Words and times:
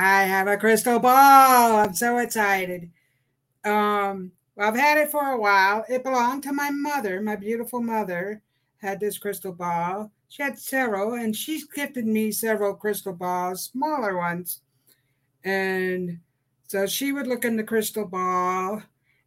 I 0.00 0.22
have 0.22 0.46
a 0.46 0.56
crystal 0.56 1.00
ball. 1.00 1.80
I'm 1.80 1.92
so 1.92 2.18
excited. 2.18 2.88
Um, 3.64 4.30
well, 4.54 4.68
I've 4.68 4.78
had 4.78 4.96
it 4.96 5.10
for 5.10 5.32
a 5.32 5.40
while. 5.40 5.84
It 5.88 6.04
belonged 6.04 6.44
to 6.44 6.52
my 6.52 6.70
mother. 6.70 7.20
My 7.20 7.34
beautiful 7.34 7.82
mother 7.82 8.40
had 8.76 9.00
this 9.00 9.18
crystal 9.18 9.50
ball. 9.52 10.12
She 10.28 10.40
had 10.40 10.56
several, 10.56 11.14
and 11.14 11.34
she's 11.34 11.64
gifted 11.64 12.06
me 12.06 12.30
several 12.30 12.74
crystal 12.74 13.12
balls, 13.12 13.64
smaller 13.64 14.16
ones. 14.16 14.60
And 15.42 16.20
so 16.68 16.86
she 16.86 17.10
would 17.10 17.26
look 17.26 17.44
in 17.44 17.56
the 17.56 17.64
crystal 17.64 18.06
ball, 18.06 18.80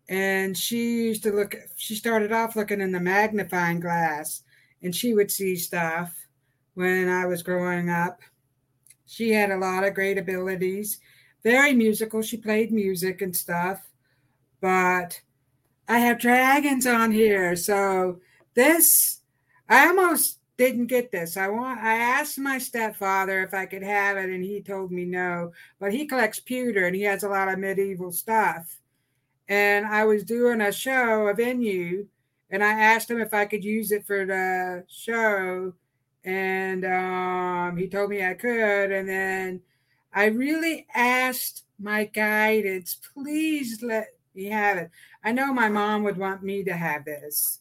and 0.08 0.58
she 0.58 1.08
used 1.08 1.24
to 1.24 1.34
look. 1.34 1.54
She 1.76 1.96
started 1.96 2.32
off 2.32 2.56
looking 2.56 2.80
in 2.80 2.94
the 2.94 3.00
magnifying 3.02 3.82
glass, 3.82 4.44
and 4.82 4.96
she 4.96 5.14
would 5.16 5.32
see 5.32 5.58
stuff 5.58 6.16
when 6.76 7.10
I 7.10 7.26
was 7.26 7.44
growing 7.44 7.90
up. 7.90 8.22
She 9.12 9.32
had 9.32 9.52
a 9.52 9.58
lot 9.58 9.84
of 9.84 9.94
great 9.94 10.18
abilities, 10.18 10.98
very 11.44 11.74
musical. 11.74 12.22
She 12.22 12.38
played 12.38 12.72
music 12.72 13.22
and 13.22 13.36
stuff. 13.36 13.90
But 14.62 15.20
I 15.86 16.00
have 16.00 16.18
dragons 16.18 16.88
on 16.88 17.12
here. 17.12 17.58
So 17.58 18.22
this, 18.54 19.20
I 19.68 19.88
almost 19.88 20.40
didn't 20.56 20.86
get 20.86 21.12
this. 21.12 21.36
I 21.36 21.50
want 21.50 21.82
I 21.82 21.96
asked 21.96 22.40
my 22.40 22.58
stepfather 22.58 23.44
if 23.44 23.54
I 23.54 23.66
could 23.66 23.84
have 23.84 24.16
it 24.16 24.30
and 24.30 24.46
he 24.46 24.62
told 24.62 24.94
me 24.94 25.04
no. 25.04 25.52
But 25.78 25.92
he 25.92 26.06
collects 26.06 26.40
pewter 26.40 26.88
and 26.88 26.96
he 26.96 27.02
has 27.02 27.24
a 27.24 27.30
lot 27.30 27.52
of 27.52 27.60
medieval 27.60 28.14
stuff. 28.14 28.80
And 29.50 29.86
I 29.86 30.06
was 30.06 30.24
doing 30.24 30.62
a 30.62 30.72
show, 30.72 31.28
a 31.28 31.34
venue, 31.34 32.08
and 32.50 32.64
I 32.64 32.72
asked 32.72 33.12
him 33.12 33.20
if 33.20 33.34
I 33.34 33.46
could 33.46 33.66
use 33.66 33.92
it 33.92 34.06
for 34.06 34.26
the 34.26 34.86
show 34.88 35.74
and 36.24 36.86
um, 36.86 37.78
he 37.78 37.88
told 37.88 38.10
me 38.10 38.24
I 38.24 38.34
could. 38.34 38.92
And 38.92 39.08
then 39.08 39.62
I 40.14 40.26
really 40.26 40.88
asked 40.94 41.64
my 41.80 42.06
guidance, 42.06 42.98
please 43.14 43.82
let 43.82 44.08
me 44.36 44.46
have 44.46 44.78
it. 44.78 44.92
I 45.24 45.32
know 45.32 45.54
my 45.54 45.70
mom 45.70 46.04
would 46.04 46.18
want 46.18 46.44
me 46.44 46.64
to 46.64 46.74
have 46.74 47.06
this. 47.06 47.60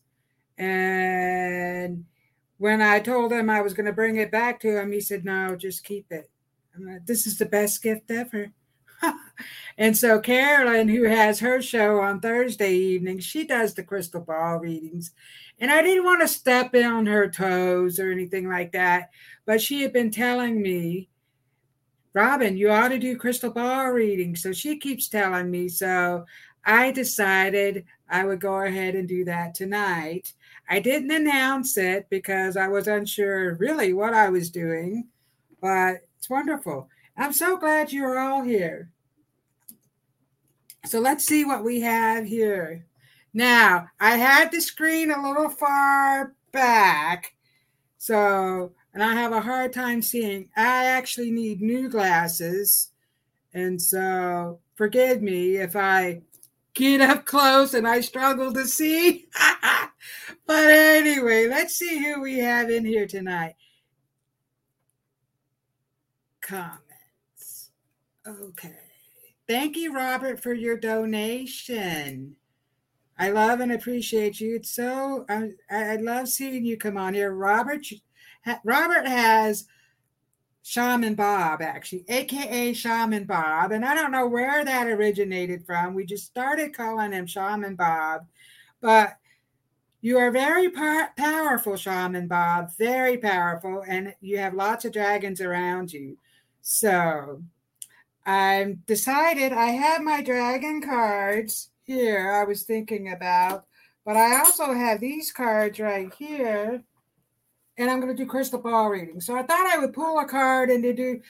And 0.58 2.04
when 2.58 2.82
I 2.82 3.00
told 3.00 3.32
him 3.32 3.48
I 3.48 3.62
was 3.62 3.72
going 3.72 3.86
to 3.86 3.92
bring 3.92 4.16
it 4.16 4.30
back 4.30 4.60
to 4.60 4.78
him, 4.78 4.92
he 4.92 5.00
said, 5.00 5.24
no, 5.24 5.56
just 5.56 5.84
keep 5.84 6.06
it. 6.10 6.28
Like, 6.78 7.06
this 7.06 7.26
is 7.26 7.38
the 7.38 7.46
best 7.46 7.82
gift 7.82 8.10
ever. 8.10 8.52
and 9.78 9.96
so 9.96 10.20
Carolyn, 10.20 10.88
who 10.88 11.04
has 11.04 11.40
her 11.40 11.62
show 11.62 12.00
on 12.00 12.20
Thursday 12.20 12.74
evening, 12.74 13.18
she 13.18 13.46
does 13.46 13.74
the 13.74 13.82
crystal 13.82 14.20
ball 14.20 14.58
readings. 14.58 15.12
And 15.60 15.70
I 15.70 15.82
didn't 15.82 16.04
want 16.04 16.22
to 16.22 16.28
step 16.28 16.74
on 16.74 17.06
her 17.06 17.28
toes 17.28 17.98
or 17.98 18.10
anything 18.10 18.48
like 18.48 18.72
that. 18.72 19.10
But 19.44 19.60
she 19.60 19.82
had 19.82 19.92
been 19.92 20.10
telling 20.10 20.60
me, 20.62 21.08
Robyn, 22.14 22.56
you 22.56 22.70
ought 22.70 22.88
to 22.88 22.98
do 22.98 23.16
crystal 23.16 23.50
ball 23.50 23.90
reading. 23.90 24.34
So 24.34 24.52
she 24.52 24.78
keeps 24.78 25.08
telling 25.08 25.50
me. 25.50 25.68
So 25.68 26.24
I 26.64 26.90
decided 26.90 27.84
I 28.08 28.24
would 28.24 28.40
go 28.40 28.62
ahead 28.62 28.94
and 28.94 29.06
do 29.06 29.24
that 29.26 29.54
tonight. 29.54 30.32
I 30.68 30.78
didn't 30.80 31.10
announce 31.10 31.76
it 31.76 32.06
because 32.10 32.56
I 32.56 32.68
was 32.68 32.88
unsure 32.88 33.54
really 33.54 33.92
what 33.92 34.14
I 34.14 34.28
was 34.28 34.50
doing, 34.50 35.08
but 35.60 36.06
it's 36.16 36.30
wonderful. 36.30 36.88
I'm 37.16 37.32
so 37.32 37.56
glad 37.56 37.92
you're 37.92 38.18
all 38.18 38.42
here. 38.42 38.90
So 40.86 41.00
let's 41.00 41.26
see 41.26 41.44
what 41.44 41.64
we 41.64 41.80
have 41.80 42.24
here. 42.24 42.86
Now, 43.32 43.88
I 44.00 44.16
had 44.16 44.50
the 44.50 44.60
screen 44.60 45.10
a 45.10 45.28
little 45.28 45.48
far 45.48 46.34
back, 46.52 47.34
so, 47.98 48.72
and 48.92 49.02
I 49.02 49.14
have 49.14 49.32
a 49.32 49.40
hard 49.40 49.72
time 49.72 50.02
seeing. 50.02 50.48
I 50.56 50.86
actually 50.86 51.30
need 51.30 51.60
new 51.60 51.88
glasses. 51.88 52.90
And 53.54 53.80
so, 53.80 54.58
forgive 54.74 55.22
me 55.22 55.56
if 55.56 55.76
I 55.76 56.22
get 56.74 57.00
up 57.00 57.24
close 57.24 57.74
and 57.74 57.86
I 57.86 58.00
struggle 58.00 58.52
to 58.52 58.66
see. 58.66 59.28
but 60.46 60.70
anyway, 60.70 61.46
let's 61.46 61.74
see 61.76 61.98
who 61.98 62.20
we 62.20 62.38
have 62.38 62.70
in 62.70 62.84
here 62.84 63.06
tonight. 63.06 63.54
Comments. 66.40 67.70
Okay. 68.26 68.74
Thank 69.46 69.76
you, 69.76 69.92
Robert, 69.92 70.42
for 70.42 70.52
your 70.52 70.76
donation. 70.76 72.36
I 73.20 73.30
love 73.30 73.60
and 73.60 73.72
appreciate 73.72 74.40
you. 74.40 74.56
It's 74.56 74.70
so 74.70 75.26
I, 75.28 75.50
I 75.70 75.96
love 75.96 76.28
seeing 76.28 76.64
you 76.64 76.76
come 76.78 76.96
on 76.98 77.14
here, 77.14 77.32
Robert. 77.34 77.86
Robert 78.64 79.06
has 79.06 79.66
Shaman 80.62 81.14
Bob, 81.16 81.62
actually, 81.62 82.04
aka 82.08 82.72
Shaman 82.72 83.24
Bob, 83.24 83.72
and 83.72 83.84
I 83.84 83.94
don't 83.94 84.12
know 84.12 84.26
where 84.26 84.64
that 84.64 84.88
originated 84.88 85.66
from. 85.66 85.94
We 85.94 86.06
just 86.06 86.26
started 86.26 86.74
calling 86.74 87.12
him 87.12 87.26
Shaman 87.26 87.76
Bob, 87.76 88.26
but 88.80 89.18
You 90.02 90.18
are 90.18 90.30
very 90.30 90.70
par- 90.70 91.12
powerful, 91.16 91.76
Shaman 91.76 92.28
Bob, 92.28 92.70
very 92.78 93.18
powerful, 93.18 93.84
and 93.86 94.14
you 94.20 94.38
have 94.38 94.54
lots 94.54 94.84
of 94.84 94.92
dragons 94.92 95.40
around 95.42 95.92
you. 95.92 96.16
So 96.62 97.42
I've 98.26 98.84
decided 98.86 99.52
I 99.52 99.70
have 99.70 100.02
my 100.02 100.22
dragon 100.22 100.80
cards 100.82 101.70
here, 101.90 102.32
I 102.32 102.44
was 102.44 102.62
thinking 102.62 103.12
about, 103.12 103.64
but 104.04 104.16
I 104.16 104.38
also 104.38 104.72
have 104.72 105.00
these 105.00 105.32
cards 105.32 105.78
right 105.80 106.12
here, 106.14 106.82
and 107.78 107.90
I'm 107.90 108.00
going 108.00 108.14
to 108.14 108.22
do 108.22 108.28
crystal 108.28 108.60
ball 108.60 108.90
reading. 108.90 109.20
So 109.20 109.36
I 109.36 109.42
thought 109.42 109.66
I 109.66 109.78
would 109.78 109.92
pull 109.92 110.18
a 110.18 110.26
card 110.26 110.70
and 110.70 110.82
to 110.84 110.92
do 110.92 111.20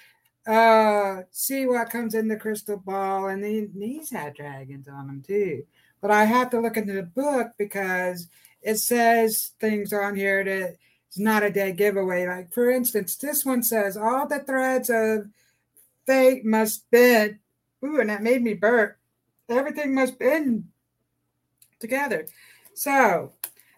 uh 0.47 1.21
see 1.31 1.67
what 1.67 1.91
comes 1.91 2.15
in 2.15 2.27
the 2.27 2.35
crystal 2.35 2.79
ball 2.79 3.29
and 3.29 3.45
then 3.45 3.71
these 3.77 4.11
have 4.11 4.35
dragons 4.35 4.89
on 4.89 5.07
them 5.07 5.23
too 5.25 5.63
but 6.01 6.11
i 6.11 6.25
have 6.25 6.49
to 6.49 6.59
look 6.59 6.79
into 6.79 6.95
the 6.95 7.03
book 7.03 7.49
because 7.59 8.27
it 8.63 8.77
says 8.77 9.53
things 9.61 9.93
on 9.93 10.17
here 10.17 10.45
that 10.45 10.77
it's 11.11 11.19
not 11.19 11.43
a 11.43 11.51
dead 11.51 11.77
giveaway. 11.77 12.25
Like 12.27 12.53
for 12.53 12.71
instance, 12.71 13.17
this 13.17 13.45
one 13.45 13.65
says 13.65 13.97
all 13.97 14.29
the 14.29 14.39
threads 14.39 14.91
of 14.91 15.29
fate 16.07 16.45
must 16.45 16.89
bend. 16.93 17.39
Ooh, 17.85 18.01
and 18.01 18.11
that 18.11 18.23
made 18.23 18.43
me 18.43 18.55
burp. 18.55 18.97
Everything 19.51 19.95
must 19.95 20.19
bend 20.19 20.65
together. 21.81 22.27
So 22.75 23.33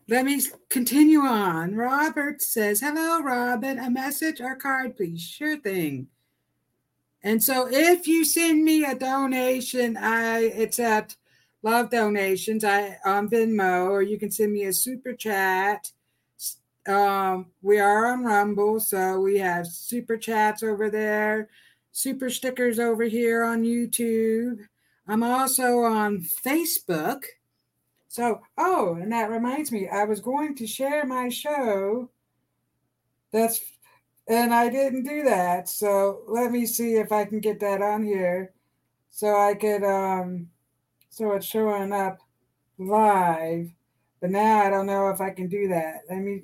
let 0.08 0.24
me 0.24 0.42
continue 0.68 1.20
on. 1.20 1.74
Robert 1.74 2.42
says, 2.42 2.80
Hello, 2.80 3.22
Robyn. 3.22 3.78
A 3.78 3.90
message 3.90 4.40
or 4.40 4.56
card, 4.56 4.96
please. 4.96 5.22
Sure 5.22 5.56
thing. 5.56 6.08
And 7.22 7.42
so 7.42 7.68
if 7.70 8.06
you 8.06 8.24
send 8.24 8.64
me 8.64 8.84
a 8.84 8.94
donation, 8.94 9.96
I 9.96 10.40
accept 10.58 11.16
love 11.62 11.90
donations 11.90 12.64
I 12.64 12.98
on 13.04 13.28
Venmo, 13.28 13.88
or 13.88 14.02
you 14.02 14.18
can 14.18 14.30
send 14.30 14.52
me 14.52 14.64
a 14.64 14.72
super 14.72 15.12
chat. 15.12 15.92
Um, 16.86 17.46
we 17.62 17.78
are 17.78 18.06
on 18.06 18.24
Rumble, 18.24 18.80
so 18.80 19.20
we 19.20 19.38
have 19.38 19.68
super 19.68 20.16
chats 20.16 20.64
over 20.64 20.90
there, 20.90 21.48
super 21.92 22.28
stickers 22.28 22.80
over 22.80 23.04
here 23.04 23.44
on 23.44 23.62
YouTube. 23.62 24.66
I'm 25.12 25.22
also 25.22 25.80
on 25.80 26.22
Facebook. 26.22 27.24
So, 28.08 28.40
oh, 28.56 28.94
and 28.94 29.12
that 29.12 29.28
reminds 29.28 29.70
me, 29.70 29.86
I 29.86 30.04
was 30.04 30.22
going 30.22 30.54
to 30.54 30.66
share 30.66 31.04
my 31.04 31.28
show. 31.28 32.08
That's 33.30 33.60
and 34.26 34.54
I 34.54 34.70
didn't 34.70 35.04
do 35.04 35.22
that. 35.24 35.68
So 35.68 36.22
let 36.28 36.50
me 36.50 36.64
see 36.64 36.94
if 36.94 37.12
I 37.12 37.26
can 37.26 37.40
get 37.40 37.60
that 37.60 37.82
on 37.82 38.02
here 38.02 38.54
so 39.10 39.38
I 39.38 39.52
could 39.54 39.84
um 39.84 40.48
so 41.10 41.32
it's 41.32 41.44
showing 41.44 41.92
up 41.92 42.16
live. 42.78 43.68
But 44.18 44.30
now 44.30 44.64
I 44.64 44.70
don't 44.70 44.86
know 44.86 45.10
if 45.10 45.20
I 45.20 45.28
can 45.28 45.48
do 45.48 45.68
that. 45.68 46.04
Let 46.08 46.20
me 46.20 46.42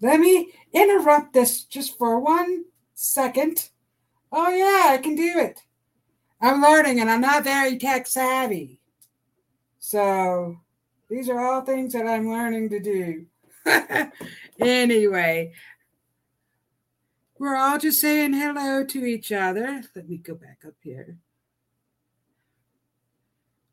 let 0.00 0.18
me 0.18 0.52
interrupt 0.72 1.34
this 1.34 1.62
just 1.62 1.96
for 1.96 2.18
one 2.18 2.64
second. 2.94 3.68
Oh 4.32 4.48
yeah, 4.48 4.92
I 4.92 4.98
can 4.98 5.14
do 5.14 5.38
it. 5.38 5.60
I'm 6.40 6.62
learning 6.62 7.00
and 7.00 7.10
I'm 7.10 7.20
not 7.20 7.42
very 7.44 7.78
tech 7.78 8.06
savvy. 8.06 8.78
So 9.78 10.56
these 11.08 11.28
are 11.28 11.40
all 11.40 11.62
things 11.62 11.92
that 11.94 12.06
I'm 12.06 12.28
learning 12.28 12.68
to 12.70 12.80
do. 12.80 13.26
anyway, 14.60 15.52
we're 17.38 17.56
all 17.56 17.78
just 17.78 18.00
saying 18.00 18.32
hello 18.34 18.84
to 18.84 19.04
each 19.04 19.32
other. 19.32 19.82
Let 19.94 20.08
me 20.08 20.16
go 20.18 20.34
back 20.34 20.58
up 20.66 20.74
here. 20.80 21.18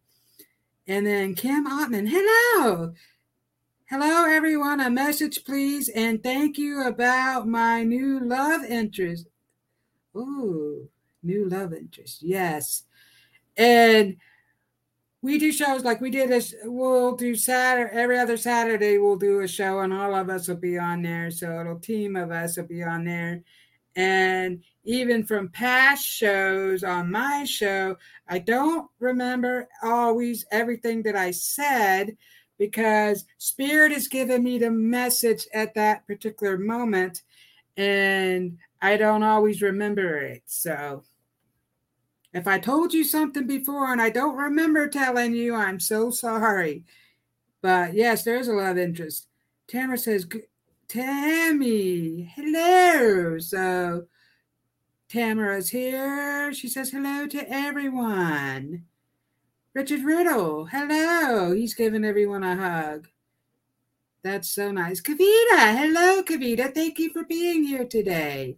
And 0.88 1.06
then 1.06 1.34
Kim 1.34 1.66
Ottman, 1.66 2.08
hello. 2.08 2.92
Hello, 3.88 4.24
everyone. 4.24 4.80
A 4.80 4.88
message, 4.88 5.44
please. 5.44 5.88
And 5.88 6.22
thank 6.22 6.58
you 6.58 6.84
about 6.84 7.48
my 7.48 7.82
new 7.82 8.20
love 8.20 8.62
interest. 8.64 9.26
Ooh, 10.16 10.88
new 11.22 11.48
love 11.48 11.72
interest. 11.72 12.22
Yes. 12.22 12.84
And 13.56 14.16
we 15.22 15.38
do 15.38 15.50
shows 15.50 15.82
like 15.82 16.00
we 16.00 16.10
did 16.10 16.30
this 16.30 16.54
we'll 16.62 17.16
do 17.16 17.34
saturday 17.34 17.90
every 17.92 18.16
other 18.16 18.36
saturday 18.36 18.98
we'll 18.98 19.16
do 19.16 19.40
a 19.40 19.48
show 19.48 19.80
and 19.80 19.92
all 19.92 20.14
of 20.14 20.30
us 20.30 20.46
will 20.46 20.56
be 20.56 20.78
on 20.78 21.02
there 21.02 21.32
so 21.32 21.58
it'll 21.58 21.80
team 21.80 22.14
of 22.14 22.30
us 22.30 22.56
will 22.56 22.66
be 22.66 22.82
on 22.84 23.04
there 23.04 23.42
and 23.96 24.62
even 24.86 25.24
from 25.24 25.48
past 25.48 26.04
shows 26.06 26.82
on 26.82 27.10
my 27.10 27.44
show 27.44 27.96
i 28.28 28.38
don't 28.38 28.88
remember 29.00 29.68
always 29.82 30.46
everything 30.50 31.02
that 31.02 31.16
i 31.16 31.30
said 31.30 32.16
because 32.58 33.24
spirit 33.38 33.92
is 33.92 34.08
giving 34.08 34.42
me 34.42 34.58
the 34.58 34.70
message 34.70 35.46
at 35.52 35.74
that 35.74 36.06
particular 36.06 36.56
moment 36.56 37.22
and 37.76 38.56
i 38.80 38.96
don't 38.96 39.22
always 39.22 39.60
remember 39.60 40.18
it 40.18 40.42
so 40.46 41.02
if 42.36 42.46
I 42.46 42.58
told 42.58 42.92
you 42.92 43.02
something 43.02 43.46
before 43.46 43.92
and 43.92 44.02
I 44.02 44.10
don't 44.10 44.36
remember 44.36 44.88
telling 44.88 45.34
you, 45.34 45.54
I'm 45.54 45.80
so 45.80 46.10
sorry. 46.10 46.84
But 47.62 47.94
yes, 47.94 48.24
there's 48.24 48.48
a 48.48 48.52
lot 48.52 48.72
of 48.72 48.78
interest. 48.78 49.28
Tamara 49.68 49.96
says, 49.96 50.26
Tammy, 50.86 52.30
hello. 52.36 53.38
So 53.38 54.04
Tamara's 55.08 55.70
here. 55.70 56.52
She 56.52 56.68
says 56.68 56.90
hello 56.90 57.26
to 57.28 57.48
everyone. 57.50 58.84
Richard 59.74 60.02
Riddle, 60.02 60.66
hello. 60.66 61.52
He's 61.52 61.74
giving 61.74 62.04
everyone 62.04 62.42
a 62.42 62.56
hug. 62.56 63.08
That's 64.22 64.48
so 64.48 64.72
nice. 64.72 65.00
Kavita, 65.00 65.76
hello, 65.76 66.22
Kavita. 66.22 66.74
Thank 66.74 66.98
you 66.98 67.10
for 67.10 67.24
being 67.24 67.62
here 67.62 67.84
today. 67.84 68.56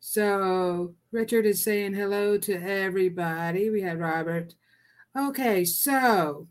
So 0.00 0.94
Richard 1.12 1.46
is 1.46 1.62
saying 1.62 1.94
hello 1.94 2.36
to 2.38 2.54
everybody. 2.54 3.70
We 3.70 3.82
had 3.82 3.98
Robert. 3.98 4.54
Okay, 5.16 5.64
so 5.64 6.48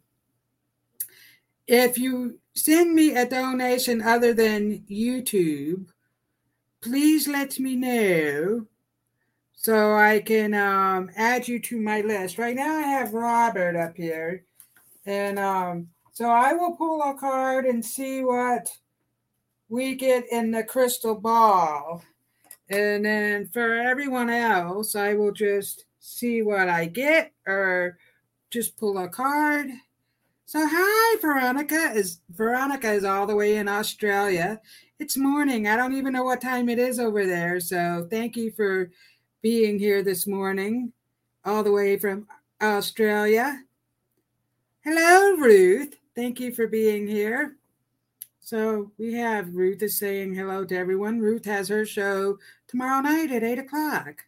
if 1.68 1.98
you 1.98 2.40
send 2.56 2.96
me 2.96 3.16
a 3.16 3.30
donation 3.30 4.02
other 4.02 4.34
than 4.34 4.86
YouTube, 4.90 5.88
please 6.88 7.28
let 7.28 7.60
me 7.60 7.76
know 7.76 8.66
so 9.54 9.96
I 9.96 10.22
can 10.22 10.54
um, 10.54 11.10
add 11.18 11.46
you 11.46 11.60
to 11.60 11.82
my 11.82 12.00
list. 12.00 12.38
Right 12.38 12.56
now, 12.56 12.78
I 12.78 12.84
have 12.84 13.14
Robert 13.14 13.76
up 13.76 13.98
here, 13.98 14.46
and 15.06 15.38
um, 15.38 15.90
so 16.14 16.30
I 16.30 16.54
will 16.54 16.78
pull 16.78 17.02
a 17.02 17.14
card 17.14 17.66
and 17.66 17.84
see 17.84 18.24
what 18.24 18.72
we 19.68 19.96
get 19.96 20.32
in 20.32 20.52
the 20.52 20.64
crystal 20.64 21.16
ball. 21.16 22.04
And 22.70 23.04
then 23.04 23.50
for 23.50 23.74
everyone 23.74 24.30
else, 24.30 24.96
I 24.96 25.14
will 25.14 25.34
just 25.34 25.86
see 26.00 26.42
what 26.42 26.70
I 26.70 26.86
get 26.86 27.34
or 27.46 27.98
just 28.50 28.78
pull 28.78 28.98
a 28.98 29.10
card. 29.10 29.68
So 30.46 30.66
hi 30.66 31.18
Veronica 31.20 31.92
is 31.94 32.22
Veronica 32.30 32.90
is 32.90 33.04
all 33.04 33.28
the 33.28 33.36
way 33.36 33.58
in 33.58 33.68
Australia. 33.68 34.62
It's 35.00 35.16
morning. 35.16 35.68
I 35.68 35.76
don't 35.76 35.94
even 35.94 36.14
know 36.14 36.24
what 36.24 36.42
time 36.42 36.70
it 36.70 36.80
is 36.80 37.00
over 37.00 37.28
there. 37.28 37.60
So 37.60 38.08
thank 38.10 38.36
you 38.36 38.52
for 38.52 38.90
being 39.44 39.78
here 39.78 40.02
this 40.02 40.26
morning 40.26 40.92
all 41.46 41.62
the 41.62 41.72
way 41.72 42.00
from 42.00 42.26
Australia. 42.64 43.62
Hello 44.84 45.36
Ruth. 45.36 45.96
Thank 46.16 46.40
you 46.40 46.52
for 46.52 46.66
being 46.66 47.06
here. 47.06 47.58
So 48.40 48.92
we 48.98 49.14
have 49.14 49.54
Ruth 49.54 49.84
is 49.84 50.00
saying 50.00 50.34
hello 50.34 50.66
to 50.66 50.76
everyone. 50.76 51.20
Ruth 51.20 51.46
has 51.46 51.68
her 51.68 51.86
show 51.86 52.40
tomorrow 52.68 53.02
night 53.02 53.30
at 53.30 53.44
eight 53.44 53.60
o'clock. 53.60 54.26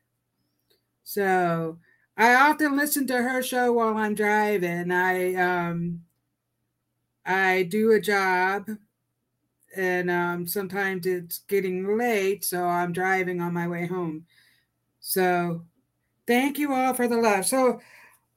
So 1.03 1.79
I 2.15 2.35
often 2.35 2.77
listen 2.77 3.07
to 3.07 3.23
her 3.23 3.41
show 3.41 3.73
while 3.73 3.97
I'm 3.97 4.13
driving. 4.13 4.91
I 4.91 5.33
um 5.33 6.01
I 7.25 7.63
do 7.63 7.91
a 7.93 7.99
job 7.99 8.69
and 9.75 10.09
um 10.09 10.47
sometimes 10.47 11.05
it's 11.05 11.39
getting 11.47 11.97
late, 11.97 12.43
so 12.43 12.65
I'm 12.65 12.91
driving 12.93 13.41
on 13.41 13.53
my 13.53 13.67
way 13.67 13.87
home. 13.87 14.25
So 14.99 15.63
thank 16.27 16.57
you 16.57 16.73
all 16.73 16.93
for 16.93 17.07
the 17.07 17.17
love. 17.17 17.45
So 17.45 17.79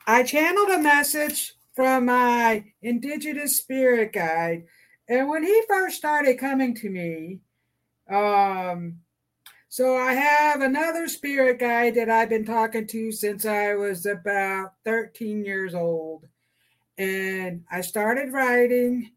I 0.07 0.23
channeled 0.23 0.71
a 0.71 0.79
message 0.79 1.55
from 1.75 2.07
my 2.07 2.65
indigenous 2.83 3.57
spirit 3.57 4.13
guide 4.13 4.65
and 5.09 5.29
when 5.29 5.43
he 5.43 5.63
first 5.69 5.97
started 5.97 6.39
coming 6.39 6.75
to 6.77 6.89
me, 6.89 7.41
um, 8.09 9.01
so 9.69 9.97
I 9.97 10.13
have 10.13 10.61
another 10.61 11.09
spirit 11.09 11.59
guide 11.59 11.97
that 11.97 12.09
I've 12.09 12.29
been 12.29 12.45
talking 12.45 12.87
to 12.87 13.13
since 13.13 13.45
I 13.45 13.75
was 13.75 14.07
about 14.07 14.73
13 14.85 15.45
years 15.45 15.75
old. 15.75 16.27
And 16.99 17.65
I 17.71 17.81
started 17.81 18.33
writing. 18.33 19.11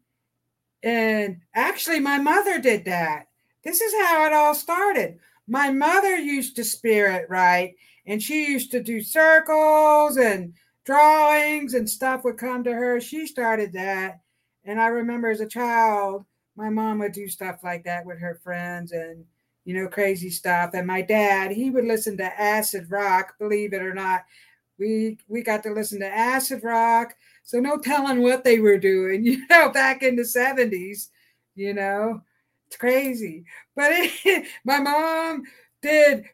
And 0.82 1.40
actually, 1.54 2.00
my 2.00 2.18
mother 2.18 2.60
did 2.60 2.84
that. 2.84 3.26
This 3.64 3.80
is 3.80 3.92
how 3.94 4.24
it 4.26 4.32
all 4.32 4.54
started. 4.54 5.18
my 5.48 5.70
mother 5.70 6.16
used 6.16 6.56
to 6.56 6.64
spirit 6.64 7.26
write, 7.28 7.76
and 8.06 8.22
she 8.22 8.46
used 8.50 8.70
to 8.72 8.82
do 8.82 9.00
circles 9.00 10.16
and 10.16 10.52
drawings 10.84 11.74
and 11.74 11.88
stuff 11.88 12.24
would 12.24 12.38
come 12.38 12.64
to 12.64 12.72
her. 12.72 13.00
She 13.00 13.26
started 13.26 13.72
that. 13.72 14.20
And 14.64 14.80
I 14.80 14.86
remember 14.88 15.30
as 15.30 15.40
a 15.40 15.46
child, 15.48 16.24
my 16.56 16.70
mom 16.70 16.98
would 17.00 17.12
do 17.12 17.28
stuff 17.28 17.60
like 17.62 17.84
that 17.84 18.04
with 18.06 18.18
her 18.20 18.40
friends 18.42 18.92
and, 18.92 19.24
you 19.64 19.74
know, 19.74 19.88
crazy 19.88 20.30
stuff. 20.30 20.70
And 20.74 20.86
my 20.86 21.02
dad, 21.02 21.50
he 21.52 21.70
would 21.70 21.84
listen 21.84 22.16
to 22.18 22.40
acid 22.40 22.90
rock, 22.90 23.38
believe 23.38 23.72
it 23.72 23.82
or 23.82 23.94
not. 23.94 24.24
We 24.78 25.18
we 25.28 25.42
got 25.42 25.62
to 25.64 25.70
listen 25.72 26.00
to 26.00 26.06
acid 26.06 26.62
rock. 26.62 27.14
So 27.46 27.60
no 27.60 27.78
telling 27.78 28.22
what 28.22 28.44
they 28.44 28.58
were 28.58 28.78
doing, 28.78 29.24
you 29.26 29.46
know, 29.48 29.70
back 29.70 30.02
in 30.02 30.16
the 30.16 30.24
70s, 30.24 31.08
you 31.54 31.72
know. 31.74 32.22
It's 32.66 32.76
crazy. 32.76 33.44
But 33.76 33.92
it, 33.92 34.46
my 34.64 34.80
mom 34.80 35.44
did 35.80 36.26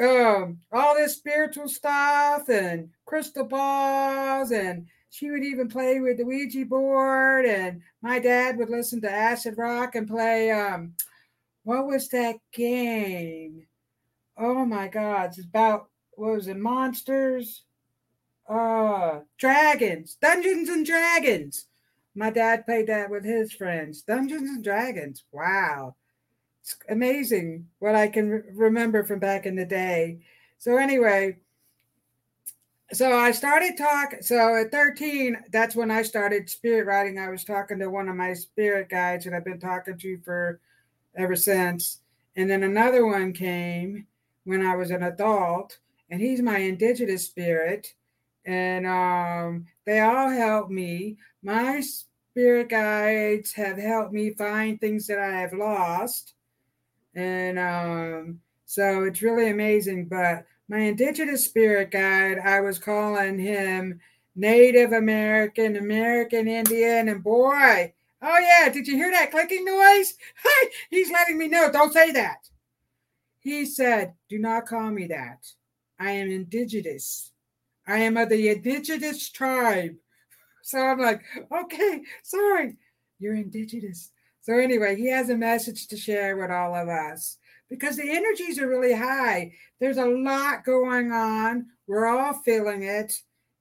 um, 0.00 0.60
all 0.72 0.94
this 0.94 1.16
spiritual 1.16 1.68
stuff 1.68 2.48
and 2.48 2.90
crystal 3.06 3.44
balls 3.44 4.52
and 4.52 4.86
she 5.10 5.30
would 5.30 5.44
even 5.44 5.68
play 5.68 6.00
with 6.00 6.18
the 6.18 6.24
Ouija 6.24 6.64
board 6.64 7.46
and 7.46 7.80
my 8.02 8.18
dad 8.18 8.56
would 8.58 8.70
listen 8.70 9.00
to 9.02 9.10
acid 9.10 9.54
rock 9.56 9.94
and 9.94 10.08
play 10.08 10.50
um 10.50 10.94
what 11.64 11.86
was 11.86 12.08
that 12.10 12.36
game? 12.52 13.66
Oh 14.36 14.64
my 14.64 14.88
god, 14.88 15.30
it's 15.30 15.44
about 15.44 15.88
what 16.12 16.34
was 16.34 16.48
it, 16.48 16.56
monsters? 16.56 17.64
Uh 18.48 19.20
dragons, 19.38 20.16
Dungeons 20.20 20.68
and 20.68 20.84
Dragons. 20.84 21.66
My 22.14 22.30
dad 22.30 22.64
played 22.64 22.86
that 22.88 23.10
with 23.10 23.24
his 23.24 23.52
friends. 23.52 24.02
Dungeons 24.02 24.48
and 24.48 24.62
Dragons. 24.62 25.24
Wow. 25.32 25.96
It's 26.60 26.76
amazing 26.88 27.66
what 27.78 27.94
I 27.94 28.08
can 28.08 28.30
re- 28.30 28.42
remember 28.52 29.04
from 29.04 29.18
back 29.18 29.46
in 29.46 29.56
the 29.56 29.64
day. 29.66 30.20
So, 30.58 30.76
anyway, 30.76 31.38
so 32.92 33.12
I 33.12 33.32
started 33.32 33.76
talking. 33.76 34.22
So, 34.22 34.56
at 34.56 34.70
13, 34.70 35.36
that's 35.50 35.74
when 35.74 35.90
I 35.90 36.02
started 36.02 36.48
spirit 36.48 36.86
writing. 36.86 37.18
I 37.18 37.30
was 37.30 37.44
talking 37.44 37.78
to 37.80 37.90
one 37.90 38.08
of 38.08 38.16
my 38.16 38.32
spirit 38.32 38.88
guides 38.88 39.24
that 39.24 39.34
I've 39.34 39.44
been 39.44 39.60
talking 39.60 39.98
to 39.98 40.18
for 40.18 40.60
ever 41.16 41.36
since. 41.36 42.00
And 42.36 42.48
then 42.48 42.62
another 42.62 43.06
one 43.06 43.32
came 43.32 44.06
when 44.44 44.64
I 44.64 44.76
was 44.76 44.90
an 44.90 45.02
adult, 45.02 45.78
and 46.10 46.20
he's 46.20 46.40
my 46.42 46.58
indigenous 46.58 47.26
spirit 47.26 47.94
and 48.46 48.86
um, 48.86 49.66
they 49.84 50.00
all 50.00 50.30
help 50.30 50.70
me. 50.70 51.16
My 51.42 51.80
spirit 51.80 52.68
guides 52.68 53.52
have 53.52 53.78
helped 53.78 54.12
me 54.12 54.30
find 54.30 54.80
things 54.80 55.06
that 55.06 55.18
I 55.18 55.40
have 55.40 55.52
lost, 55.52 56.34
and 57.14 57.58
um, 57.58 58.40
so 58.66 59.04
it's 59.04 59.22
really 59.22 59.50
amazing. 59.50 60.06
But 60.06 60.46
my 60.68 60.78
indigenous 60.78 61.44
spirit 61.44 61.90
guide, 61.90 62.38
I 62.38 62.60
was 62.60 62.78
calling 62.78 63.38
him 63.38 64.00
Native 64.36 64.92
American, 64.92 65.76
American 65.76 66.48
Indian, 66.48 67.08
and 67.08 67.22
boy, 67.22 67.92
oh 68.22 68.38
yeah, 68.38 68.68
did 68.68 68.86
you 68.86 68.96
hear 68.96 69.10
that 69.10 69.30
clicking 69.30 69.64
noise? 69.64 70.14
He's 70.90 71.10
letting 71.10 71.38
me 71.38 71.48
know. 71.48 71.70
Don't 71.70 71.92
say 71.92 72.10
that. 72.12 72.48
He 73.40 73.66
said, 73.66 74.14
"Do 74.28 74.38
not 74.38 74.66
call 74.66 74.90
me 74.90 75.06
that. 75.08 75.46
I 76.00 76.12
am 76.12 76.30
indigenous." 76.30 77.30
I 77.86 77.98
am 77.98 78.16
of 78.16 78.28
the 78.28 78.48
indigenous 78.48 79.30
tribe. 79.30 79.94
So 80.62 80.78
I'm 80.78 80.98
like, 80.98 81.22
okay, 81.52 82.02
sorry, 82.22 82.76
you're 83.18 83.34
indigenous. 83.34 84.10
So 84.40 84.58
anyway, 84.58 84.96
he 84.96 85.08
has 85.08 85.30
a 85.30 85.36
message 85.36 85.88
to 85.88 85.96
share 85.96 86.36
with 86.36 86.50
all 86.50 86.74
of 86.74 86.88
us 86.88 87.38
because 87.68 87.96
the 87.96 88.10
energies 88.10 88.58
are 88.58 88.68
really 88.68 88.94
high. 88.94 89.52
There's 89.80 89.98
a 89.98 90.06
lot 90.06 90.64
going 90.64 91.12
on. 91.12 91.66
We're 91.86 92.06
all 92.06 92.34
feeling 92.44 92.82
it. 92.82 93.12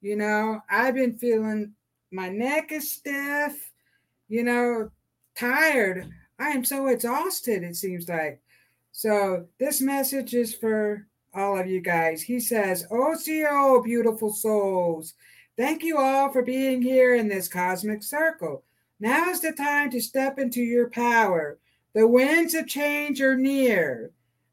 You 0.01 0.15
know, 0.15 0.61
I've 0.69 0.95
been 0.95 1.17
feeling 1.17 1.73
my 2.11 2.29
neck 2.29 2.71
is 2.71 2.91
stiff, 2.91 3.71
you 4.27 4.43
know, 4.43 4.91
tired. 5.37 6.09
I 6.39 6.49
am 6.49 6.63
so 6.63 6.87
exhausted, 6.87 7.63
it 7.63 7.75
seems 7.75 8.07
like. 8.07 8.41
So 8.91 9.47
this 9.59 9.81
message 9.81 10.33
is 10.33 10.53
for 10.53 11.07
all 11.33 11.59
of 11.59 11.67
you 11.67 11.81
guys. 11.81 12.21
He 12.21 12.39
says, 12.39 12.85
oh, 12.91 13.13
OCO, 13.13 13.83
beautiful 13.83 14.31
souls. 14.31 15.13
Thank 15.57 15.83
you 15.83 15.97
all 15.97 16.31
for 16.31 16.41
being 16.41 16.81
here 16.81 17.15
in 17.15 17.27
this 17.27 17.47
cosmic 17.47 18.03
circle. 18.03 18.63
Now 18.99 19.29
is 19.29 19.41
the 19.41 19.51
time 19.51 19.91
to 19.91 20.01
step 20.01 20.39
into 20.39 20.61
your 20.61 20.89
power. 20.89 21.59
The 21.93 22.07
winds 22.07 22.53
of 22.53 22.67
change 22.67 23.21
are 23.21 23.37
near. 23.37 24.11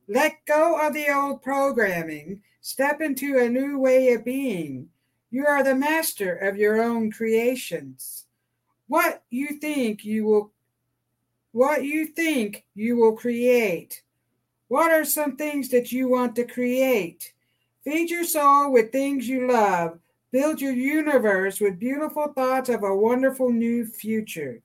Let 0.08 0.44
go 0.44 0.78
of 0.86 0.92
the 0.92 1.08
old 1.08 1.42
programming. 1.42 2.42
Step 2.60 3.00
into 3.00 3.38
a 3.38 3.48
new 3.48 3.78
way 3.78 4.12
of 4.12 4.24
being. 4.24 4.88
You 5.30 5.46
are 5.46 5.62
the 5.62 5.74
master 5.74 6.34
of 6.34 6.56
your 6.56 6.82
own 6.82 7.10
creations. 7.12 8.26
What 8.88 9.22
you 9.30 9.58
think 9.60 10.04
you 10.04 10.24
will 10.24 10.52
what 11.52 11.84
you 11.84 12.06
think 12.06 12.64
you 12.74 12.96
will 12.96 13.16
create. 13.16 14.02
What 14.70 14.92
are 14.92 15.04
some 15.04 15.34
things 15.34 15.68
that 15.70 15.90
you 15.90 16.08
want 16.08 16.36
to 16.36 16.44
create? 16.44 17.32
Feed 17.82 18.08
your 18.08 18.22
soul 18.22 18.70
with 18.70 18.92
things 18.92 19.28
you 19.28 19.50
love. 19.50 19.98
Build 20.30 20.60
your 20.60 20.70
universe 20.70 21.60
with 21.60 21.80
beautiful 21.80 22.28
thoughts 22.28 22.68
of 22.68 22.84
a 22.84 22.94
wonderful 22.94 23.50
new 23.50 23.84
future. 23.84 24.62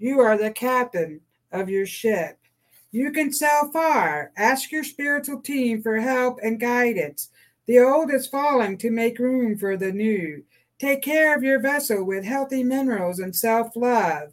You 0.00 0.18
are 0.18 0.36
the 0.36 0.50
captain 0.50 1.20
of 1.52 1.68
your 1.68 1.86
ship. 1.86 2.36
You 2.90 3.12
can 3.12 3.32
sail 3.32 3.70
far. 3.72 4.32
Ask 4.36 4.72
your 4.72 4.82
spiritual 4.82 5.40
team 5.40 5.82
for 5.82 6.00
help 6.00 6.40
and 6.42 6.58
guidance. 6.58 7.28
The 7.66 7.78
old 7.78 8.12
is 8.12 8.26
falling 8.26 8.76
to 8.78 8.90
make 8.90 9.20
room 9.20 9.56
for 9.56 9.76
the 9.76 9.92
new. 9.92 10.42
Take 10.80 11.00
care 11.00 11.32
of 11.32 11.44
your 11.44 11.60
vessel 11.60 12.02
with 12.02 12.24
healthy 12.24 12.64
minerals 12.64 13.20
and 13.20 13.36
self 13.36 13.76
love. 13.76 14.32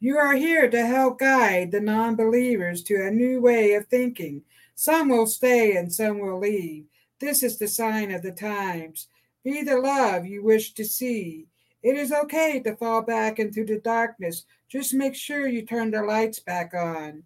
You 0.00 0.18
are 0.18 0.34
here 0.34 0.68
to 0.68 0.84
help 0.84 1.20
guide 1.20 1.70
the 1.70 1.80
non 1.80 2.16
believers 2.16 2.82
to 2.82 2.96
a 2.96 3.12
new 3.12 3.40
way 3.40 3.74
of 3.74 3.86
thinking 3.86 4.42
some 4.76 5.08
will 5.08 5.26
stay 5.26 5.74
and 5.76 5.92
some 5.92 6.20
will 6.20 6.38
leave. 6.38 6.84
This 7.18 7.42
is 7.42 7.58
the 7.58 7.66
sign 7.66 8.12
of 8.12 8.22
the 8.22 8.30
times. 8.30 9.08
Be 9.42 9.62
the 9.62 9.78
love 9.78 10.26
you 10.26 10.44
wish 10.44 10.74
to 10.74 10.84
see. 10.84 11.46
It 11.82 11.96
is 11.96 12.12
okay 12.12 12.60
to 12.60 12.76
fall 12.76 13.00
back 13.02 13.38
into 13.38 13.64
the 13.64 13.78
darkness. 13.78 14.44
Just 14.68 14.92
make 14.92 15.14
sure 15.14 15.46
you 15.46 15.62
turn 15.62 15.90
the 15.90 16.02
lights 16.02 16.40
back 16.40 16.74
on. 16.74 17.22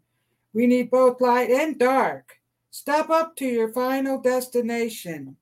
We 0.52 0.66
need 0.66 0.90
both 0.90 1.20
light 1.20 1.50
and 1.50 1.78
dark. 1.78 2.36
Step 2.70 3.10
up 3.10 3.34
to 3.36 3.46
your 3.46 3.72
final 3.72 4.20
destination. 4.20 5.36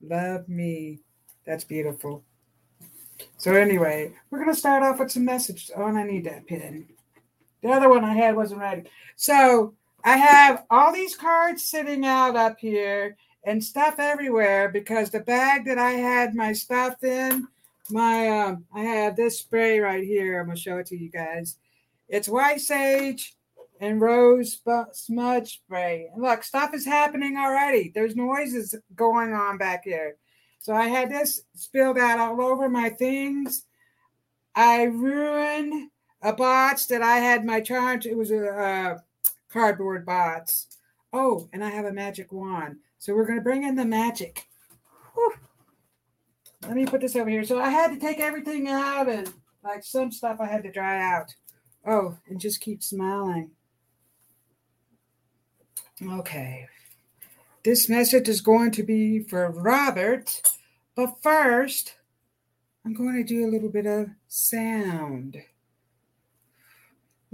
Love 0.00 0.48
me. 0.48 1.00
That's 1.44 1.64
beautiful. 1.64 2.24
So, 3.38 3.54
anyway, 3.54 4.12
we're 4.30 4.38
going 4.38 4.52
to 4.52 4.58
start 4.58 4.82
off 4.82 5.00
with 5.00 5.10
some 5.10 5.24
messages. 5.24 5.70
Oh, 5.76 5.86
and 5.86 5.98
I 5.98 6.04
need 6.04 6.24
that 6.24 6.46
pen. 6.46 6.86
The 7.62 7.70
other 7.70 7.88
one 7.88 8.04
I 8.04 8.14
had 8.14 8.36
wasn't 8.36 8.60
ready. 8.60 8.84
So, 9.16 9.74
I 10.04 10.16
have 10.16 10.64
all 10.70 10.92
these 10.92 11.14
cards 11.14 11.64
sitting 11.64 12.04
out 12.04 12.36
up 12.36 12.58
here 12.58 13.16
and 13.44 13.62
stuff 13.62 13.96
everywhere 13.98 14.68
because 14.68 15.10
the 15.10 15.20
bag 15.20 15.64
that 15.66 15.78
I 15.78 15.92
had 15.92 16.34
my 16.34 16.52
stuff 16.52 17.02
in, 17.04 17.46
my 17.90 18.28
um, 18.28 18.64
I 18.74 18.80
have 18.80 19.16
this 19.16 19.38
spray 19.38 19.78
right 19.78 20.04
here. 20.04 20.40
I'm 20.40 20.46
gonna 20.46 20.56
show 20.56 20.78
it 20.78 20.86
to 20.86 20.96
you 20.96 21.10
guys. 21.10 21.56
It's 22.08 22.28
white 22.28 22.60
sage 22.60 23.36
and 23.80 24.00
rose 24.00 24.60
smudge 24.92 25.54
spray. 25.54 26.08
And 26.12 26.22
look, 26.22 26.44
stuff 26.44 26.74
is 26.74 26.84
happening 26.84 27.36
already. 27.36 27.90
There's 27.94 28.16
noises 28.16 28.74
going 28.94 29.32
on 29.32 29.58
back 29.58 29.84
here. 29.84 30.16
So 30.58 30.72
I 30.74 30.86
had 30.86 31.10
this 31.10 31.42
spilled 31.56 31.98
out 31.98 32.20
all 32.20 32.40
over 32.40 32.68
my 32.68 32.90
things. 32.90 33.64
I 34.54 34.84
ruined 34.84 35.90
a 36.22 36.32
box 36.32 36.86
that 36.86 37.02
I 37.02 37.16
had 37.16 37.44
my 37.44 37.60
charge. 37.60 38.06
It 38.06 38.16
was 38.16 38.30
a 38.30 38.48
uh, 38.48 38.98
cardboard 39.52 40.06
bots. 40.06 40.66
Oh, 41.12 41.48
and 41.52 41.62
I 41.62 41.70
have 41.70 41.84
a 41.84 41.92
magic 41.92 42.32
wand. 42.32 42.76
So 42.98 43.14
we're 43.14 43.26
going 43.26 43.38
to 43.38 43.44
bring 43.44 43.64
in 43.64 43.74
the 43.76 43.84
magic. 43.84 44.46
Whew. 45.14 45.34
Let 46.62 46.74
me 46.74 46.86
put 46.86 47.00
this 47.00 47.16
over 47.16 47.28
here. 47.28 47.44
So 47.44 47.60
I 47.60 47.68
had 47.68 47.90
to 47.92 47.98
take 47.98 48.20
everything 48.20 48.68
out 48.68 49.08
and 49.08 49.32
like 49.62 49.84
some 49.84 50.10
stuff 50.10 50.38
I 50.40 50.46
had 50.46 50.62
to 50.62 50.72
dry 50.72 51.02
out. 51.02 51.34
Oh, 51.86 52.16
and 52.28 52.40
just 52.40 52.60
keep 52.60 52.82
smiling. 52.82 53.50
Okay. 56.02 56.68
This 57.64 57.88
message 57.88 58.28
is 58.28 58.40
going 58.40 58.70
to 58.72 58.82
be 58.82 59.20
for 59.20 59.50
Robert. 59.50 60.40
But 60.94 61.22
first, 61.22 61.94
I'm 62.84 62.94
going 62.94 63.14
to 63.14 63.24
do 63.24 63.46
a 63.46 63.50
little 63.50 63.68
bit 63.68 63.86
of 63.86 64.10
sound. 64.28 65.36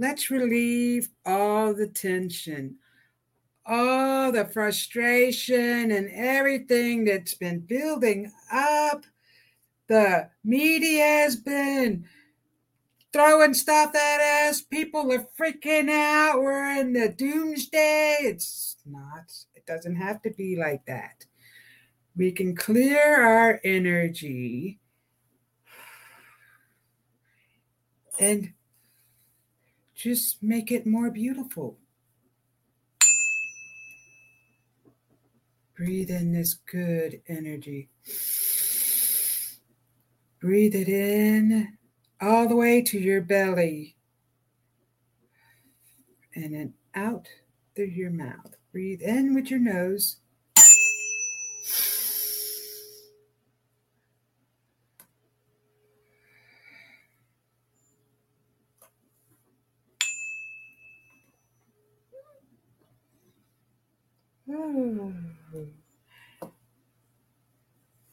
Let's 0.01 0.31
relieve 0.31 1.09
all 1.25 1.73
the 1.73 1.87
tension, 1.87 2.77
all 3.65 4.31
the 4.31 4.45
frustration, 4.45 5.91
and 5.91 6.09
everything 6.13 7.03
that's 7.03 7.33
been 7.33 7.59
building 7.59 8.31
up. 8.49 9.03
The 9.87 10.29
media 10.45 11.03
has 11.03 11.35
been 11.35 12.05
throwing 13.11 13.53
stuff 13.53 13.93
at 13.93 14.47
us. 14.47 14.61
People 14.61 15.11
are 15.11 15.27
freaking 15.37 15.89
out. 15.89 16.41
We're 16.41 16.79
in 16.79 16.93
the 16.93 17.09
doomsday. 17.09 18.19
It's 18.21 18.77
not, 18.85 19.33
it 19.53 19.65
doesn't 19.65 19.97
have 19.97 20.21
to 20.21 20.31
be 20.31 20.55
like 20.55 20.85
that. 20.85 21.25
We 22.15 22.31
can 22.31 22.55
clear 22.55 23.21
our 23.21 23.59
energy 23.65 24.79
and 28.19 28.53
just 29.99 30.41
make 30.41 30.71
it 30.71 30.87
more 30.87 31.11
beautiful. 31.11 31.77
Breathe 35.75 36.09
in 36.09 36.31
this 36.31 36.53
good 36.53 37.21
energy. 37.27 37.89
Breathe 40.39 40.73
it 40.75 40.87
in 40.87 41.77
all 42.21 42.47
the 42.47 42.55
way 42.55 42.81
to 42.81 42.97
your 42.97 43.19
belly 43.21 43.97
and 46.33 46.53
then 46.53 46.73
out 46.95 47.27
through 47.75 47.85
your 47.87 48.11
mouth. 48.11 48.55
Breathe 48.71 49.01
in 49.01 49.35
with 49.35 49.51
your 49.51 49.59
nose. 49.59 50.17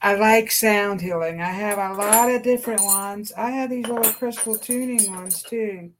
I 0.02 0.14
like 0.14 0.50
sound 0.50 1.02
healing. 1.02 1.40
I 1.42 1.50
have 1.50 1.78
a 1.78 1.94
lot 1.94 2.30
of 2.30 2.42
different 2.42 2.82
ones. 2.82 3.32
I 3.36 3.50
have 3.50 3.70
these 3.70 3.86
little 3.88 4.12
crystal 4.12 4.56
tuning 4.56 5.10
ones 5.12 5.42
too. 5.42 5.92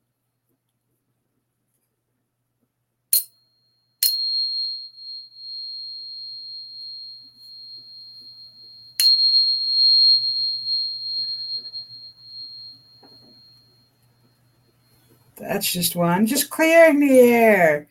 That's 15.36 15.70
just 15.72 15.96
one. 15.96 16.26
Just 16.26 16.50
clearing 16.50 17.00
the 17.00 17.20
air. 17.20 17.88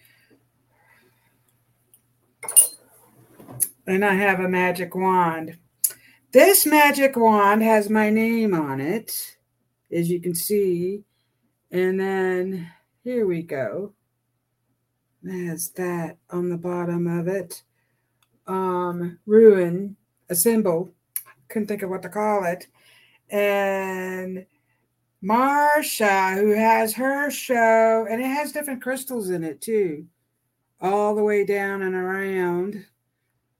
And 3.87 4.03
I 4.03 4.15
have 4.15 4.39
a 4.39 4.49
magic 4.49 4.95
wand. 4.95 5.57
This 6.31 6.65
magic 6.65 7.15
wand 7.15 7.61
has 7.63 7.89
my 7.89 8.09
name 8.09 8.53
on 8.53 8.81
it, 8.81 9.37
as 9.91 10.09
you 10.09 10.19
can 10.19 10.33
see. 10.33 11.03
And 11.71 11.99
then 11.99 12.71
here 13.03 13.27
we 13.27 13.43
go. 13.43 13.93
There's 15.21 15.69
that 15.71 16.17
on 16.29 16.49
the 16.49 16.57
bottom 16.57 17.07
of 17.07 17.27
it. 17.27 17.63
Um, 18.47 19.19
ruin, 19.25 19.95
a 20.29 20.35
symbol. 20.35 20.93
Couldn't 21.47 21.67
think 21.67 21.83
of 21.83 21.89
what 21.89 22.01
to 22.01 22.09
call 22.09 22.43
it. 22.43 22.67
And 23.29 24.45
Marsha, 25.23 26.35
who 26.35 26.51
has 26.51 26.93
her 26.93 27.31
show, 27.31 28.07
and 28.09 28.21
it 28.21 28.27
has 28.27 28.51
different 28.51 28.81
crystals 28.81 29.29
in 29.29 29.43
it 29.43 29.61
too, 29.61 30.05
all 30.81 31.15
the 31.15 31.23
way 31.23 31.45
down 31.45 31.81
and 31.81 31.95
around 31.95 32.85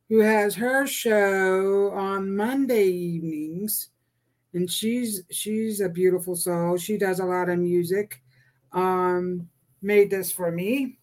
who 0.10 0.20
has 0.20 0.56
her 0.56 0.86
show 0.86 1.92
on 1.92 2.36
Monday 2.36 2.86
evenings, 2.86 3.90
and 4.54 4.70
she's 4.70 5.24
she's 5.32 5.82
a 5.82 5.90
beautiful 5.90 6.36
soul. 6.36 6.78
She 6.78 6.98
does 6.98 7.20
a 7.20 7.26
lot 7.26 7.50
of 7.50 7.60
music. 7.60 8.22
Um, 8.72 9.50
made 9.82 10.10
this 10.10 10.32
for 10.32 10.52
me. 10.52 10.98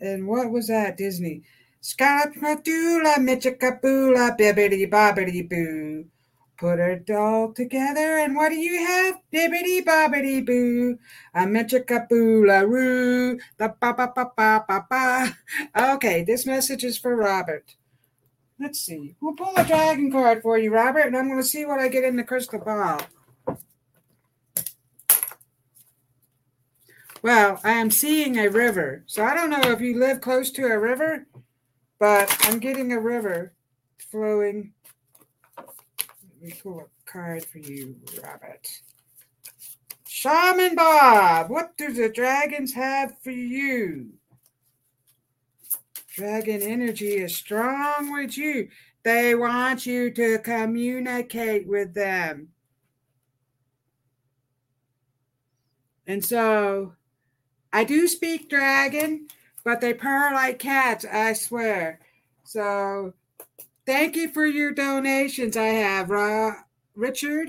And 0.00 0.26
what 0.26 0.50
was 0.50 0.68
that? 0.68 0.96
Disney. 0.96 1.42
Scalapatula, 1.82 3.16
Michikapula, 3.16 4.36
Bibbidi 4.38 4.90
Bobbidi 4.90 5.48
Boo. 5.48 6.06
Put 6.56 6.78
it 6.78 7.10
all 7.10 7.52
together, 7.52 8.18
and 8.18 8.36
what 8.36 8.50
do 8.50 8.54
you 8.54 8.78
have? 8.78 9.16
Bibbidi 9.32 9.84
bobbidi 9.84 10.46
boo. 10.46 10.98
A 11.34 11.40
metricaboola 11.40 12.68
roo. 12.68 13.38
Ba 13.58 13.74
ba 13.80 13.92
ba 13.92 14.12
ba 14.14 14.64
ba 14.68 14.86
ba. 14.88 15.36
Okay, 15.94 16.22
this 16.22 16.46
message 16.46 16.84
is 16.84 16.96
for 16.96 17.16
Robert. 17.16 17.74
Let's 18.60 18.78
see. 18.78 19.16
We'll 19.20 19.34
pull 19.34 19.52
a 19.56 19.64
dragon 19.64 20.12
card 20.12 20.42
for 20.42 20.56
you, 20.56 20.72
Robert, 20.72 21.06
and 21.06 21.16
I'm 21.16 21.28
going 21.28 21.42
to 21.42 21.46
see 21.46 21.64
what 21.64 21.80
I 21.80 21.88
get 21.88 22.04
in 22.04 22.14
the 22.14 22.22
crystal 22.22 22.60
ball. 22.60 23.00
Well, 27.20 27.58
I 27.64 27.72
am 27.72 27.90
seeing 27.90 28.38
a 28.38 28.48
river. 28.48 29.02
So 29.06 29.24
I 29.24 29.34
don't 29.34 29.50
know 29.50 29.72
if 29.72 29.80
you 29.80 29.98
live 29.98 30.20
close 30.20 30.52
to 30.52 30.66
a 30.66 30.78
river, 30.78 31.26
but 31.98 32.36
I'm 32.42 32.60
getting 32.60 32.92
a 32.92 33.00
river 33.00 33.54
flowing 33.98 34.73
me 36.44 36.52
pull 36.62 36.80
a 36.80 37.10
card 37.10 37.44
for 37.44 37.58
you, 37.58 37.96
Robert. 38.22 38.68
Shaman 40.06 40.74
Bob, 40.74 41.50
what 41.50 41.76
do 41.76 41.92
the 41.92 42.10
dragons 42.10 42.74
have 42.74 43.14
for 43.22 43.30
you? 43.30 44.10
Dragon 46.14 46.62
energy 46.62 47.14
is 47.14 47.34
strong 47.34 48.12
with 48.12 48.36
you. 48.36 48.68
They 49.02 49.34
want 49.34 49.86
you 49.86 50.10
to 50.12 50.38
communicate 50.38 51.66
with 51.66 51.94
them. 51.94 52.48
And 56.06 56.24
so 56.24 56.92
I 57.72 57.84
do 57.84 58.06
speak 58.06 58.50
dragon, 58.50 59.28
but 59.64 59.80
they 59.80 59.94
purr 59.94 60.32
like 60.34 60.58
cats, 60.58 61.04
I 61.10 61.32
swear. 61.32 62.00
So 62.44 63.14
Thank 63.86 64.16
you 64.16 64.30
for 64.32 64.46
your 64.46 64.72
donations. 64.72 65.56
I 65.56 65.66
have 65.66 66.10
uh, 66.10 66.52
Richard, 66.94 67.48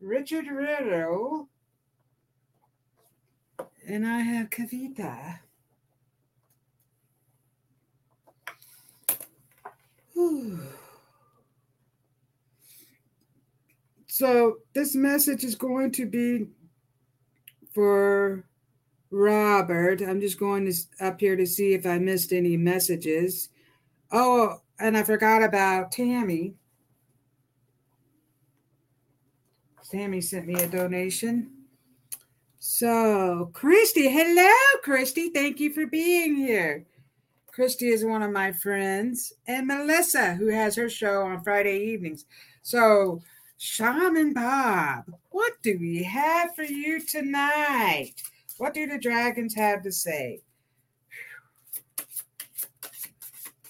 Richard 0.00 0.46
Riddle, 0.48 1.48
and 3.86 4.06
I 4.06 4.20
have 4.20 4.50
Kavita. 4.50 5.40
So 14.08 14.60
this 14.72 14.94
message 14.94 15.44
is 15.44 15.56
going 15.56 15.92
to 15.92 16.06
be 16.06 16.46
for 17.74 18.46
Robert. 19.10 20.00
I'm 20.00 20.22
just 20.22 20.40
going 20.40 20.64
to 20.64 21.04
up 21.04 21.20
here 21.20 21.36
to 21.36 21.46
see 21.46 21.74
if 21.74 21.84
I 21.84 21.98
missed 21.98 22.32
any 22.32 22.56
messages. 22.56 23.50
Oh, 24.10 24.62
and 24.78 24.96
I 24.96 25.02
forgot 25.02 25.42
about 25.42 25.92
Tammy. 25.92 26.54
Tammy 29.90 30.20
sent 30.20 30.46
me 30.46 30.54
a 30.54 30.66
donation. 30.66 31.50
So, 32.58 33.50
Christy, 33.52 34.10
hello, 34.10 34.50
Christy. 34.82 35.30
Thank 35.30 35.60
you 35.60 35.72
for 35.72 35.86
being 35.86 36.34
here. 36.34 36.84
Christy 37.46 37.88
is 37.88 38.04
one 38.04 38.22
of 38.22 38.32
my 38.32 38.52
friends, 38.52 39.32
and 39.46 39.66
Melissa, 39.66 40.34
who 40.34 40.48
has 40.48 40.74
her 40.76 40.90
show 40.90 41.22
on 41.22 41.42
Friday 41.42 41.78
evenings. 41.78 42.26
So, 42.62 43.22
Shaman 43.58 44.34
Bob, 44.34 45.04
what 45.30 45.54
do 45.62 45.78
we 45.80 46.02
have 46.02 46.54
for 46.54 46.64
you 46.64 47.00
tonight? 47.00 48.12
What 48.58 48.74
do 48.74 48.86
the 48.86 48.98
dragons 48.98 49.54
have 49.54 49.82
to 49.84 49.92
say? 49.92 50.40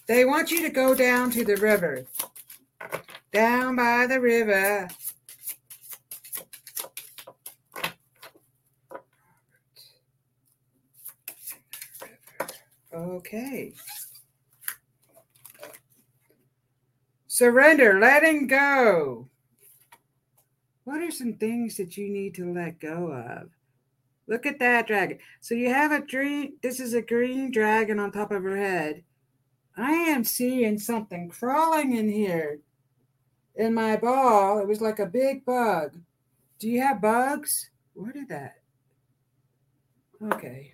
They 0.06 0.24
want 0.24 0.50
you 0.50 0.62
to 0.62 0.70
go 0.70 0.94
down 0.94 1.30
to 1.32 1.44
the 1.44 1.56
river. 1.56 2.06
Down 3.32 3.76
by 3.76 4.06
the 4.06 4.20
river. 4.20 4.88
Okay. 12.94 13.74
Surrender, 17.26 17.98
letting 18.00 18.46
go. 18.46 19.28
What 20.84 21.02
are 21.02 21.10
some 21.10 21.34
things 21.34 21.76
that 21.76 21.96
you 21.96 22.08
need 22.08 22.34
to 22.36 22.54
let 22.54 22.78
go 22.78 23.12
of? 23.12 23.50
Look 24.28 24.46
at 24.46 24.58
that 24.60 24.86
dragon. 24.86 25.18
So 25.40 25.54
you 25.54 25.68
have 25.68 25.92
a 25.92 26.00
dream. 26.00 26.54
This 26.62 26.80
is 26.80 26.94
a 26.94 27.02
green 27.02 27.50
dragon 27.50 27.98
on 27.98 28.12
top 28.12 28.30
of 28.30 28.42
her 28.44 28.56
head. 28.56 29.02
I 29.76 29.92
am 29.92 30.24
seeing 30.24 30.78
something 30.78 31.28
crawling 31.28 31.94
in 31.94 32.08
here 32.08 32.60
in 33.54 33.74
my 33.74 33.96
ball. 33.96 34.58
It 34.58 34.66
was 34.66 34.80
like 34.80 34.98
a 34.98 35.06
big 35.06 35.44
bug. 35.44 35.98
Do 36.58 36.68
you 36.68 36.80
have 36.80 37.00
bugs? 37.00 37.70
Where 37.94 38.12
did 38.12 38.28
that? 38.28 38.56
Okay. 40.22 40.72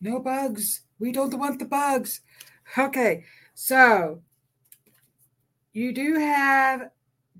No 0.00 0.18
bugs. 0.18 0.82
We 0.98 1.12
don't 1.12 1.38
want 1.38 1.58
the 1.58 1.64
bugs. 1.64 2.20
Okay. 2.76 3.24
So 3.54 4.22
you 5.72 5.92
do 5.92 6.14
have 6.14 6.90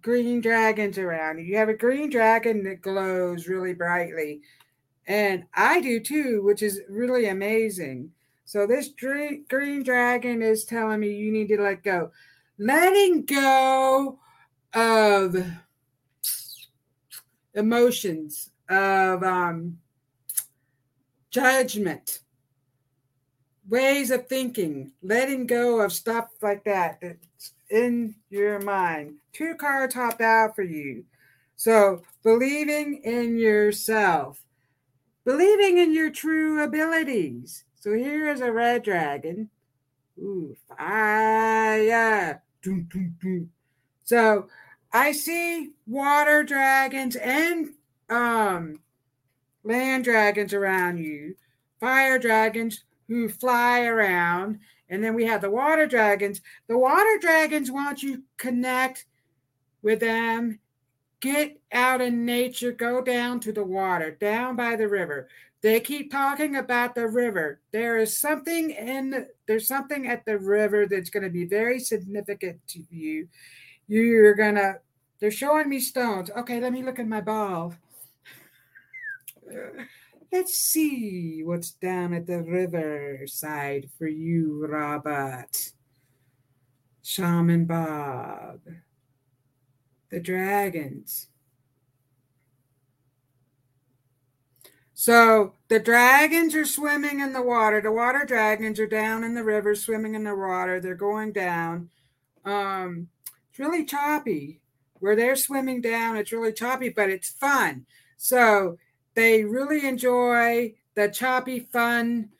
green 0.01 0.41
dragons 0.41 0.99
around 0.99 1.39
you. 1.39 1.57
Have 1.57 1.69
a 1.69 1.75
green 1.75 2.11
dragon 2.11 2.63
that 2.65 2.83
glows 2.83 3.49
really 3.49 3.75
brightly. 3.75 4.43
And 5.07 5.45
I 5.55 5.81
do 5.81 5.99
too, 6.01 6.43
which 6.45 6.63
is 6.63 6.81
really 6.89 7.27
amazing. 7.27 8.11
So 8.45 8.67
this 8.67 8.89
green 8.89 9.83
dragon 9.83 10.43
is 10.43 10.65
telling 10.65 11.01
me 11.01 11.15
you 11.15 11.33
need 11.33 11.49
to 11.49 11.61
let 11.61 11.83
go. 11.83 12.11
Letting 12.59 13.25
go 13.25 14.19
of 14.73 15.37
emotions, 17.55 18.51
of 18.69 19.23
um, 19.23 19.79
judgment, 21.31 22.21
ways 23.69 24.11
of 24.11 24.29
thinking, 24.29 24.93
letting 25.03 25.47
go 25.47 25.81
of 25.81 25.93
stuff 25.93 26.29
like 26.43 26.65
that 26.65 26.99
that's 27.01 27.53
in 27.71 28.15
your 28.31 28.61
mind. 28.61 29.17
Two 29.33 29.55
cards 29.55 29.95
hopped 29.95 30.21
out 30.21 30.55
for 30.55 30.63
you. 30.63 31.05
So 31.57 32.03
believing 32.23 33.01
in 33.05 33.39
yourself, 33.39 34.43
believing 35.25 35.79
in 35.79 35.93
your 35.93 36.11
true 36.11 36.63
abilities. 36.63 37.65
So 37.85 37.93
here 37.93 38.33
is 38.33 38.41
a 38.41 38.51
red 38.51 38.83
dragon. 38.83 39.51
Ooh, 40.19 40.57
fire. 40.67 42.43
Doom, 42.63 42.89
doom, 42.91 43.15
doom. 43.21 43.51
So 44.05 44.49
I 44.91 45.13
see 45.13 45.73
water 45.87 46.45
dragons 46.45 47.15
and 47.15 47.75
um 48.09 48.81
land 49.65 50.05
dragons 50.05 50.55
around 50.55 50.97
you, 50.97 51.35
fire 51.79 52.19
dragons 52.19 52.85
who 53.07 53.29
fly 53.29 53.83
around, 53.83 54.61
and 54.89 55.05
then 55.05 55.13
we 55.13 55.27
have 55.27 55.43
the 55.43 55.51
water 55.51 55.87
dragons. 55.87 56.41
The 56.69 56.79
water 56.79 57.19
dragons 57.21 57.71
want 57.71 58.03
you 58.03 58.23
connect 58.39 59.05
with 59.83 60.01
them, 60.01 60.59
get 61.21 61.61
out 61.71 62.01
in 62.01 62.25
nature, 62.25 62.73
go 62.73 63.03
down 63.03 63.41
to 63.41 63.53
the 63.53 63.65
water, 63.65 64.11
down 64.11 64.57
by 64.57 64.75
the 64.75 64.89
river. 64.89 65.29
They 65.65 65.81
keep 65.81 66.13
talking 66.13 66.57
about 66.57 66.95
the 66.95 67.09
river. 67.09 67.59
There 67.73 67.97
is 67.97 68.19
something 68.19 68.69
in 68.69 69.29
there's 69.47 69.67
something 69.67 70.07
at 70.07 70.27
the 70.27 70.39
river 70.39 70.87
that's 70.87 71.09
going 71.09 71.23
to 71.23 71.31
be 71.31 71.47
very 71.47 71.81
significant 71.81 72.61
to 72.69 72.85
you. 72.91 73.29
You're 73.89 74.35
gonna. 74.35 74.75
They're 75.21 75.31
showing 75.31 75.71
me 75.71 75.81
stones. 75.81 76.31
Okay, 76.37 76.61
let 76.61 76.71
me 76.71 76.83
look 76.83 76.99
at 76.99 77.09
my 77.09 77.23
ball. 77.23 77.73
Let's 80.31 80.55
see 80.55 81.41
what's 81.43 81.71
down 81.71 82.13
at 82.13 82.27
the 82.27 82.43
riverside 82.43 83.89
for 83.97 84.07
you, 84.07 84.67
Robert. 84.67 85.73
Shaman 87.03 87.65
Bob. 87.65 88.61
The 90.11 90.21
dragons. 90.21 91.29
So 95.05 95.53
the 95.69 95.81
dragons 95.81 96.55
are 96.55 96.65
swimming 96.65 97.21
in 97.21 97.35
the 97.35 97.43
water. 97.43 97.83
The 97.83 97.93
water 97.93 98.25
dragons 98.27 98.81
are 98.81 98.87
down 98.87 99.23
in 99.23 99.35
the 99.35 99.45
river, 99.45 99.75
swimming 99.75 100.15
in 100.15 100.25
the 100.25 100.35
water. 100.35 100.81
They're 100.81 100.95
going 100.95 101.33
down. 101.33 101.91
Um, 102.43 103.09
it's 103.51 103.59
really 103.59 103.85
choppy. 103.85 104.63
Where 105.01 105.15
they're 105.15 105.37
swimming 105.37 105.83
down, 105.83 106.17
it's 106.17 106.33
really 106.33 106.55
choppy, 106.55 106.89
but 106.89 107.11
it's 107.11 107.29
fun. 107.29 107.85
So 108.17 108.79
they 109.13 109.45
really 109.45 109.87
enjoy 109.87 110.73
the 110.95 111.11
choppy, 111.11 111.61
fun 111.71 112.31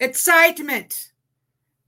excitement. 0.00 1.12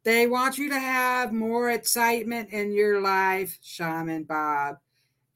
They 0.02 0.26
want 0.26 0.58
you 0.58 0.68
to 0.68 0.78
have 0.78 1.32
more 1.32 1.70
excitement 1.70 2.50
in 2.50 2.72
your 2.72 3.00
life, 3.00 3.56
Shaman 3.62 4.24
Bob. 4.24 4.76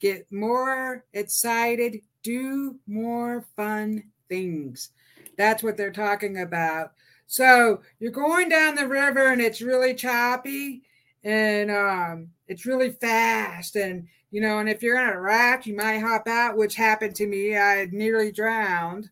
Get 0.01 0.31
more 0.31 1.07
excited, 1.15 2.03
do 2.23 2.79
more 2.87 3.45
fun 3.57 4.05
things. 4.29 4.91
That's 5.37 5.63
what 5.63 5.77
they're 5.77 5.91
talking 5.91 6.41
about. 6.41 6.93
So 7.27 7.81
you're 7.99 8.11
going 8.11 8.49
down 8.49 8.75
the 8.75 8.87
river 8.87 9.33
and 9.33 9.41
it's 9.41 9.63
really 9.63 9.95
choppy 9.95 10.83
and 11.25 11.71
um, 11.71 12.29
it's 12.49 12.67
really 12.67 12.91
fast. 12.91 13.77
And, 13.77 14.07
you 14.31 14.41
know, 14.41 14.59
and 14.59 14.69
if 14.69 14.83
you're 14.83 15.01
in 15.01 15.15
a 15.15 15.21
raft, 15.21 15.67
you 15.67 15.75
might 15.75 16.01
hop 16.01 16.29
out, 16.29 16.57
which 16.57 16.75
happened 16.75 17.15
to 17.17 17.27
me. 17.27 17.57
I 17.57 17.89
nearly 17.91 18.33
drowned 18.33 19.11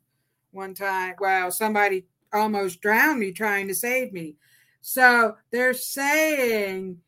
one 0.52 0.74
time. 0.74 1.14
Well, 1.18 1.50
somebody 1.50 2.06
almost 2.32 2.80
drowned 2.80 3.20
me 3.20 3.32
trying 3.32 3.68
to 3.68 3.74
save 3.74 4.12
me. 4.12 4.36
So 4.82 5.36
they're 5.50 5.74
saying 5.74 6.98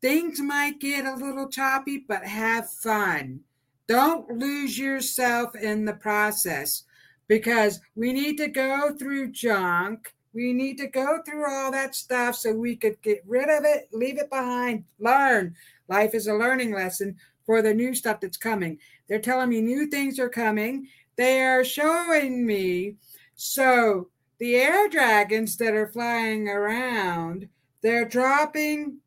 things 0.00 0.40
might 0.40 0.80
get 0.80 1.06
a 1.06 1.14
little 1.14 1.48
choppy, 1.48 2.04
but 2.06 2.24
have 2.24 2.70
fun. 2.70 3.40
Don't 3.86 4.28
lose 4.30 4.78
yourself 4.78 5.54
in 5.54 5.84
the 5.84 5.94
process 5.94 6.84
because 7.28 7.80
we 7.94 8.12
need 8.12 8.36
to 8.38 8.48
go 8.48 8.94
through 8.98 9.32
junk. 9.32 10.14
We 10.32 10.52
need 10.52 10.78
to 10.78 10.86
go 10.86 11.20
through 11.24 11.48
all 11.48 11.70
that 11.72 11.94
stuff 11.94 12.36
so 12.36 12.52
we 12.52 12.76
could 12.76 13.00
get 13.02 13.22
rid 13.26 13.48
of 13.48 13.64
it, 13.64 13.88
leave 13.92 14.18
it 14.18 14.30
behind, 14.30 14.84
learn. 14.98 15.54
Life 15.88 16.14
is 16.14 16.26
a 16.26 16.34
learning 16.34 16.72
lesson 16.72 17.16
for 17.46 17.62
the 17.62 17.74
new 17.74 17.94
stuff 17.94 18.20
that's 18.20 18.38
coming. 18.38 18.78
They're 19.08 19.20
telling 19.20 19.50
me 19.50 19.60
new 19.60 19.86
things 19.86 20.18
are 20.18 20.30
coming. 20.30 20.88
They 21.16 21.42
are 21.42 21.64
showing 21.64 22.46
me. 22.46 22.96
So 23.36 24.08
the 24.38 24.56
air 24.56 24.88
dragons 24.88 25.56
that 25.58 25.74
are 25.74 25.88
flying 25.88 26.48
around, 26.48 27.48
they're 27.82 28.08
dropping 28.08 28.98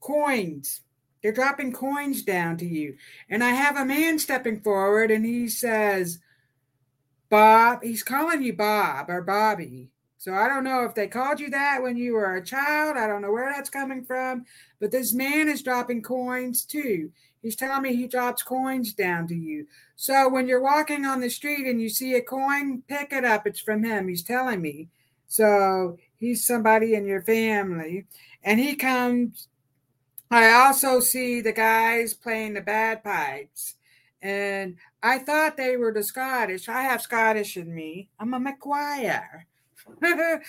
coins 0.00 0.82
they're 1.26 1.32
dropping 1.32 1.72
coins 1.72 2.22
down 2.22 2.56
to 2.56 2.64
you. 2.64 2.96
And 3.28 3.42
I 3.42 3.50
have 3.50 3.76
a 3.76 3.84
man 3.84 4.20
stepping 4.20 4.60
forward 4.60 5.10
and 5.10 5.26
he 5.26 5.48
says, 5.48 6.20
Bob, 7.28 7.82
he's 7.82 8.04
calling 8.04 8.44
you 8.44 8.52
Bob 8.52 9.10
or 9.10 9.22
Bobby. 9.22 9.90
So 10.18 10.32
I 10.34 10.46
don't 10.46 10.62
know 10.62 10.84
if 10.84 10.94
they 10.94 11.08
called 11.08 11.40
you 11.40 11.50
that 11.50 11.82
when 11.82 11.96
you 11.96 12.12
were 12.12 12.36
a 12.36 12.44
child. 12.44 12.96
I 12.96 13.08
don't 13.08 13.22
know 13.22 13.32
where 13.32 13.52
that's 13.52 13.70
coming 13.70 14.04
from. 14.04 14.44
But 14.78 14.92
this 14.92 15.12
man 15.12 15.48
is 15.48 15.64
dropping 15.64 16.02
coins 16.02 16.64
too. 16.64 17.10
He's 17.42 17.56
telling 17.56 17.82
me 17.82 17.96
he 17.96 18.06
drops 18.06 18.44
coins 18.44 18.94
down 18.94 19.26
to 19.26 19.34
you. 19.34 19.66
So 19.96 20.28
when 20.28 20.46
you're 20.46 20.62
walking 20.62 21.06
on 21.06 21.20
the 21.20 21.28
street 21.28 21.66
and 21.66 21.82
you 21.82 21.88
see 21.88 22.14
a 22.14 22.22
coin, 22.22 22.84
pick 22.86 23.12
it 23.12 23.24
up. 23.24 23.48
It's 23.48 23.58
from 23.58 23.82
him. 23.82 24.06
He's 24.06 24.22
telling 24.22 24.62
me. 24.62 24.90
So 25.26 25.98
he's 26.14 26.46
somebody 26.46 26.94
in 26.94 27.04
your 27.04 27.22
family. 27.22 28.06
And 28.44 28.60
he 28.60 28.76
comes 28.76 29.48
I 30.30 30.52
also 30.52 31.00
see 31.00 31.40
the 31.40 31.52
guys 31.52 32.14
playing 32.14 32.54
the 32.54 32.60
bagpipes, 32.60 33.76
and 34.20 34.76
I 35.02 35.18
thought 35.18 35.56
they 35.56 35.76
were 35.76 35.92
the 35.92 36.02
Scottish. 36.02 36.68
I 36.68 36.82
have 36.82 37.00
Scottish 37.00 37.56
in 37.56 37.72
me. 37.72 38.08
I'm 38.18 38.34
a 38.34 38.40
McGuire, 38.40 39.44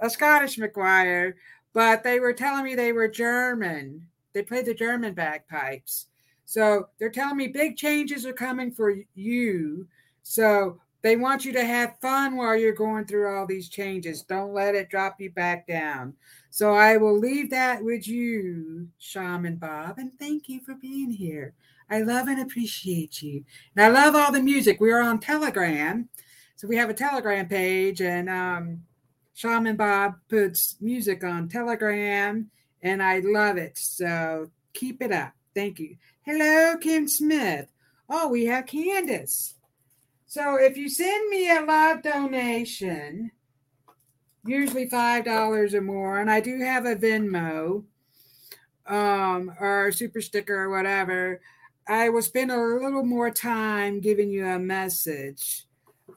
a 0.00 0.10
Scottish 0.10 0.58
McGuire, 0.58 1.34
but 1.72 2.02
they 2.02 2.18
were 2.18 2.32
telling 2.32 2.64
me 2.64 2.74
they 2.74 2.92
were 2.92 3.08
German. 3.08 4.06
They 4.32 4.42
played 4.42 4.66
the 4.66 4.74
German 4.74 5.14
bagpipes. 5.14 6.06
So 6.44 6.88
they're 6.98 7.10
telling 7.10 7.36
me 7.36 7.48
big 7.48 7.76
changes 7.76 8.26
are 8.26 8.32
coming 8.32 8.72
for 8.72 8.94
you. 9.14 9.86
So 10.22 10.78
they 11.02 11.16
want 11.16 11.44
you 11.44 11.52
to 11.52 11.64
have 11.64 11.98
fun 12.00 12.36
while 12.36 12.56
you're 12.56 12.72
going 12.72 13.06
through 13.06 13.34
all 13.34 13.46
these 13.46 13.68
changes. 13.68 14.22
Don't 14.22 14.52
let 14.52 14.74
it 14.74 14.88
drop 14.88 15.20
you 15.20 15.30
back 15.30 15.66
down. 15.66 16.14
So 16.52 16.74
I 16.74 16.98
will 16.98 17.18
leave 17.18 17.48
that 17.48 17.82
with 17.82 18.06
you, 18.06 18.86
Shaman 18.98 19.56
Bob, 19.56 19.96
and 19.96 20.12
thank 20.18 20.50
you 20.50 20.60
for 20.60 20.74
being 20.74 21.10
here. 21.10 21.54
I 21.88 22.02
love 22.02 22.28
and 22.28 22.42
appreciate 22.42 23.22
you. 23.22 23.42
And 23.74 23.82
I 23.82 23.88
love 23.88 24.14
all 24.14 24.30
the 24.30 24.42
music. 24.42 24.78
We 24.78 24.92
are 24.92 25.00
on 25.00 25.18
Telegram. 25.18 26.10
So 26.56 26.68
we 26.68 26.76
have 26.76 26.90
a 26.90 26.94
Telegram 26.94 27.48
page, 27.48 28.02
and 28.02 28.28
um, 28.28 28.82
Shaman 29.32 29.76
Bob 29.76 30.16
puts 30.28 30.76
music 30.78 31.24
on 31.24 31.48
Telegram, 31.48 32.50
and 32.82 33.02
I 33.02 33.20
love 33.20 33.56
it. 33.56 33.78
So 33.78 34.50
keep 34.74 35.00
it 35.00 35.10
up. 35.10 35.32
Thank 35.54 35.78
you. 35.78 35.96
Hello, 36.20 36.76
Kim 36.76 37.08
Smith. 37.08 37.68
Oh, 38.10 38.28
we 38.28 38.44
have 38.44 38.66
Candace. 38.66 39.54
So 40.26 40.56
if 40.56 40.76
you 40.76 40.90
send 40.90 41.30
me 41.30 41.48
a 41.48 41.62
love 41.62 42.02
donation, 42.02 43.30
usually 44.44 44.88
five 44.88 45.24
dollars 45.24 45.74
or 45.74 45.80
more, 45.80 46.20
and 46.20 46.30
I 46.30 46.40
do 46.40 46.60
have 46.60 46.84
a 46.84 46.96
Venmo, 46.96 47.84
um, 48.86 49.52
or 49.60 49.88
a 49.88 49.92
super 49.92 50.20
sticker 50.20 50.64
or 50.64 50.70
whatever, 50.70 51.40
I 51.88 52.08
will 52.08 52.22
spend 52.22 52.50
a 52.50 52.56
little 52.56 53.04
more 53.04 53.30
time 53.30 54.00
giving 54.00 54.30
you 54.30 54.46
a 54.46 54.58
message. 54.58 55.66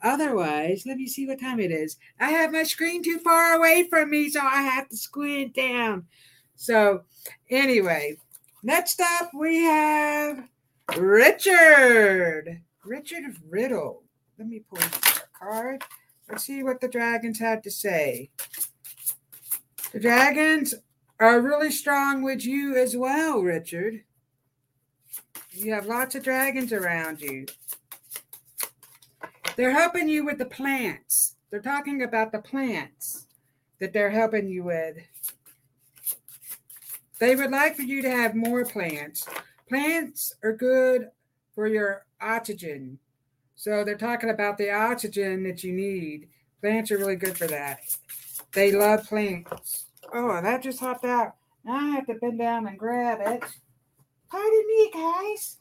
Otherwise, 0.02 0.84
let 0.86 0.96
me 0.96 1.06
see 1.06 1.26
what 1.26 1.40
time 1.40 1.58
it 1.58 1.70
is. 1.70 1.96
I 2.20 2.30
have 2.30 2.52
my 2.52 2.64
screen 2.64 3.02
too 3.02 3.18
far 3.18 3.54
away 3.54 3.88
from 3.88 4.10
me, 4.10 4.28
so 4.28 4.40
I 4.40 4.62
have 4.62 4.88
to 4.88 4.96
squint 4.96 5.54
down. 5.54 6.06
So, 6.54 7.04
anyway, 7.50 8.16
next 8.62 9.00
up 9.00 9.30
we 9.34 9.62
have 9.64 10.48
Richard. 10.96 12.60
Richard 12.84 13.36
Riddle. 13.48 14.02
Let 14.38 14.48
me 14.48 14.62
pull 14.68 14.78
a 14.78 15.38
card. 15.38 15.82
Let's 16.28 16.44
see 16.44 16.62
what 16.62 16.80
the 16.80 16.88
dragons 16.88 17.38
had 17.38 17.62
to 17.64 17.70
say. 17.70 18.30
The 19.92 20.00
dragons 20.00 20.74
are 21.20 21.40
really 21.40 21.70
strong 21.70 22.22
with 22.22 22.44
you 22.44 22.76
as 22.76 22.96
well, 22.96 23.40
Richard. 23.40 24.02
You 25.52 25.72
have 25.72 25.86
lots 25.86 26.14
of 26.14 26.22
dragons 26.22 26.72
around 26.72 27.20
you. 27.20 27.46
They're 29.56 29.70
helping 29.70 30.08
you 30.08 30.24
with 30.24 30.38
the 30.38 30.46
plants. 30.46 31.36
They're 31.50 31.60
talking 31.60 32.02
about 32.02 32.32
the 32.32 32.40
plants 32.40 33.26
that 33.80 33.92
they're 33.92 34.10
helping 34.10 34.48
you 34.48 34.64
with. 34.64 34.98
They 37.18 37.34
would 37.36 37.50
like 37.50 37.76
for 37.76 37.82
you 37.82 38.02
to 38.02 38.10
have 38.10 38.34
more 38.34 38.64
plants. 38.66 39.26
Plants 39.68 40.34
are 40.42 40.52
good 40.52 41.08
for 41.54 41.66
your 41.66 42.04
oxygen. 42.20 42.98
So 43.66 43.82
they're 43.82 43.96
talking 43.96 44.30
about 44.30 44.58
the 44.58 44.70
oxygen 44.70 45.42
that 45.42 45.64
you 45.64 45.72
need. 45.72 46.28
Plants 46.60 46.92
are 46.92 46.98
really 46.98 47.16
good 47.16 47.36
for 47.36 47.48
that. 47.48 47.80
They 48.52 48.70
love 48.70 49.08
plants. 49.08 49.86
Oh, 50.14 50.40
that 50.40 50.62
just 50.62 50.78
hopped 50.78 51.04
out. 51.04 51.34
Now 51.64 51.74
I 51.74 51.90
have 51.96 52.06
to 52.06 52.14
bend 52.14 52.38
down 52.38 52.68
and 52.68 52.78
grab 52.78 53.18
it. 53.22 53.42
Pardon 54.30 54.64
me, 54.68 54.90
guys. 54.94 55.56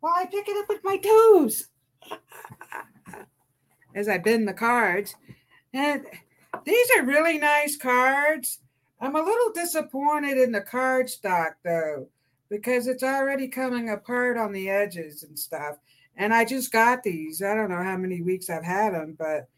While 0.00 0.12
I 0.14 0.26
pick 0.26 0.46
it 0.46 0.58
up 0.58 0.68
with 0.68 0.84
my 0.84 0.98
toes. 0.98 1.68
As 3.94 4.10
I 4.10 4.18
bend 4.18 4.46
the 4.46 4.52
cards. 4.52 5.14
And 5.72 6.04
these 6.66 6.88
are 6.98 7.06
really 7.06 7.38
nice 7.38 7.78
cards. 7.78 8.58
I'm 9.00 9.16
a 9.16 9.22
little 9.22 9.54
disappointed 9.54 10.36
in 10.36 10.52
the 10.52 10.60
card 10.60 11.08
stock 11.08 11.56
though, 11.64 12.08
because 12.50 12.88
it's 12.88 13.02
already 13.02 13.48
coming 13.48 13.88
apart 13.88 14.36
on 14.36 14.52
the 14.52 14.68
edges 14.68 15.22
and 15.22 15.38
stuff. 15.38 15.78
And 16.16 16.32
I 16.34 16.44
just 16.44 16.72
got 16.72 17.02
these. 17.02 17.42
I 17.42 17.54
don't 17.54 17.70
know 17.70 17.82
how 17.82 17.96
many 17.96 18.22
weeks 18.22 18.50
I've 18.50 18.64
had 18.64 18.94
them, 18.94 19.16
but 19.18 19.48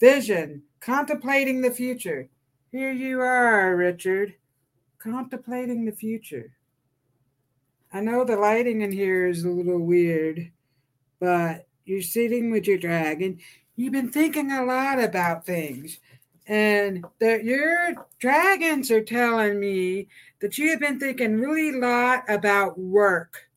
vision, 0.00 0.62
contemplating 0.80 1.60
the 1.60 1.70
future. 1.70 2.28
Here 2.72 2.92
you 2.92 3.20
are, 3.20 3.76
Richard, 3.76 4.34
contemplating 4.98 5.84
the 5.84 5.92
future. 5.92 6.52
I 7.92 8.00
know 8.00 8.24
the 8.24 8.36
lighting 8.36 8.82
in 8.82 8.92
here 8.92 9.26
is 9.26 9.44
a 9.44 9.50
little 9.50 9.80
weird, 9.80 10.50
but 11.20 11.66
you're 11.84 12.02
sitting 12.02 12.50
with 12.50 12.66
your 12.66 12.78
dragon. 12.78 13.38
You've 13.76 13.92
been 13.92 14.10
thinking 14.10 14.52
a 14.52 14.64
lot 14.64 15.02
about 15.02 15.46
things. 15.46 15.98
And 16.46 17.04
that 17.20 17.44
your 17.44 17.94
dragons 18.18 18.90
are 18.90 19.04
telling 19.04 19.60
me 19.60 20.08
that 20.40 20.56
you 20.56 20.70
have 20.70 20.80
been 20.80 20.98
thinking 20.98 21.38
really 21.38 21.70
a 21.70 21.78
lot 21.78 22.24
about 22.28 22.78
work. 22.78 23.48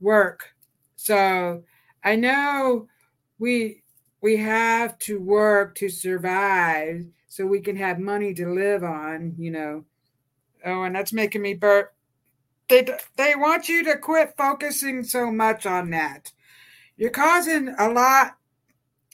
Work. 0.00 0.54
So 0.96 1.62
I 2.02 2.16
know 2.16 2.88
we 3.38 3.82
we 4.20 4.36
have 4.36 4.98
to 4.98 5.20
work 5.20 5.74
to 5.76 5.88
survive 5.88 7.06
so 7.28 7.46
we 7.46 7.60
can 7.60 7.76
have 7.76 7.98
money 7.98 8.34
to 8.34 8.52
live 8.52 8.84
on, 8.84 9.34
you 9.38 9.50
know. 9.50 9.84
Oh, 10.64 10.82
and 10.82 10.94
that's 10.94 11.12
making 11.12 11.42
me 11.42 11.54
burp. 11.54 11.94
They 12.68 12.86
they 13.16 13.34
want 13.34 13.68
you 13.68 13.84
to 13.84 13.96
quit 13.96 14.34
focusing 14.36 15.02
so 15.04 15.30
much 15.30 15.66
on 15.66 15.90
that. 15.90 16.32
You're 16.96 17.10
causing 17.10 17.74
a 17.78 17.88
lot 17.88 18.36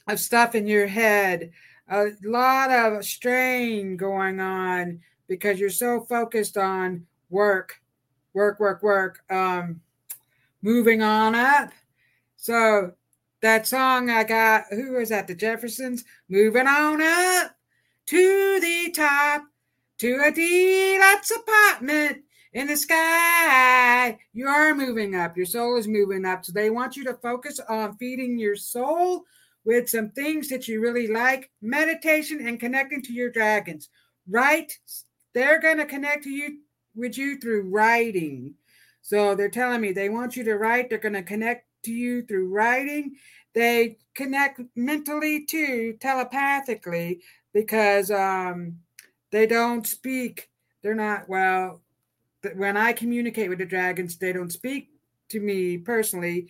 of 0.09 0.19
stuff 0.19 0.55
in 0.55 0.67
your 0.67 0.87
head, 0.87 1.53
a 1.89 2.09
lot 2.25 2.71
of 2.71 3.05
strain 3.05 3.97
going 3.97 4.41
on 4.41 5.01
because 5.29 5.59
you're 5.59 5.71
so 5.71 6.01
focused 6.01 6.57
on 6.57 7.07
work, 7.31 7.81
work, 8.35 8.59
work, 8.61 8.83
work. 8.83 9.21
Um, 9.31 9.81
moving 10.63 11.03
on 11.03 11.35
up 11.35 11.71
so 12.37 12.93
that 13.43 13.67
song 13.67 14.11
I 14.11 14.25
got, 14.25 14.65
who 14.71 14.93
was 14.93 15.11
that? 15.11 15.27
The 15.27 15.35
Jeffersons? 15.35 16.05
Moving 16.29 16.67
on 16.67 17.03
up 17.03 17.57
to 18.07 18.61
the 18.61 18.93
top 18.93 19.43
to 19.99 20.23
a 20.25 20.31
deluxe 20.31 21.31
apartment 21.31 22.23
in 22.53 22.67
the 22.67 22.77
sky. 22.77 24.19
You 24.33 24.49
are 24.49 24.75
moving 24.75 25.15
up. 25.15 25.37
Your 25.37 25.47
soul 25.47 25.77
is 25.77 25.89
moving 25.89 26.25
up. 26.25 26.45
So 26.45 26.53
they 26.53 26.71
want 26.71 26.97
you 26.97 27.05
to 27.05 27.15
focus 27.15 27.61
on 27.69 27.97
feeding 27.99 28.39
your 28.39 28.57
soul 28.57 29.25
with 29.65 29.91
some 29.91 30.11
things 30.11 30.49
that 30.49 30.69
you 30.69 30.81
really 30.81 31.09
like 31.09 31.51
meditation 31.61 32.47
and 32.47 32.61
connecting 32.61 33.03
to 33.03 33.13
your 33.13 33.31
dragons. 33.31 33.89
Right? 34.29 34.73
They're 35.35 35.61
going 35.61 35.79
to 35.79 35.85
connect 35.85 36.25
to 36.25 36.31
you 36.31 36.61
with 36.95 37.19
you 37.19 37.39
through 37.39 37.69
writing. 37.71 38.55
So 39.03 39.35
they're 39.35 39.51
telling 39.51 39.81
me 39.81 39.93
they 39.93 40.09
want 40.09 40.37
you 40.37 40.45
to 40.45 40.57
write. 40.57 40.89
They're 40.89 40.99
going 40.99 41.13
to 41.13 41.23
connect 41.23 41.67
to 41.87 41.93
you 41.93 42.23
through 42.23 42.49
writing. 42.49 43.17
They 43.55 43.97
connect 44.15 44.61
mentally 44.77 45.45
too, 45.47 45.97
telepathically, 46.01 47.23
because 47.53 48.11
um, 48.11 48.79
they 49.31 49.47
don't 49.47 49.87
speak. 49.87 50.51
They're 50.83 50.95
not, 50.95 51.29
well, 51.29 51.81
when 52.55 52.77
I 52.77 52.93
communicate 52.93 53.49
with 53.49 53.59
the 53.59 53.65
dragons, 53.67 54.19
they 54.19 54.33
don't 54.33 54.53
speak 54.53 54.91
to 55.31 55.41
me 55.41 55.79
personally. 55.79 56.49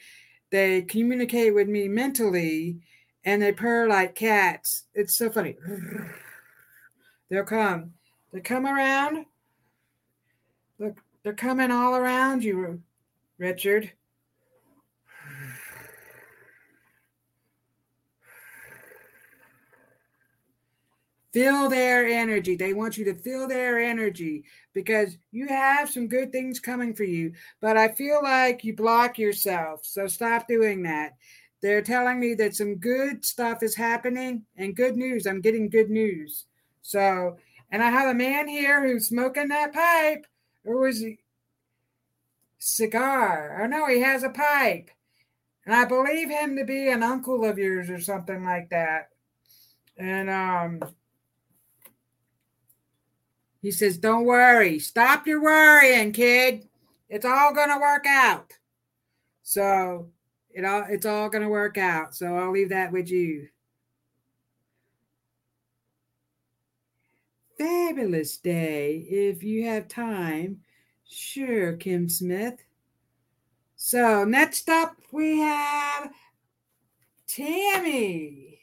They 0.51 0.83
communicate 0.83 1.55
with 1.55 1.69
me 1.69 1.89
mentally 1.89 2.79
and 3.25 3.43
they 3.43 3.53
purr 3.53 3.89
like 3.89 4.15
cats. 4.15 4.85
It's 4.95 5.17
so 5.17 5.31
funny. 5.31 5.57
They'll 7.31 7.45
come. 7.45 7.93
They 8.33 8.41
come 8.41 8.67
around. 8.67 9.27
Look, 10.79 11.01
they're 11.23 11.33
coming 11.33 11.71
all 11.71 11.97
around 11.97 12.45
you, 12.45 12.83
Richard. 13.39 13.93
Feel 21.37 21.69
their 21.69 22.07
energy. 22.07 22.57
They 22.57 22.73
want 22.73 22.97
you 22.97 23.05
to 23.05 23.15
feel 23.15 23.47
their 23.47 23.79
energy 23.79 24.45
because 24.73 25.19
you 25.33 25.47
have 25.49 25.91
some 25.91 26.09
good 26.09 26.33
things 26.33 26.59
coming 26.59 26.95
for 26.95 27.05
you. 27.05 27.35
But 27.61 27.77
I 27.77 27.89
feel 27.89 28.21
like 28.23 28.65
you 28.65 28.75
block 28.75 29.19
yourself. 29.19 29.85
So 29.85 30.07
stop 30.07 30.49
doing 30.49 30.83
that. 30.85 31.13
They're 31.61 31.83
telling 31.83 32.19
me 32.19 32.33
that 32.37 32.57
some 32.57 32.77
good 32.77 33.23
stuff 33.23 33.63
is 33.63 33.75
happening 33.75 34.47
and 34.57 34.75
good 34.75 34.97
news. 34.97 35.27
I'm 35.27 35.43
getting 35.43 35.69
good 35.69 35.91
news. 35.91 36.47
So, 36.81 37.37
and 37.71 37.83
I 37.83 37.91
have 37.91 38.09
a 38.09 38.15
man 38.15 38.49
here 38.49 38.83
who's 38.83 39.09
smoking 39.09 39.49
that 39.49 39.75
pipe. 39.75 40.27
Or 40.65 40.79
was 40.79 41.01
he? 41.01 41.19
Cigar. 42.59 43.61
Oh, 43.63 43.67
no, 43.67 43.89
he 43.89 44.01
has 44.01 44.23
a 44.23 44.31
pipe. 44.31 44.91
And 45.67 45.75
I 45.75 45.85
believe 45.85 46.31
him 46.31 46.57
to 46.57 46.65
be 46.65 46.89
an 46.89 47.03
uncle 47.03 47.45
of 47.45 47.59
yours 47.59 47.91
or 47.91 48.01
something 48.01 48.43
like 48.43 48.71
that. 48.71 49.11
And, 49.99 50.31
um, 50.31 50.81
he 53.67 53.73
says, 53.73 53.99
Don't 53.99 54.27
worry. 54.27 54.79
Stop 54.79 55.27
your 55.27 55.43
worrying, 55.43 56.13
kid. 56.13 56.69
It's 57.09 57.25
all 57.25 57.53
going 57.53 57.71
to 57.71 57.81
work 57.81 58.07
out. 58.07 58.53
So 59.43 60.07
it 60.53 60.65
all 60.65 60.85
it's 60.89 61.05
all 61.05 61.29
going 61.29 61.43
to 61.43 61.49
work 61.49 61.77
out. 61.77 62.15
So 62.15 62.37
I'll 62.37 62.53
leave 62.53 62.69
that 62.69 62.93
with 62.93 63.11
you. 63.11 63.49
Fabulous 67.59 68.37
day. 68.37 68.99
If 68.99 69.43
you 69.43 69.67
have 69.67 69.89
time. 69.89 70.61
Sure, 71.09 71.73
Kim 71.73 72.09
Smith. 72.09 72.63
So 73.75 74.23
next 74.23 74.69
up 74.69 74.95
we 75.11 75.41
have 75.41 76.13
Tammy. 77.27 78.61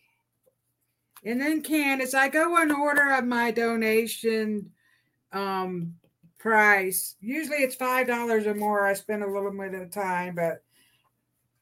And 1.25 1.41
then 1.41 1.61
Candace. 1.61 2.13
I 2.13 2.29
go 2.29 2.61
in 2.61 2.71
order 2.71 3.11
of 3.11 3.25
my 3.25 3.51
donation 3.51 4.71
um, 5.33 5.93
price. 6.39 7.15
Usually 7.19 7.57
it's 7.57 7.75
five 7.75 8.07
dollars 8.07 8.47
or 8.47 8.55
more. 8.55 8.85
I 8.85 8.93
spend 8.93 9.23
a 9.23 9.27
little 9.27 9.51
bit 9.51 9.73
of 9.73 9.91
time, 9.91 10.35
but 10.35 10.63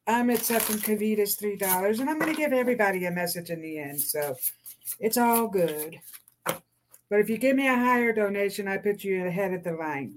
I'm 0.08 0.30
accepting 0.30 0.78
Kavita's 0.78 1.36
three 1.36 1.58
dollars, 1.58 2.00
and 2.00 2.10
I'm 2.10 2.20
going 2.20 2.34
to 2.34 2.40
give 2.40 2.54
everybody 2.54 3.06
a 3.06 3.12
message 3.12 3.50
in 3.50 3.62
the 3.62 3.80
end. 3.80 4.00
So 4.00 4.36
it's 5.00 5.18
all 5.18 5.48
good. 5.48 6.00
But 6.46 7.20
if 7.20 7.30
you 7.30 7.38
give 7.38 7.56
me 7.56 7.68
a 7.68 7.76
higher 7.76 8.14
donation, 8.14 8.68
I 8.68 8.78
put 8.78 9.04
you 9.04 9.26
ahead 9.26 9.54
of 9.54 9.64
the 9.64 9.74
line. 9.74 10.16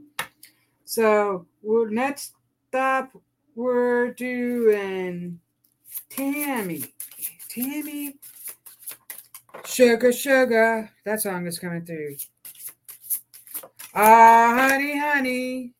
So 0.84 1.46
we're 1.62 1.90
next 1.90 2.34
up, 2.72 3.10
we're 3.54 4.12
doing 4.12 5.40
Tammy. 6.10 6.84
Tammy. 7.48 8.16
Sugar, 9.64 10.12
sugar. 10.12 10.90
That 11.04 11.20
song 11.20 11.46
is 11.46 11.58
coming 11.58 11.84
through. 11.84 12.16
Ah, 13.96 14.52
honey, 14.58 14.98
honey, 14.98 15.72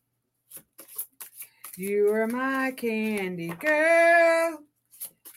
you 1.76 2.12
are 2.12 2.28
my 2.28 2.70
candy 2.76 3.48
girl. 3.48 4.60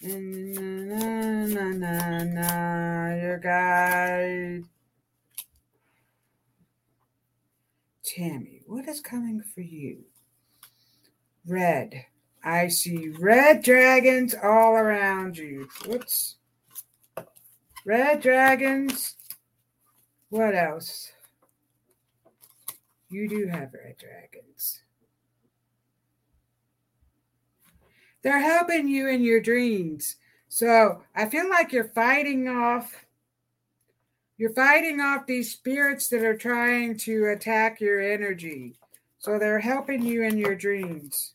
Na, 0.04 1.46
na, 1.48 1.70
na, 1.72 2.24
na, 2.24 3.16
your 3.16 3.40
guide. 3.40 4.64
Tammy, 8.04 8.62
what 8.68 8.88
is 8.88 9.02
coming 9.02 9.42
for 9.42 9.62
you? 9.62 10.04
Red. 11.48 12.06
I 12.44 12.68
see 12.68 13.10
red 13.20 13.64
dragons 13.64 14.36
all 14.36 14.76
around 14.76 15.36
you. 15.36 15.68
Whoops. 15.88 16.36
Red 17.86 18.22
dragons. 18.22 19.16
What 20.30 20.54
else? 20.54 21.12
You 23.10 23.28
do 23.28 23.48
have 23.48 23.74
red 23.74 23.96
dragons. 23.98 24.82
they're 28.28 28.40
helping 28.42 28.90
you 28.90 29.08
in 29.08 29.24
your 29.24 29.40
dreams. 29.40 30.18
So 30.50 31.02
I 31.16 31.28
feel 31.28 31.50
like 31.50 31.72
you're 31.72 31.86
fighting 31.86 32.50
off 32.50 33.06
you're 34.38 34.54
fighting 34.54 35.00
off 35.00 35.26
these 35.26 35.52
spirits 35.52 36.10
that 36.10 36.24
are 36.24 36.38
trying 36.38 36.98
to 36.98 37.28
attack 37.28 37.80
your 37.80 38.00
energy. 38.00 38.76
So 39.18 39.40
they're 39.40 39.60
helping 39.60 40.04
you 40.04 40.24
in 40.24 40.38
your 40.38 40.56
dreams. 40.56 41.34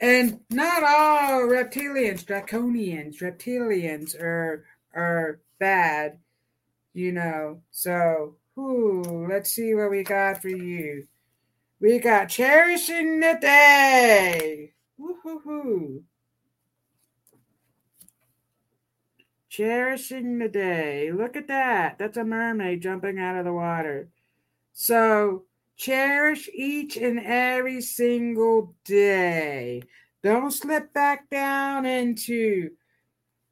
And 0.00 0.40
not 0.48 0.84
all 0.84 1.40
reptilians, 1.42 2.24
draconians, 2.24 3.20
reptilians 3.20 4.14
are 4.18 4.64
are 4.94 5.40
bad, 5.58 6.18
you 6.94 7.12
know. 7.12 7.62
So, 7.70 8.36
let's 8.56 9.52
see 9.52 9.74
what 9.74 9.90
we 9.90 10.02
got 10.02 10.40
for 10.42 10.48
you. 10.48 11.06
We 11.80 11.98
got 11.98 12.30
cherishing 12.30 13.20
the 13.20 13.38
day. 13.40 14.72
Woo-hoo-hoo. 14.96 16.02
Cherishing 19.50 20.38
the 20.38 20.48
day. 20.48 21.12
Look 21.12 21.36
at 21.36 21.48
that. 21.48 21.98
That's 21.98 22.16
a 22.16 22.24
mermaid 22.24 22.82
jumping 22.82 23.18
out 23.18 23.36
of 23.36 23.44
the 23.44 23.52
water. 23.52 24.08
So 24.72 25.44
cherish 25.76 26.48
each 26.54 26.96
and 26.96 27.18
every 27.20 27.80
single 27.80 28.74
day. 28.84 29.82
Don't 30.22 30.50
slip 30.50 30.92
back 30.92 31.30
down 31.30 31.86
into 31.86 32.70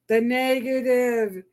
the 0.08 0.20
negative. 0.20 1.44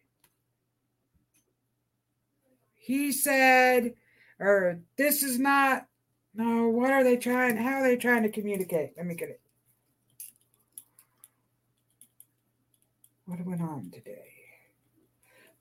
He 2.91 3.13
said, 3.13 3.93
or 4.38 4.82
this 4.97 5.23
is 5.23 5.39
not 5.39 5.88
no, 6.34 6.67
what 6.67 6.91
are 6.91 7.06
they 7.06 7.15
trying? 7.15 7.56
How 7.56 7.75
are 7.75 7.84
they 7.84 7.95
trying 7.95 8.23
to 8.23 8.30
communicate? 8.30 8.91
Let 8.97 9.06
me 9.06 9.15
get 9.15 9.30
it. 9.30 9.39
What 13.25 13.45
went 13.45 13.62
on 13.62 13.91
today? 13.91 14.25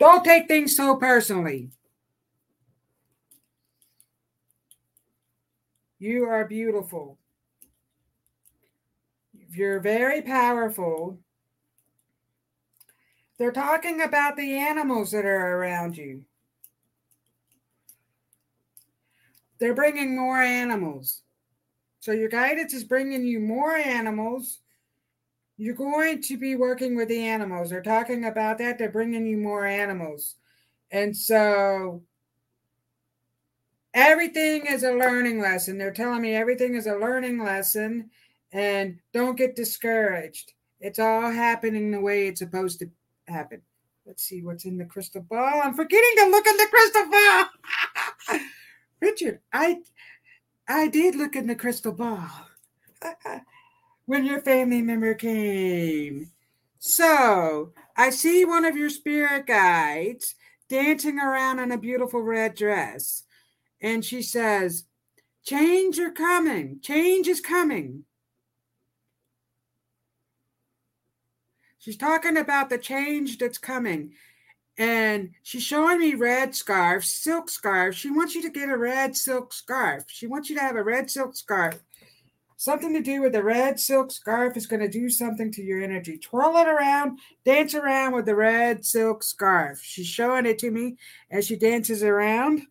Don't 0.00 0.24
take 0.24 0.48
things 0.48 0.74
so 0.74 0.96
personally. 0.96 1.70
You 6.00 6.24
are 6.24 6.48
beautiful. 6.48 7.16
You're 9.52 9.78
very 9.78 10.20
powerful. 10.20 11.20
They're 13.38 13.52
talking 13.52 14.02
about 14.02 14.36
the 14.36 14.58
animals 14.58 15.12
that 15.12 15.24
are 15.24 15.56
around 15.58 15.96
you. 15.96 16.24
They're 19.60 19.74
bringing 19.74 20.16
more 20.16 20.40
animals. 20.40 21.22
So 22.00 22.12
your 22.12 22.30
guidance 22.30 22.72
is 22.72 22.82
bringing 22.82 23.24
you 23.24 23.38
more 23.38 23.76
animals. 23.76 24.60
You're 25.58 25.74
going 25.74 26.22
to 26.22 26.38
be 26.38 26.56
working 26.56 26.96
with 26.96 27.08
the 27.08 27.26
animals. 27.26 27.68
They're 27.68 27.82
talking 27.82 28.24
about 28.24 28.56
that. 28.58 28.78
They're 28.78 28.90
bringing 28.90 29.26
you 29.26 29.36
more 29.36 29.66
animals. 29.66 30.36
And 30.90 31.14
so 31.14 32.02
everything 33.92 34.66
is 34.66 34.82
a 34.82 34.92
learning 34.92 35.40
lesson. 35.40 35.76
They're 35.76 35.92
telling 35.92 36.22
me 36.22 36.34
everything 36.34 36.74
is 36.74 36.86
a 36.86 36.96
learning 36.96 37.44
lesson 37.44 38.10
and 38.52 38.98
don't 39.12 39.36
get 39.36 39.54
discouraged. 39.54 40.54
It's 40.80 40.98
all 40.98 41.30
happening 41.30 41.90
the 41.90 42.00
way 42.00 42.26
it's 42.26 42.40
supposed 42.40 42.78
to 42.78 42.90
happen. 43.28 43.60
Let's 44.06 44.22
see 44.22 44.42
what's 44.42 44.64
in 44.64 44.78
the 44.78 44.86
crystal 44.86 45.20
ball. 45.20 45.60
I'm 45.62 45.74
forgetting 45.74 46.14
to 46.16 46.30
look 46.30 46.46
at 46.46 46.56
the 46.56 46.66
crystal 46.70 47.10
ball. 47.10 47.44
Richard, 49.00 49.40
I 49.52 49.80
I 50.68 50.88
did 50.88 51.14
look 51.14 51.34
in 51.34 51.46
the 51.46 51.54
crystal 51.54 51.92
ball 51.92 52.30
when 54.06 54.24
your 54.24 54.40
family 54.40 54.82
member 54.82 55.14
came. 55.14 56.30
So 56.78 57.72
I 57.96 58.10
see 58.10 58.44
one 58.44 58.64
of 58.64 58.76
your 58.76 58.90
spirit 58.90 59.46
guides 59.46 60.34
dancing 60.68 61.18
around 61.18 61.58
in 61.58 61.72
a 61.72 61.78
beautiful 61.78 62.20
red 62.20 62.54
dress. 62.54 63.24
And 63.82 64.04
she 64.04 64.22
says, 64.22 64.84
Change 65.44 65.98
are 65.98 66.10
coming. 66.10 66.80
Change 66.80 67.26
is 67.26 67.40
coming. 67.40 68.04
She's 71.78 71.96
talking 71.96 72.36
about 72.36 72.68
the 72.68 72.78
change 72.78 73.38
that's 73.38 73.58
coming 73.58 74.12
and 74.80 75.32
she's 75.42 75.62
showing 75.62 75.98
me 75.98 76.14
red 76.14 76.54
scarves, 76.54 77.12
silk 77.12 77.50
scarves. 77.50 77.98
She 77.98 78.10
wants 78.10 78.34
you 78.34 78.40
to 78.40 78.48
get 78.48 78.70
a 78.70 78.78
red 78.78 79.14
silk 79.14 79.52
scarf. 79.52 80.04
She 80.06 80.26
wants 80.26 80.48
you 80.48 80.56
to 80.56 80.62
have 80.62 80.74
a 80.74 80.82
red 80.82 81.10
silk 81.10 81.36
scarf. 81.36 81.78
Something 82.56 82.94
to 82.94 83.02
do 83.02 83.20
with 83.20 83.32
the 83.32 83.42
red 83.42 83.78
silk 83.78 84.10
scarf 84.10 84.56
is 84.56 84.66
going 84.66 84.80
to 84.80 84.88
do 84.88 85.10
something 85.10 85.52
to 85.52 85.62
your 85.62 85.82
energy. 85.82 86.16
Twirl 86.16 86.56
it 86.56 86.66
around, 86.66 87.18
dance 87.44 87.74
around 87.74 88.14
with 88.14 88.24
the 88.24 88.34
red 88.34 88.86
silk 88.86 89.22
scarf. 89.22 89.82
She's 89.82 90.06
showing 90.06 90.46
it 90.46 90.58
to 90.60 90.70
me 90.70 90.96
as 91.30 91.46
she 91.46 91.56
dances 91.56 92.02
around. 92.02 92.62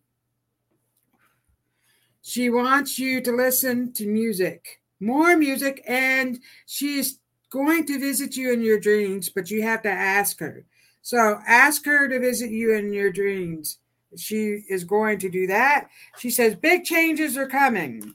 She 2.22 2.50
wants 2.50 2.98
you 2.98 3.20
to 3.20 3.30
listen 3.30 3.92
to 3.92 4.06
music, 4.08 4.80
more 4.98 5.36
music, 5.36 5.84
and 5.86 6.40
she's 6.66 7.20
going 7.50 7.86
to 7.86 8.00
visit 8.00 8.36
you 8.36 8.52
in 8.52 8.62
your 8.62 8.80
dreams, 8.80 9.28
but 9.28 9.48
you 9.48 9.62
have 9.62 9.82
to 9.82 9.90
ask 9.90 10.40
her. 10.40 10.66
So 11.02 11.40
ask 11.46 11.84
her 11.86 12.08
to 12.08 12.20
visit 12.20 12.50
you 12.50 12.74
in 12.74 12.92
your 12.92 13.10
dreams. 13.10 13.78
She 14.16 14.62
is 14.68 14.84
going 14.84 15.18
to 15.20 15.28
do 15.28 15.46
that. 15.46 15.88
She 16.18 16.30
says, 16.30 16.54
Big 16.56 16.84
changes 16.84 17.36
are 17.36 17.46
coming. 17.46 18.14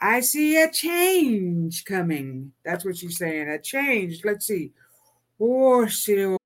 I 0.00 0.20
see 0.20 0.60
a 0.60 0.70
change 0.70 1.84
coming. 1.84 2.52
That's 2.64 2.84
what 2.84 2.96
she's 2.96 3.18
saying. 3.18 3.48
A 3.48 3.58
change. 3.58 4.22
Let's 4.24 4.46
see. 4.46 4.72
Oh, 5.38 5.86
she. 5.86 6.36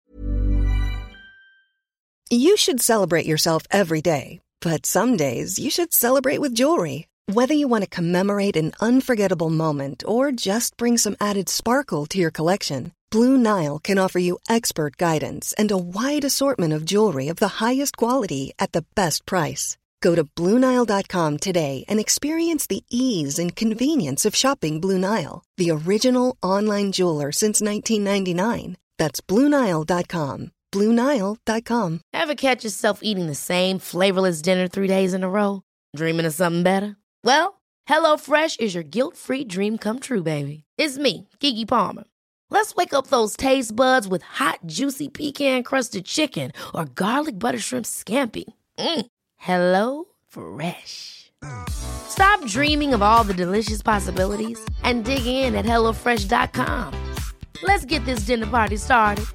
You 2.31 2.57
should 2.57 2.81
celebrate 2.81 3.27
yourself 3.27 3.63
every 3.71 4.03
day, 4.03 4.41
but 4.61 4.87
some 4.87 5.17
days 5.17 5.59
you 5.59 5.71
should 5.71 5.93
celebrate 5.93 6.39
with 6.39 6.55
jewelry. 6.55 7.07
Whether 7.33 7.55
you 7.55 7.69
want 7.69 7.85
to 7.85 7.91
commemorate 7.91 8.57
an 8.57 8.73
unforgettable 8.81 9.51
moment 9.51 10.03
or 10.07 10.31
just 10.31 10.77
bring 10.77 10.99
some 10.99 11.17
added 11.21 11.49
sparkle 11.49 12.07
to 12.07 12.19
your 12.19 12.31
collection. 12.31 12.93
Blue 13.15 13.37
Nile 13.37 13.79
can 13.79 13.97
offer 13.97 14.19
you 14.19 14.41
expert 14.49 14.97
guidance 14.97 15.55
and 15.57 15.71
a 15.71 15.79
wide 15.79 16.25
assortment 16.25 16.73
of 16.73 16.85
jewelry 16.85 17.29
of 17.29 17.37
the 17.37 17.63
highest 17.63 17.97
quality 17.97 18.53
at 18.59 18.73
the 18.73 18.85
best 18.97 19.25
price. 19.25 19.77
Go 20.01 20.17
to 20.17 20.25
BlueNile.com 20.25 21.39
today 21.39 21.85
and 21.87 22.01
experience 22.01 22.67
the 22.67 22.83
ease 22.91 23.39
and 23.39 23.55
convenience 23.55 24.25
of 24.25 24.35
shopping 24.35 24.81
Blue 24.81 24.99
Nile, 24.99 25.45
the 25.59 25.71
original 25.71 26.37
online 26.43 26.91
jeweler 26.91 27.31
since 27.31 27.63
1999. 27.63 28.79
That's 28.99 29.21
BlueNile.com. 29.21 30.51
BlueNile.com. 30.73 32.01
Ever 32.13 32.35
catch 32.35 32.65
yourself 32.65 32.99
eating 33.03 33.29
the 33.29 33.37
same 33.37 33.79
flavorless 33.79 34.43
dinner 34.43 34.67
three 34.67 34.89
days 34.89 35.15
in 35.15 35.23
a 35.23 35.31
row? 35.31 35.63
Dreaming 35.95 36.27
of 36.27 36.35
something 36.35 36.65
better? 36.65 36.97
Well, 37.23 37.63
HelloFresh 37.89 38.59
is 38.59 38.75
your 38.75 38.83
guilt 38.83 39.17
free 39.17 39.45
dream 39.45 39.79
come 39.79 40.01
true, 40.01 40.25
baby. 40.25 40.65
It's 40.77 40.99
me, 40.99 41.29
Keke 41.39 41.69
Palmer. 41.69 42.05
Let's 42.51 42.75
wake 42.77 42.95
up 42.95 43.09
those 43.09 43.37
taste 43.37 43.75
buds 43.75 44.07
with 44.07 44.23
hot, 44.23 44.61
juicy 44.67 45.09
pecan 45.09 45.63
crusted 45.63 46.05
chicken 46.05 46.53
or 46.75 46.85
garlic 46.85 47.39
butter 47.39 47.59
shrimp 47.59 47.85
scampi. 47.87 48.45
Mm. 48.79 49.07
Hello 49.37 50.05
Fresh. 50.29 51.33
Stop 51.69 52.47
dreaming 52.47 52.95
of 52.95 53.03
all 53.03 53.25
the 53.25 53.35
delicious 53.35 53.83
possibilities 53.83 54.59
and 54.83 55.05
dig 55.05 55.27
in 55.27 55.55
at 55.55 55.65
HelloFresh.com. 55.65 57.15
Let's 57.63 57.85
get 57.85 58.05
this 58.05 58.21
dinner 58.21 58.47
party 58.47 58.77
started. 58.77 59.27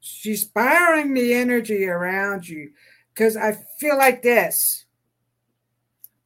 She's 0.00 0.42
spiraling 0.42 1.14
the 1.14 1.32
energy 1.32 1.86
around 1.86 2.46
you 2.46 2.72
because 3.14 3.36
I 3.36 3.52
feel 3.78 3.96
like 3.96 4.22
this. 4.22 4.84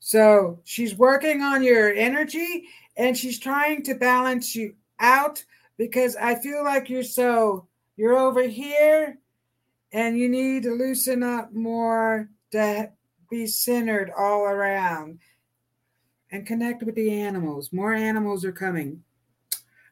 So 0.01 0.61
she's 0.64 0.95
working 0.95 1.43
on 1.43 1.62
your 1.62 1.93
energy 1.93 2.64
and 2.97 3.16
she's 3.16 3.39
trying 3.39 3.82
to 3.84 3.95
balance 3.95 4.55
you 4.55 4.74
out 5.01 5.45
because 5.76 6.16
I 6.16 6.37
feel 6.37 6.64
like 6.64 6.89
you're 6.89 7.03
so, 7.03 7.66
you're 7.97 8.16
over 8.16 8.43
here 8.43 9.18
and 9.93 10.18
you 10.18 10.28
need 10.28 10.62
to 10.62 10.70
loosen 10.70 11.22
up 11.22 11.53
more 11.53 12.28
to 12.53 12.91
be 13.30 13.47
centered 13.47 14.12
all 14.16 14.45
around 14.45 15.18
and 16.30 16.47
connect 16.47 16.82
with 16.82 16.95
the 16.95 17.11
animals. 17.20 17.72
More 17.72 17.95
animals 17.95 18.45
are 18.45 18.53
coming. 18.53 19.03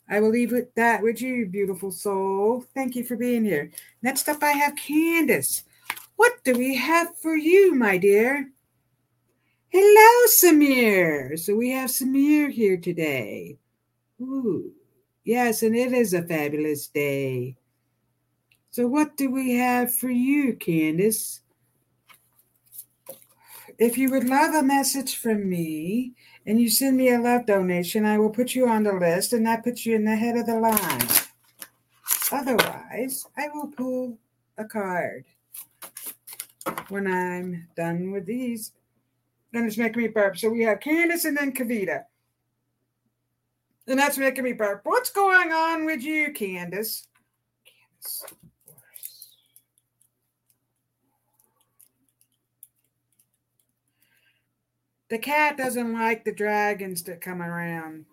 I 0.09 0.21
will 0.21 0.31
leave 0.31 0.53
with 0.53 0.75
that 0.75 1.03
with 1.03 1.23
you, 1.23 1.47
beautiful 1.47 1.91
soul. 1.91 2.65
Thank 2.75 2.95
you 2.95 3.05
for 3.05 3.17
being 3.17 3.45
here. 3.45 3.71
Next 4.03 4.29
up, 4.29 4.43
I 4.43 4.53
have 4.53 4.77
Candace. 4.77 5.65
What 6.17 6.43
do 6.45 6.57
we 6.57 6.77
have 6.77 7.17
for 7.19 7.37
you, 7.37 7.75
my 7.75 7.99
dear? 7.99 8.51
Hello, 9.69 10.27
Samir. 10.29 11.39
So 11.39 11.57
we 11.57 11.71
have 11.71 11.91
Samir 11.91 12.51
here 12.51 12.77
today. 12.77 13.59
Ooh, 14.21 14.73
yes, 15.25 15.63
and 15.63 15.75
it 15.75 15.93
is 15.93 16.15
a 16.15 16.23
fabulous 16.23 16.87
day. 16.87 17.57
So, 18.71 18.87
what 18.87 19.17
do 19.17 19.31
we 19.31 19.55
have 19.55 19.95
for 19.95 20.11
you, 20.11 20.55
Candace? 20.55 21.41
If 23.79 23.99
you 23.99 24.11
would 24.11 24.29
love 24.29 24.55
a 24.55 24.63
message 24.63 25.17
from 25.17 25.49
me 25.49 26.15
and 26.47 26.61
you 26.61 26.71
send 26.71 26.97
me 26.97 27.11
a 27.11 27.21
love 27.21 27.47
donation, 27.47 28.05
I 28.05 28.19
will 28.19 28.31
put 28.31 28.55
you 28.55 28.69
on 28.69 28.85
the 28.85 28.93
list 28.93 29.33
and 29.33 29.45
that 29.47 29.65
puts 29.65 29.85
you 29.85 29.97
in 29.97 30.05
the 30.05 30.15
head 30.15 30.37
of 30.37 30.47
the 30.47 30.59
line. 30.59 31.09
Otherwise, 32.31 33.27
I 33.37 33.49
will 33.53 33.69
pull 33.69 34.19
a 34.59 34.65
card 34.65 35.25
when 36.89 37.07
I'm 37.07 37.69
done 37.77 38.11
with 38.11 38.27
these. 38.27 38.73
Then 39.53 39.65
it's 39.67 39.79
making 39.79 40.03
me 40.03 40.09
burp. 40.09 40.37
So 40.37 40.51
we 40.51 40.63
have 40.63 40.81
Candace 40.81 41.25
and 41.25 41.37
then 41.37 41.53
Kavita. 41.53 42.05
And 43.87 43.99
that's 43.99 44.19
making 44.19 44.45
me 44.45 44.53
burp. 44.53 44.81
What's 44.85 45.11
going 45.11 45.53
on 45.53 45.85
with 45.85 46.03
you, 46.03 46.33
Candace? 46.33 47.07
Candace. 48.03 48.25
The 55.11 55.19
cat 55.19 55.57
doesn't 55.57 55.93
like 55.93 56.25
the 56.25 56.33
dragons 56.33 57.03
that 57.05 57.21
come 57.21 57.43
around. 57.43 58.07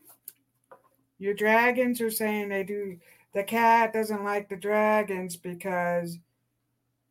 Your 1.18 1.34
dragons 1.34 2.02
are 2.02 2.12
saying 2.12 2.50
they 2.50 2.64
do. 2.64 3.00
The 3.34 3.44
cat 3.44 3.94
doesn't 3.94 4.24
like 4.24 4.50
the 4.50 4.58
dragons 4.58 5.36
because 5.36 6.18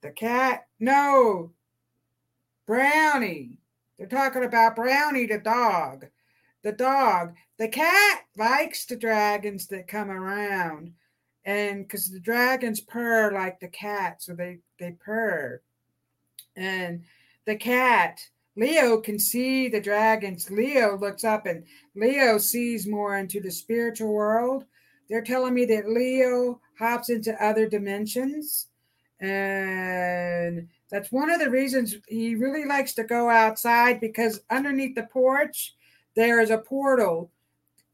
the 0.02 0.10
cat, 0.10 0.66
no, 0.78 1.52
Brownie. 2.66 3.58
They're 3.98 4.06
talking 4.06 4.44
about 4.44 4.76
Brownie 4.76 5.26
the 5.26 5.38
dog. 5.38 6.06
The 6.62 6.72
dog. 6.72 7.34
The 7.58 7.68
cat 7.68 8.22
likes 8.36 8.86
the 8.86 8.96
dragons 8.96 9.66
that 9.66 9.88
come 9.88 10.10
around. 10.10 10.92
And 11.44 11.86
because 11.86 12.10
the 12.10 12.20
dragons 12.20 12.80
purr 12.80 13.32
like 13.32 13.60
the 13.60 13.68
cat, 13.68 14.22
so 14.22 14.34
they, 14.34 14.60
they 14.78 14.92
purr. 14.92 15.60
And 16.56 17.02
the 17.46 17.56
cat, 17.56 18.20
Leo 18.56 19.00
can 19.00 19.18
see 19.18 19.68
the 19.68 19.80
dragons. 19.80 20.50
Leo 20.50 20.96
looks 20.96 21.24
up 21.24 21.46
and 21.46 21.64
Leo 21.94 22.38
sees 22.38 22.86
more 22.86 23.18
into 23.18 23.40
the 23.40 23.50
spiritual 23.50 24.12
world. 24.12 24.64
They're 25.08 25.22
telling 25.22 25.54
me 25.54 25.64
that 25.66 25.88
Leo 25.88 26.60
hops 26.78 27.10
into 27.10 27.42
other 27.44 27.68
dimensions. 27.68 28.68
And 29.20 30.68
that's 30.90 31.12
one 31.12 31.30
of 31.30 31.40
the 31.40 31.50
reasons 31.50 31.96
he 32.08 32.34
really 32.34 32.64
likes 32.64 32.94
to 32.94 33.04
go 33.04 33.28
outside 33.28 34.00
because 34.00 34.40
underneath 34.50 34.94
the 34.94 35.04
porch, 35.04 35.74
there 36.16 36.40
is 36.40 36.50
a 36.50 36.58
portal 36.58 37.30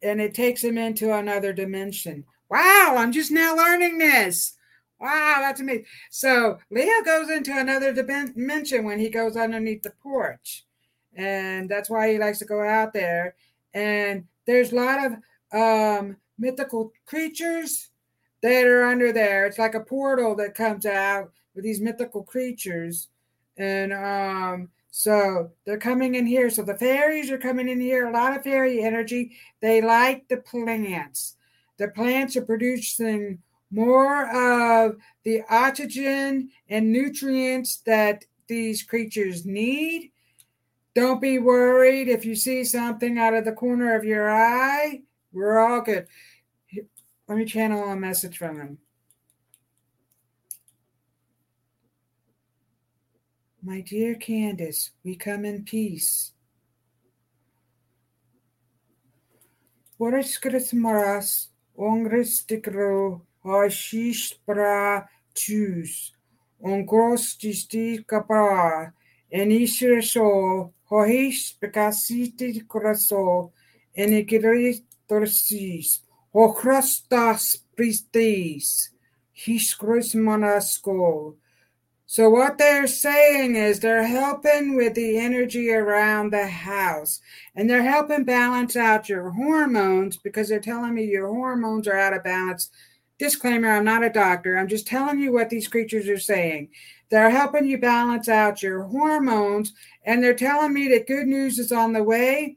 and 0.03 0.21
it 0.21 0.35
takes 0.35 0.63
him 0.63 0.79
into 0.79 1.13
another 1.13 1.53
dimension. 1.53 2.25
Wow, 2.49 2.95
I'm 2.97 3.13
just 3.13 3.33
now 3.33 3.57
learning 3.57 3.99
this. 3.99 4.57
Wow, 5.01 5.37
that's 5.41 5.61
amazing. 5.61 5.85
So 6.11 6.59
Leo 6.71 7.03
goes 7.05 7.29
into 7.29 7.53
another 7.53 7.93
dimension 7.93 8.85
when 8.85 8.99
he 8.99 9.11
goes 9.11 9.37
underneath 9.37 9.83
the 9.83 9.93
porch. 10.03 10.65
And 11.15 11.69
that's 11.69 11.91
why 11.91 12.13
he 12.13 12.19
likes 12.19 12.39
to 12.39 12.45
go 12.45 12.63
out 12.63 12.93
there. 12.93 13.35
And 13.75 14.25
there's 14.47 14.73
a 14.73 14.77
lot 14.77 14.99
of 15.05 15.13
um, 15.53 16.17
mythical 16.39 16.93
creatures 17.05 17.91
that 18.47 18.67
are 18.67 18.85
under 18.85 19.13
there. 19.13 19.45
It's 19.45 19.59
like 19.59 19.75
a 19.75 19.81
portal 19.81 20.37
that 20.37 20.55
comes 20.55 20.87
out 20.87 21.33
with 21.55 21.65
these 21.65 21.81
mythical 21.81 22.23
creatures. 22.23 23.09
And 23.57 23.93
um, 23.93 24.69
so 24.93 25.51
they're 25.65 25.79
coming 25.79 26.15
in 26.15 26.27
here. 26.27 26.49
So 26.51 26.63
the 26.63 26.79
fairies 26.79 27.31
are 27.31 27.39
coming 27.39 27.69
in 27.69 27.81
here, 27.81 28.07
a 28.07 28.13
lot 28.13 28.37
of 28.37 28.45
fairy 28.45 28.85
energy. 28.85 29.33
They 29.61 29.81
like 29.81 30.29
the 30.29 30.37
plants. 30.37 31.35
The 31.79 31.89
plants 31.89 32.37
are 32.37 32.45
producing 32.45 33.41
more 33.73 34.31
of 34.31 34.97
the 35.25 35.43
oxygen 35.51 36.51
and 36.69 36.93
nutrients 36.93 37.79
that 37.79 38.27
these 38.47 38.85
creatures 38.85 39.45
need. 39.45 40.13
Don't 40.95 41.21
be 41.21 41.41
worried 41.41 42.09
if 42.09 42.25
you 42.25 42.37
see 42.37 42.63
something 42.63 43.19
out 43.19 43.35
of 43.35 43.45
the 43.45 43.53
corner 43.53 43.97
of 43.97 44.05
your 44.05 44.31
eye. 44.31 45.03
We're 45.33 45.59
all 45.59 45.81
good. 45.81 46.07
Let 47.29 47.39
me 47.39 47.45
channel 47.45 47.91
a 47.91 47.97
message 47.97 48.39
from 48.39 48.59
them. 48.59 48.79
My 53.61 53.81
dear 53.81 54.15
Candace, 54.15 54.93
we 55.03 55.17
come 55.17 55.45
in 55.45 55.65
peace. 55.65 56.33
Boris 59.99 60.39
maras 60.73 61.49
ongristikro 61.77 63.23
hashish 63.45 64.39
pra 64.47 65.09
chus 65.35 66.13
ongrostisti 66.63 68.05
kapra 68.07 68.93
enishre 69.33 70.01
so 70.01 70.73
hohish 70.89 71.59
bekasiti 71.59 72.63
ochrastas 76.43 77.45
pristis 77.77 78.91
hiskros 79.35 80.15
manasko 80.15 81.35
so, 82.09 82.31
what 82.31 82.57
they're 82.57 82.87
saying 82.87 83.57
is 83.57 83.81
they're 83.81 84.07
helping 84.07 84.77
with 84.77 84.95
the 84.95 85.19
energy 85.19 85.73
around 85.73 86.31
the 86.31 86.47
house 86.47 87.21
and 87.57 87.69
they're 87.69 87.83
helping 87.83 88.23
balance 88.23 88.77
out 88.77 89.09
your 89.09 89.31
hormones 89.31 90.17
because 90.17 90.49
they're 90.49 90.61
telling 90.61 90.95
me 90.95 91.05
your 91.05 91.27
hormones 91.27 91.89
are 91.89 91.99
out 91.99 92.15
of 92.15 92.23
balance. 92.23 92.71
Disclaimer 93.19 93.71
I'm 93.71 93.85
not 93.85 94.05
a 94.05 94.11
doctor. 94.11 94.57
I'm 94.57 94.69
just 94.69 94.87
telling 94.87 95.19
you 95.19 95.33
what 95.33 95.51
these 95.51 95.67
creatures 95.67 96.09
are 96.09 96.19
saying. 96.19 96.69
They're 97.11 97.31
helping 97.31 97.67
you 97.67 97.79
balance 97.79 98.29
out 98.29 98.63
your 98.63 98.85
hormones 98.85 99.73
and 100.05 100.23
they're 100.23 100.33
telling 100.33 100.73
me 100.73 100.87
that 100.91 101.09
good 101.09 101.27
news 101.27 101.59
is 101.59 101.73
on 101.73 101.93
the 101.93 102.05
way. 102.05 102.57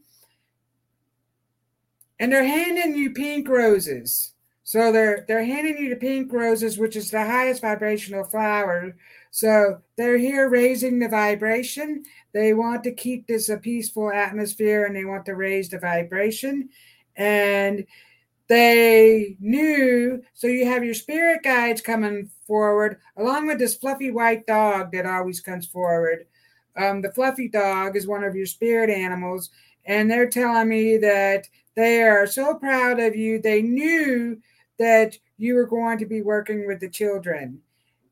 And 2.20 2.32
they're 2.32 2.44
handing 2.44 2.96
you 2.96 3.12
pink 3.12 3.48
roses. 3.48 4.34
So 4.64 4.92
they're 4.92 5.26
they're 5.28 5.44
handing 5.44 5.78
you 5.78 5.90
the 5.90 5.96
pink 5.96 6.32
roses, 6.32 6.78
which 6.78 6.96
is 6.96 7.12
the 7.12 7.26
highest 7.26 7.62
vibrational 7.62 8.24
flower 8.24 8.96
so 9.32 9.80
they're 9.96 10.18
here 10.18 10.50
raising 10.50 11.00
the 11.00 11.08
vibration. 11.08 12.04
They 12.34 12.54
want 12.54 12.84
to 12.84 12.92
keep 12.92 13.28
this 13.28 13.50
a 13.50 13.58
peaceful 13.58 14.12
atmosphere 14.12 14.86
and 14.86 14.96
they 14.96 15.06
want 15.06 15.26
to 15.26 15.36
raise 15.36 15.70
the 15.70 15.80
vibration. 15.80 16.70
And 17.16 17.86
they 18.48 19.38
knew, 19.40 20.24
so 20.34 20.48
you 20.48 20.66
have 20.66 20.84
your 20.84 20.96
spirit 20.96 21.44
guides 21.44 21.82
coming 21.82 22.32
forward, 22.48 23.00
along 23.18 23.46
with 23.46 23.60
this 23.60 23.76
fluffy 23.76 24.10
white 24.10 24.48
dog 24.48 24.92
that 24.94 25.06
always 25.06 25.40
comes 25.40 25.68
forward. 25.68 26.26
Um, 26.76 27.02
the 27.02 27.12
fluffy 27.12 27.48
dog 27.48 27.96
is 27.96 28.08
one 28.08 28.24
of 28.24 28.36
your 28.36 28.48
spirit 28.48 28.90
animals, 28.90 29.52
and 29.86 30.10
they're 30.10 30.30
telling 30.30 30.70
me 30.70 30.98
that 30.98 31.48
they 31.80 32.04
are 32.04 32.28
so 32.28 32.56
proud 32.56 33.00
of 33.00 33.16
you. 33.16 33.42
They 33.42 33.62
knew 33.62 34.42
that 34.80 35.18
you 35.38 35.56
were 35.56 35.66
going 35.66 35.98
to 36.00 36.06
be 36.06 36.22
working 36.22 36.68
with 36.68 36.82
the 36.82 36.90
children. 36.90 37.62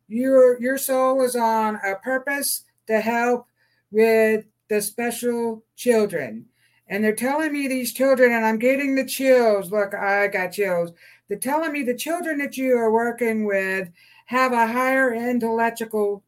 Your 0.08 0.60
your 0.62 0.78
soul 0.78 1.22
is 1.22 1.36
on 1.36 1.76
a 1.84 1.96
purpose 1.96 2.64
to 2.88 3.02
help 3.02 3.48
with 3.92 4.46
the 4.70 4.82
special 4.82 5.66
children. 5.76 6.46
And 6.88 7.04
they're 7.04 7.14
telling 7.14 7.52
me 7.52 7.68
these 7.68 7.92
children 7.92 8.32
and 8.32 8.46
i'm 8.46 8.58
getting 8.58 8.96
the 8.96 9.06
chills. 9.06 9.70
Look 9.70 9.94
i 9.94 10.28
got 10.28 10.54
chills. 10.54 10.92
They're 11.28 11.38
telling 11.38 11.74
me 11.74 11.84
the 11.84 11.94
children 11.94 12.38
that 12.38 12.56
you 12.56 12.78
are 12.78 12.92
working 12.92 13.46
with 13.46 13.90
have 14.28 14.54
a 14.54 14.68
higher 14.68 15.14
intellectual 15.14 16.24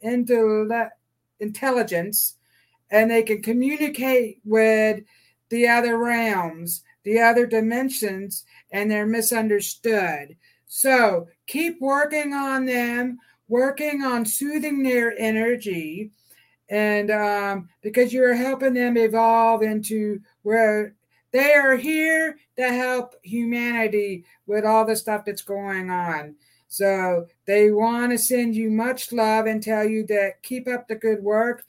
intellect, 0.00 0.92
intelligence 1.40 2.36
and 2.90 3.10
they 3.10 3.22
can 3.24 3.42
communicate 3.42 4.38
with 4.44 5.00
the 5.54 5.68
other 5.68 5.96
realms 5.96 6.82
the 7.04 7.20
other 7.20 7.46
dimensions 7.46 8.44
and 8.72 8.90
they're 8.90 9.06
misunderstood 9.06 10.36
so 10.76 11.28
keep 11.46 11.80
working 11.80 12.32
on 12.32 12.66
them, 12.66 13.18
working 13.46 14.02
on 14.02 14.26
soothing 14.26 14.82
their 14.82 15.16
energy, 15.16 16.10
and 16.68 17.12
um, 17.12 17.68
because 17.80 18.12
you're 18.12 18.34
helping 18.34 18.74
them 18.74 18.96
evolve 18.96 19.62
into 19.62 20.20
where 20.42 20.96
they 21.30 21.52
are 21.52 21.76
here 21.76 22.38
to 22.56 22.68
help 22.72 23.14
humanity 23.22 24.24
with 24.48 24.64
all 24.64 24.84
the 24.84 24.96
stuff 24.96 25.24
that's 25.24 25.42
going 25.42 25.90
on. 25.90 26.34
So 26.66 27.28
they 27.46 27.70
want 27.70 28.10
to 28.10 28.18
send 28.18 28.56
you 28.56 28.68
much 28.68 29.12
love 29.12 29.46
and 29.46 29.62
tell 29.62 29.84
you 29.88 30.04
that 30.08 30.42
keep 30.42 30.66
up 30.66 30.88
the 30.88 30.96
good 30.96 31.22
work 31.22 31.64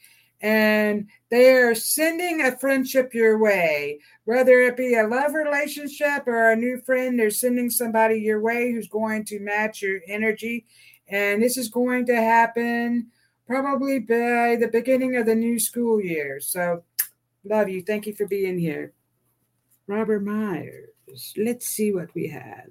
and 0.45 1.07
they 1.31 1.55
are 1.55 1.73
sending 1.73 2.41
a 2.41 2.55
friendship 2.59 3.15
your 3.15 3.39
way, 3.39 3.99
whether 4.25 4.59
it 4.59 4.77
be 4.77 4.93
a 4.93 5.07
love 5.07 5.33
relationship 5.33 6.27
or 6.27 6.51
a 6.51 6.55
new 6.55 6.79
friend, 6.85 7.17
they're 7.17 7.31
sending 7.31 7.67
somebody 7.71 8.19
your 8.19 8.39
way 8.39 8.71
who's 8.71 8.87
going 8.87 9.25
to 9.25 9.39
match 9.39 9.81
your 9.81 10.01
energy. 10.07 10.67
And 11.07 11.41
this 11.41 11.57
is 11.57 11.67
going 11.69 12.05
to 12.05 12.15
happen 12.15 13.07
probably 13.47 13.97
by 13.97 14.55
the 14.59 14.69
beginning 14.71 15.15
of 15.15 15.25
the 15.25 15.33
new 15.33 15.57
school 15.57 15.99
year. 15.99 16.39
So, 16.39 16.83
love 17.43 17.67
you. 17.67 17.81
Thank 17.81 18.05
you 18.05 18.13
for 18.13 18.27
being 18.27 18.59
here. 18.59 18.93
Robert 19.87 20.23
Myers. 20.23 21.33
Let's 21.35 21.65
see 21.65 21.91
what 21.91 22.13
we 22.13 22.27
have. 22.27 22.69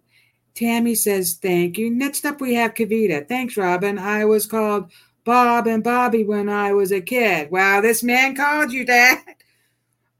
Tammy 0.54 0.94
says 0.94 1.40
thank 1.42 1.76
you. 1.76 1.90
Next 1.90 2.24
up, 2.24 2.40
we 2.40 2.54
have 2.54 2.74
Kavita. 2.74 3.28
Thanks, 3.28 3.56
Robyn. 3.56 3.98
I 3.98 4.26
was 4.26 4.46
called 4.46 4.92
Bob 5.24 5.66
and 5.66 5.82
Bobby 5.82 6.24
when 6.24 6.48
I 6.48 6.72
was 6.72 6.92
a 6.92 7.00
kid. 7.00 7.50
Wow, 7.50 7.80
this 7.80 8.02
man 8.02 8.36
called 8.36 8.72
you 8.72 8.84
that. 8.84 9.24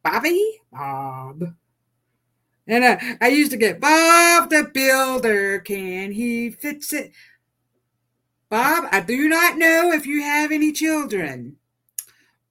Bobby? 0.02 0.60
Bob. 0.72 1.54
And 2.66 3.18
I 3.20 3.28
used 3.28 3.50
to 3.50 3.58
get 3.58 3.80
Bob 3.80 4.48
the 4.48 4.64
Builder. 4.72 5.58
Can 5.58 6.12
he 6.12 6.50
fix 6.50 6.92
it? 6.94 7.12
Bob, 8.48 8.88
I 8.90 9.00
do 9.00 9.28
not 9.28 9.58
know 9.58 9.92
if 9.92 10.06
you 10.06 10.22
have 10.22 10.52
any 10.52 10.72
children, 10.72 11.56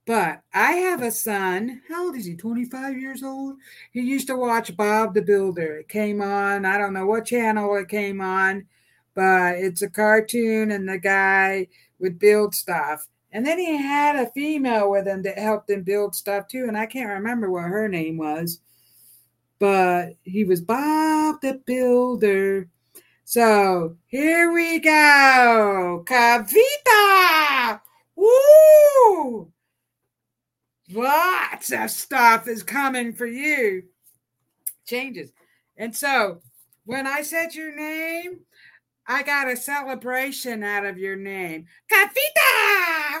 but 0.06 0.42
I 0.52 0.72
have 0.72 1.02
a 1.02 1.10
son. 1.10 1.82
How 1.88 2.06
old 2.06 2.16
is 2.16 2.26
he? 2.26 2.36
25 2.36 2.98
years 2.98 3.22
old? 3.22 3.56
He 3.90 4.02
used 4.02 4.26
to 4.28 4.36
watch 4.36 4.76
Bob 4.76 5.14
the 5.14 5.22
Builder. 5.22 5.78
It 5.78 5.88
came 5.88 6.20
on, 6.20 6.64
I 6.64 6.78
don't 6.78 6.92
know 6.92 7.06
what 7.06 7.24
channel 7.26 7.74
it 7.76 7.88
came 7.88 8.20
on, 8.20 8.66
but 9.14 9.54
it's 9.56 9.82
a 9.82 9.88
cartoon 9.88 10.70
and 10.70 10.88
the 10.88 10.98
guy 10.98 11.68
would 11.98 12.18
build 12.18 12.54
stuff. 12.54 13.06
And 13.32 13.44
then 13.44 13.58
he 13.58 13.76
had 13.76 14.16
a 14.16 14.30
female 14.30 14.90
with 14.90 15.06
him 15.06 15.22
that 15.22 15.38
helped 15.38 15.68
him 15.68 15.82
build 15.82 16.14
stuff 16.14 16.46
too. 16.46 16.66
And 16.68 16.78
I 16.78 16.86
can't 16.86 17.10
remember 17.10 17.50
what 17.50 17.64
her 17.64 17.88
name 17.88 18.16
was, 18.16 18.60
but 19.58 20.14
he 20.22 20.44
was 20.44 20.60
Bob 20.60 21.40
the 21.40 21.60
Builder. 21.66 22.68
So 23.24 23.96
here 24.06 24.52
we 24.52 24.78
go. 24.78 26.04
Kavita! 26.06 27.80
Woo! 28.14 29.50
Lots 30.92 31.72
of 31.72 31.90
stuff 31.90 32.46
is 32.46 32.62
coming 32.62 33.14
for 33.14 33.26
you. 33.26 33.84
Changes. 34.86 35.32
And 35.76 35.96
so 35.96 36.40
when 36.84 37.06
I 37.06 37.22
said 37.22 37.54
your 37.54 37.74
name, 37.74 38.40
I 39.06 39.22
got 39.22 39.50
a 39.50 39.56
celebration 39.56 40.62
out 40.62 40.86
of 40.86 40.98
your 40.98 41.16
name. 41.16 41.66
Kavita! 41.92 43.20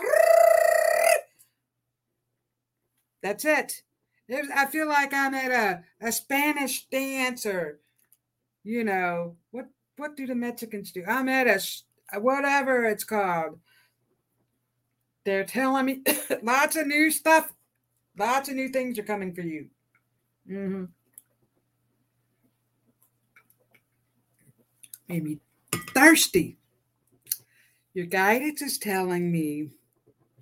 That's 3.22 3.44
it. 3.44 3.82
Was, 4.28 4.48
I 4.54 4.66
feel 4.66 4.88
like 4.88 5.12
I'm 5.12 5.34
at 5.34 5.50
a, 5.50 5.82
a 6.06 6.12
Spanish 6.12 6.86
dance 6.86 7.44
or, 7.44 7.80
you 8.62 8.84
know, 8.84 9.36
what 9.50 9.66
what 9.96 10.16
do 10.16 10.26
the 10.26 10.34
Mexicans 10.34 10.90
do? 10.92 11.04
I'm 11.06 11.28
at 11.28 11.46
a 11.46 12.20
whatever 12.20 12.84
it's 12.84 13.04
called. 13.04 13.58
They're 15.24 15.44
telling 15.44 15.86
me 15.86 16.02
lots 16.42 16.76
of 16.76 16.86
new 16.86 17.10
stuff, 17.10 17.52
lots 18.18 18.48
of 18.48 18.56
new 18.56 18.68
things 18.68 18.98
are 18.98 19.04
coming 19.04 19.34
for 19.34 19.42
you. 19.42 19.68
Mm-hmm. 20.50 20.84
Made 25.08 25.24
me 25.24 25.38
thirsty. 25.94 26.58
Your 27.94 28.06
guidance 28.06 28.60
is 28.60 28.78
telling 28.78 29.30
me 29.30 29.68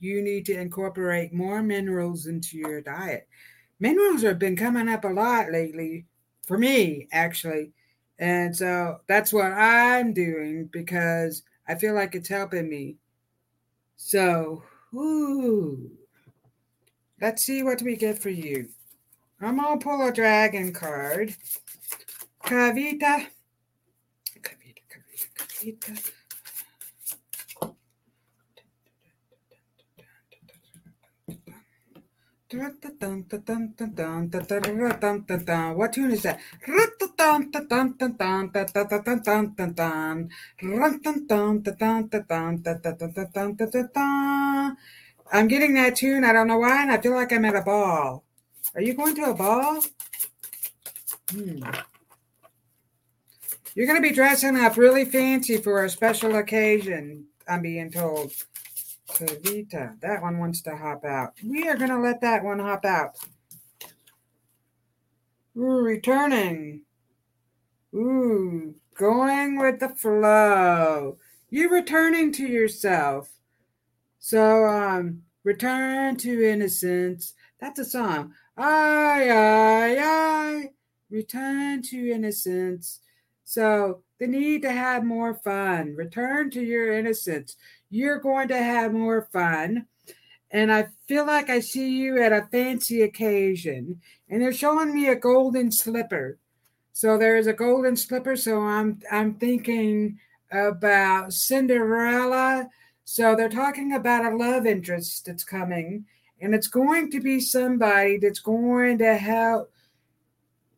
you 0.00 0.22
need 0.22 0.46
to 0.46 0.58
incorporate 0.58 1.32
more 1.32 1.62
minerals 1.62 2.26
into 2.26 2.56
your 2.56 2.80
diet. 2.80 3.28
Minerals 3.78 4.22
have 4.22 4.38
been 4.38 4.56
coming 4.56 4.88
up 4.88 5.04
a 5.04 5.08
lot 5.08 5.52
lately 5.52 6.06
for 6.46 6.58
me, 6.58 7.08
actually. 7.12 7.72
And 8.18 8.56
so 8.56 9.00
that's 9.06 9.32
what 9.32 9.52
I'm 9.52 10.12
doing 10.12 10.68
because 10.72 11.42
I 11.68 11.74
feel 11.74 11.94
like 11.94 12.14
it's 12.14 12.28
helping 12.28 12.68
me. 12.68 12.96
So, 13.96 14.62
ooh, 14.94 15.90
let's 17.20 17.44
see 17.44 17.62
what 17.62 17.82
we 17.82 17.96
get 17.96 18.18
for 18.18 18.30
you. 18.30 18.68
I'm 19.40 19.58
going 19.58 19.78
to 19.78 19.84
pull 19.84 20.06
a 20.06 20.12
dragon 20.12 20.72
card. 20.72 21.34
Kavita. 22.44 23.26
What 25.62 25.70
tune 35.92 36.10
is 36.12 36.22
that? 36.22 36.40
I'm 45.32 45.48
getting 45.48 45.74
that 45.74 45.96
tune. 45.96 46.24
I 46.24 46.32
don't 46.32 46.48
know 46.48 46.58
why, 46.58 46.82
and 46.82 46.90
I 46.90 47.00
feel 47.00 47.14
like 47.14 47.32
I'm 47.32 47.44
at 47.44 47.56
a 47.56 47.62
ball. 47.62 48.24
Are 48.74 48.82
you 48.82 48.94
going 48.94 49.14
to 49.14 49.30
a 49.30 49.34
ball? 49.34 49.82
Hmm. 51.30 51.62
You're 53.74 53.86
going 53.86 54.00
to 54.02 54.08
be 54.08 54.14
dressing 54.14 54.56
up 54.56 54.76
really 54.76 55.04
fancy 55.04 55.56
for 55.56 55.84
a 55.84 55.90
special 55.90 56.36
occasion, 56.36 57.24
I'm 57.48 57.62
being 57.62 57.90
told. 57.90 58.32
Kavita. 59.08 60.00
That 60.00 60.22
one 60.22 60.38
wants 60.38 60.60
to 60.62 60.76
hop 60.76 61.04
out. 61.04 61.32
We 61.44 61.68
are 61.68 61.76
going 61.76 61.90
to 61.90 61.98
let 61.98 62.20
that 62.20 62.44
one 62.44 62.58
hop 62.58 62.84
out. 62.84 63.16
Ooh, 65.56 65.82
returning. 65.82 66.82
Ooh, 67.94 68.74
going 68.94 69.58
with 69.58 69.80
the 69.80 69.90
flow. 69.90 71.18
You're 71.50 71.70
returning 71.70 72.32
to 72.32 72.46
yourself. 72.46 73.30
So, 74.18 74.64
um, 74.64 75.22
return 75.44 76.16
to 76.18 76.48
innocence. 76.48 77.34
That's 77.60 77.78
a 77.78 77.84
song. 77.84 78.32
I, 78.56 79.28
I, 79.28 79.96
I. 80.00 80.70
Return 81.10 81.82
to 81.82 82.10
innocence. 82.10 83.00
So, 83.52 84.02
the 84.18 84.26
need 84.26 84.62
to 84.62 84.70
have 84.70 85.04
more 85.04 85.34
fun. 85.34 85.94
Return 85.96 86.50
to 86.50 86.62
your 86.62 86.92
innocence 86.92 87.56
you're 87.92 88.18
going 88.18 88.48
to 88.48 88.56
have 88.56 88.92
more 88.92 89.28
fun. 89.32 89.86
And 90.50 90.72
I 90.72 90.86
feel 91.06 91.26
like 91.26 91.50
I 91.50 91.60
see 91.60 91.90
you 91.90 92.22
at 92.22 92.32
a 92.32 92.48
fancy 92.50 93.02
occasion. 93.02 94.00
And 94.30 94.40
they're 94.40 94.52
showing 94.52 94.94
me 94.94 95.08
a 95.08 95.14
golden 95.14 95.70
slipper. 95.70 96.38
So 96.94 97.18
there's 97.18 97.46
a 97.46 97.52
golden 97.52 97.96
slipper. 97.96 98.34
So 98.34 98.62
I'm 98.62 99.00
I'm 99.10 99.34
thinking 99.34 100.18
about 100.50 101.34
Cinderella. 101.34 102.68
So 103.04 103.36
they're 103.36 103.50
talking 103.50 103.92
about 103.92 104.32
a 104.32 104.36
love 104.36 104.66
interest 104.66 105.26
that's 105.26 105.44
coming. 105.44 106.06
And 106.40 106.54
it's 106.54 106.68
going 106.68 107.10
to 107.10 107.20
be 107.20 107.40
somebody 107.40 108.16
that's 108.16 108.40
going 108.40 108.98
to 108.98 109.16
help. 109.16 109.70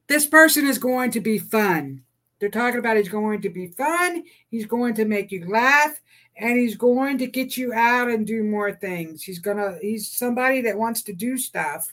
This 0.09 0.27
person 0.27 0.67
is 0.67 0.79
going 0.79 1.13
to 1.13 1.21
be 1.21 1.39
fun. 1.39 2.04
They're 2.45 2.51
talking 2.51 2.79
about 2.79 2.99
he's 2.99 3.09
going 3.09 3.41
to 3.41 3.49
be 3.49 3.69
fun. 3.69 4.23
He's 4.51 4.67
going 4.67 4.93
to 4.97 5.07
make 5.07 5.33
you 5.33 5.49
laugh 5.49 5.99
and 6.37 6.59
he's 6.59 6.77
going 6.77 7.17
to 7.17 7.27
get 7.27 7.57
you 7.57 7.73
out 7.73 8.11
and 8.11 8.27
do 8.27 8.45
more 8.45 8.71
things. 8.71 9.23
He's 9.23 9.39
gonna 9.39 9.79
he's 9.81 10.11
somebody 10.11 10.61
that 10.61 10.77
wants 10.77 11.03
to 11.05 11.15
do 11.15 11.39
stuff. 11.39 11.91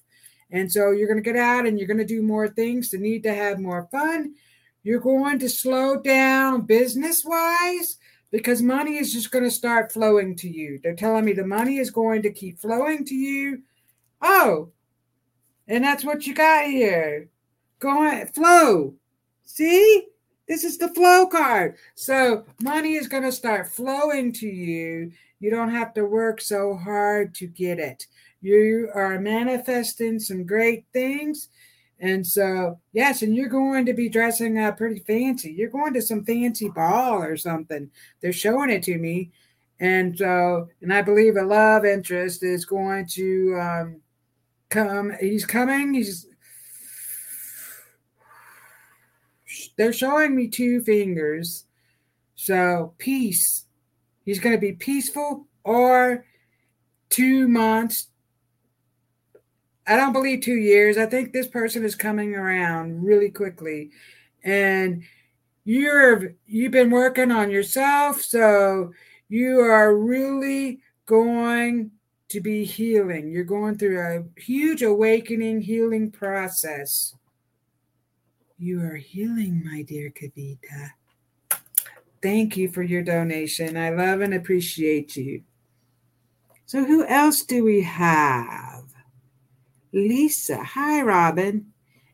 And 0.51 0.69
so 0.69 0.91
you're 0.91 1.07
to 1.15 1.21
get 1.21 1.37
out 1.37 1.65
and 1.65 1.79
you're 1.79 1.87
to 1.99 2.03
do 2.03 2.21
more 2.21 2.49
things 2.49 2.89
to 2.89 2.97
need 2.97 3.23
to 3.23 3.33
have 3.33 3.61
more 3.61 3.87
fun. 3.93 4.35
You're 4.83 4.99
going 4.99 5.39
to 5.39 5.47
slow 5.47 6.01
down 6.01 6.63
business 6.63 7.23
wise 7.23 7.95
because 8.29 8.61
money 8.61 8.97
is 8.97 9.13
just 9.13 9.31
going 9.31 9.45
to 9.45 9.51
start 9.51 9.93
flowing 9.93 10.35
to 10.35 10.49
you. 10.49 10.81
They're 10.83 10.97
telling 10.97 11.23
me 11.23 11.31
the 11.31 11.47
money 11.47 11.77
is 11.77 11.91
going 11.91 12.23
to 12.23 12.33
keep 12.33 12.59
flowing 12.59 13.05
to 13.05 13.15
you. 13.15 13.61
Oh, 14.21 14.71
and 15.69 15.81
that's 15.81 16.03
what 16.03 16.27
you 16.27 16.33
got 16.33 16.65
here. 16.65 17.29
Going 17.79 18.27
flow. 18.27 18.95
See? 19.45 20.07
This 20.51 20.65
is 20.65 20.77
the 20.77 20.89
flow 20.89 21.27
card. 21.27 21.77
So 21.95 22.43
money 22.61 22.95
is 22.95 23.07
going 23.07 23.23
to 23.23 23.31
start 23.31 23.69
flowing 23.69 24.33
to 24.33 24.47
you. 24.47 25.13
You 25.39 25.49
don't 25.49 25.71
have 25.71 25.93
to 25.93 26.03
work 26.03 26.41
so 26.41 26.75
hard 26.75 27.33
to 27.35 27.47
get 27.47 27.79
it. 27.79 28.05
You 28.41 28.89
are 28.93 29.17
manifesting 29.17 30.19
some 30.19 30.45
great 30.45 30.83
things. 30.91 31.47
And 32.01 32.27
so, 32.27 32.81
yes, 32.91 33.21
and 33.21 33.33
you're 33.33 33.47
going 33.47 33.85
to 33.85 33.93
be 33.93 34.09
dressing 34.09 34.59
up 34.59 34.77
pretty 34.77 34.99
fancy. 34.99 35.53
You're 35.53 35.69
going 35.69 35.93
to 35.93 36.01
some 36.01 36.25
fancy 36.25 36.67
ball 36.67 37.23
or 37.23 37.37
something. 37.37 37.89
They're 38.19 38.33
showing 38.33 38.71
it 38.71 38.83
to 38.83 38.97
me. 38.97 39.31
And 39.79 40.17
so, 40.17 40.67
and 40.81 40.93
I 40.93 41.01
believe 41.01 41.37
a 41.37 41.43
love 41.43 41.85
interest 41.85 42.43
is 42.43 42.65
going 42.65 43.05
to 43.11 43.57
um, 43.57 44.01
come. 44.67 45.13
He's 45.17 45.45
coming. 45.45 45.93
He's 45.93 46.27
they're 49.81 49.91
showing 49.91 50.35
me 50.35 50.47
two 50.47 50.83
fingers. 50.83 51.65
So 52.35 52.93
peace. 52.99 53.65
He's 54.25 54.37
going 54.37 54.55
to 54.55 54.61
be 54.61 54.73
peaceful 54.73 55.47
or 55.63 56.23
two 57.09 57.47
months. 57.47 58.09
I 59.87 59.95
don't 59.95 60.13
believe 60.13 60.41
two 60.41 60.53
years. 60.53 60.99
I 60.99 61.07
think 61.07 61.33
this 61.33 61.47
person 61.47 61.83
is 61.83 61.95
coming 61.95 62.35
around 62.35 63.03
really 63.03 63.31
quickly. 63.31 63.89
And 64.43 65.01
you're 65.63 66.35
you've 66.45 66.71
been 66.71 66.91
working 66.91 67.31
on 67.31 67.49
yourself, 67.49 68.21
so 68.21 68.91
you 69.29 69.61
are 69.61 69.97
really 69.97 70.81
going 71.07 71.89
to 72.27 72.39
be 72.39 72.65
healing. 72.65 73.31
You're 73.31 73.45
going 73.45 73.79
through 73.79 73.99
a 73.99 74.39
huge 74.39 74.83
awakening 74.83 75.61
healing 75.61 76.11
process. 76.11 77.15
You 78.63 78.79
are 78.83 78.95
healing, 78.95 79.63
my 79.65 79.81
dear 79.81 80.11
Kavita. 80.11 80.91
Thank 82.21 82.55
you 82.55 82.69
for 82.71 82.83
your 82.83 83.01
donation. 83.01 83.75
I 83.75 83.89
love 83.89 84.21
and 84.21 84.35
appreciate 84.35 85.15
you. 85.15 85.41
So, 86.67 86.85
who 86.85 87.03
else 87.07 87.41
do 87.41 87.63
we 87.63 87.81
have? 87.81 88.83
Lisa. 89.91 90.63
Hi, 90.63 91.01
Robyn. 91.01 91.71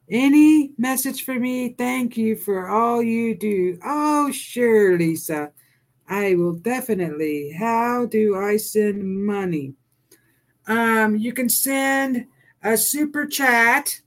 Any 0.09 0.71
message 0.77 1.25
for 1.25 1.37
me? 1.37 1.75
Thank 1.77 2.15
you 2.15 2.37
for 2.37 2.69
all 2.69 3.03
you 3.03 3.35
do. 3.35 3.77
Oh, 3.83 4.31
sure, 4.31 4.97
Lisa. 4.97 5.51
I 6.07 6.35
will 6.35 6.53
definitely. 6.53 7.51
How 7.59 8.05
do 8.05 8.37
I 8.37 8.55
send 8.55 9.03
money? 9.03 9.73
Um, 10.65 11.17
you 11.17 11.33
can 11.33 11.49
send 11.49 12.27
a 12.63 12.77
super 12.77 13.25
chat, 13.25 13.99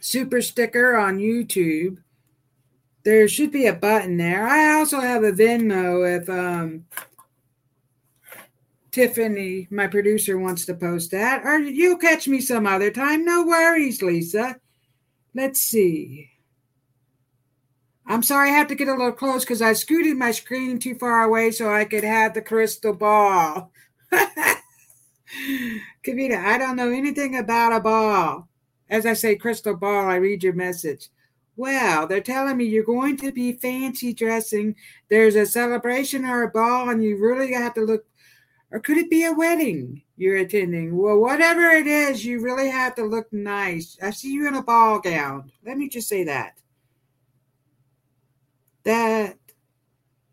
super 0.00 0.40
sticker 0.42 0.96
on 0.96 1.18
YouTube 1.18 1.98
there 3.08 3.26
should 3.26 3.50
be 3.50 3.66
a 3.66 3.72
button 3.72 4.18
there. 4.18 4.46
I 4.46 4.74
also 4.74 5.00
have 5.00 5.24
a 5.24 5.32
Venmo 5.32 6.20
if 6.20 6.28
um, 6.28 6.84
Tiffany, 8.90 9.66
my 9.70 9.86
producer, 9.86 10.38
wants 10.38 10.66
to 10.66 10.74
post 10.74 11.12
that. 11.12 11.42
Or 11.44 11.58
you'll 11.58 11.96
catch 11.96 12.28
me 12.28 12.42
some 12.42 12.66
other 12.66 12.90
time. 12.90 13.24
No 13.24 13.46
worries, 13.46 14.02
Lisa. 14.02 14.60
Let's 15.34 15.60
see. 15.60 16.28
I'm 18.06 18.22
sorry 18.22 18.50
I 18.50 18.54
have 18.54 18.68
to 18.68 18.74
get 18.74 18.88
a 18.88 18.92
little 18.92 19.12
close 19.12 19.42
because 19.44 19.62
I 19.62 19.72
scooted 19.72 20.18
my 20.18 20.30
screen 20.32 20.78
too 20.78 20.94
far 20.94 21.22
away 21.22 21.50
so 21.50 21.72
I 21.72 21.86
could 21.86 22.04
have 22.04 22.34
the 22.34 22.42
crystal 22.42 22.92
ball. 22.92 23.70
Kavita, 26.04 26.44
I 26.44 26.58
don't 26.58 26.76
know 26.76 26.90
anything 26.90 27.36
about 27.36 27.74
a 27.74 27.80
ball. 27.80 28.47
As 28.90 29.06
I 29.06 29.12
say, 29.12 29.36
crystal 29.36 29.76
ball, 29.76 30.06
I 30.06 30.16
read 30.16 30.42
your 30.42 30.54
message. 30.54 31.08
Well, 31.56 32.06
they're 32.06 32.20
telling 32.20 32.56
me 32.56 32.64
you're 32.64 32.84
going 32.84 33.16
to 33.18 33.32
be 33.32 33.52
fancy 33.52 34.14
dressing. 34.14 34.76
There's 35.10 35.34
a 35.34 35.44
celebration 35.44 36.24
or 36.24 36.44
a 36.44 36.50
ball, 36.50 36.90
and 36.90 37.02
you 37.02 37.18
really 37.18 37.52
have 37.52 37.74
to 37.74 37.80
look. 37.80 38.06
Or 38.70 38.78
could 38.80 38.96
it 38.96 39.10
be 39.10 39.24
a 39.24 39.32
wedding 39.32 40.02
you're 40.16 40.36
attending? 40.36 40.96
Well, 40.96 41.18
whatever 41.18 41.62
it 41.70 41.86
is, 41.86 42.24
you 42.24 42.40
really 42.40 42.68
have 42.70 42.94
to 42.96 43.04
look 43.04 43.32
nice. 43.32 43.98
I 44.00 44.10
see 44.10 44.32
you 44.32 44.46
in 44.46 44.54
a 44.54 44.62
ball 44.62 45.00
gown. 45.00 45.50
Let 45.66 45.78
me 45.78 45.88
just 45.88 46.08
say 46.08 46.24
that. 46.24 46.58
That 48.84 49.36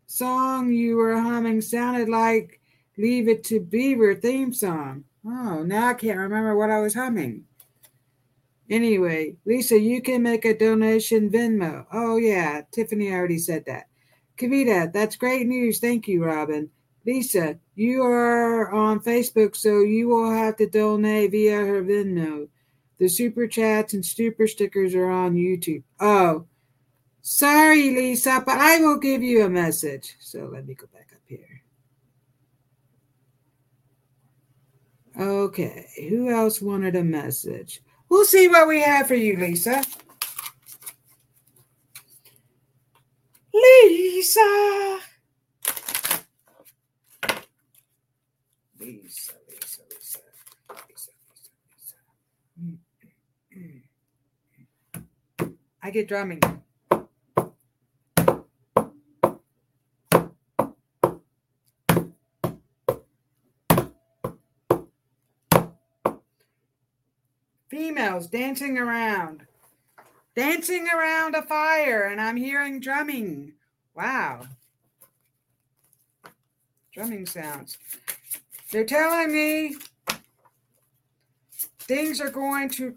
song 0.06 0.72
you 0.72 0.96
were 0.96 1.20
humming 1.20 1.60
sounded 1.60 2.08
like 2.08 2.60
Leave 2.96 3.28
It 3.28 3.44
to 3.44 3.60
Beaver 3.60 4.14
theme 4.14 4.52
song. 4.52 5.04
Oh, 5.26 5.62
now 5.64 5.88
I 5.88 5.94
can't 5.94 6.18
remember 6.18 6.56
what 6.56 6.70
I 6.70 6.78
was 6.78 6.94
humming. 6.94 7.44
Anyway, 8.68 9.36
Lisa, 9.44 9.78
you 9.78 10.02
can 10.02 10.22
make 10.22 10.44
a 10.44 10.56
donation 10.56 11.30
Venmo. 11.30 11.86
Oh, 11.92 12.16
yeah, 12.16 12.62
Tiffany 12.72 13.12
already 13.12 13.38
said 13.38 13.64
that. 13.66 13.86
Kavita, 14.36 14.92
that's 14.92 15.16
great 15.16 15.46
news. 15.46 15.78
Thank 15.78 16.08
you, 16.08 16.24
Robyn. 16.24 16.68
Lisa, 17.06 17.58
you 17.76 18.02
are 18.02 18.72
on 18.72 18.98
Facebook, 18.98 19.54
so 19.54 19.80
you 19.80 20.08
will 20.08 20.30
have 20.30 20.56
to 20.56 20.68
donate 20.68 21.30
via 21.30 21.56
her 21.56 21.82
Venmo. 21.84 22.48
The 22.98 23.08
super 23.08 23.46
chats 23.46 23.94
and 23.94 24.04
super 24.04 24.48
stickers 24.48 24.94
are 24.94 25.10
on 25.10 25.34
YouTube. 25.34 25.84
Oh, 26.00 26.46
sorry, 27.22 27.90
Lisa, 27.90 28.42
but 28.44 28.58
I 28.58 28.78
will 28.78 28.98
give 28.98 29.22
you 29.22 29.44
a 29.44 29.48
message. 29.48 30.16
So 30.18 30.50
let 30.52 30.66
me 30.66 30.74
go 30.74 30.86
back 30.92 31.10
up 31.14 31.20
here. 31.26 31.62
Okay, 35.18 35.86
who 36.08 36.30
else 36.30 36.60
wanted 36.60 36.96
a 36.96 37.04
message? 37.04 37.80
We'll 38.16 38.24
see 38.24 38.48
what 38.48 38.66
we 38.66 38.80
have 38.80 39.08
for 39.08 39.14
you, 39.14 39.36
Lisa. 39.36 39.84
Lisa. 43.52 44.40
Lisa, 48.80 49.34
Lisa, 49.50 49.82
Lisa, 49.82 49.82
Lisa, 49.90 50.20
Lisa, 50.88 51.10
Lisa. 51.68 51.96
Mm, 52.58 52.78
mm, 53.54 53.82
mm. 55.40 55.54
I 55.82 55.90
get 55.90 56.08
drumming. 56.08 56.40
Females 67.96 68.26
dancing 68.26 68.76
around, 68.78 69.46
dancing 70.34 70.86
around 70.94 71.34
a 71.34 71.42
fire, 71.42 72.04
and 72.04 72.20
I'm 72.20 72.36
hearing 72.36 72.78
drumming. 72.78 73.54
Wow. 73.94 74.42
Drumming 76.92 77.26
sounds. 77.26 77.78
They're 78.70 78.84
telling 78.84 79.32
me 79.32 79.76
things 81.80 82.20
are 82.20 82.30
going 82.30 82.68
to 82.70 82.96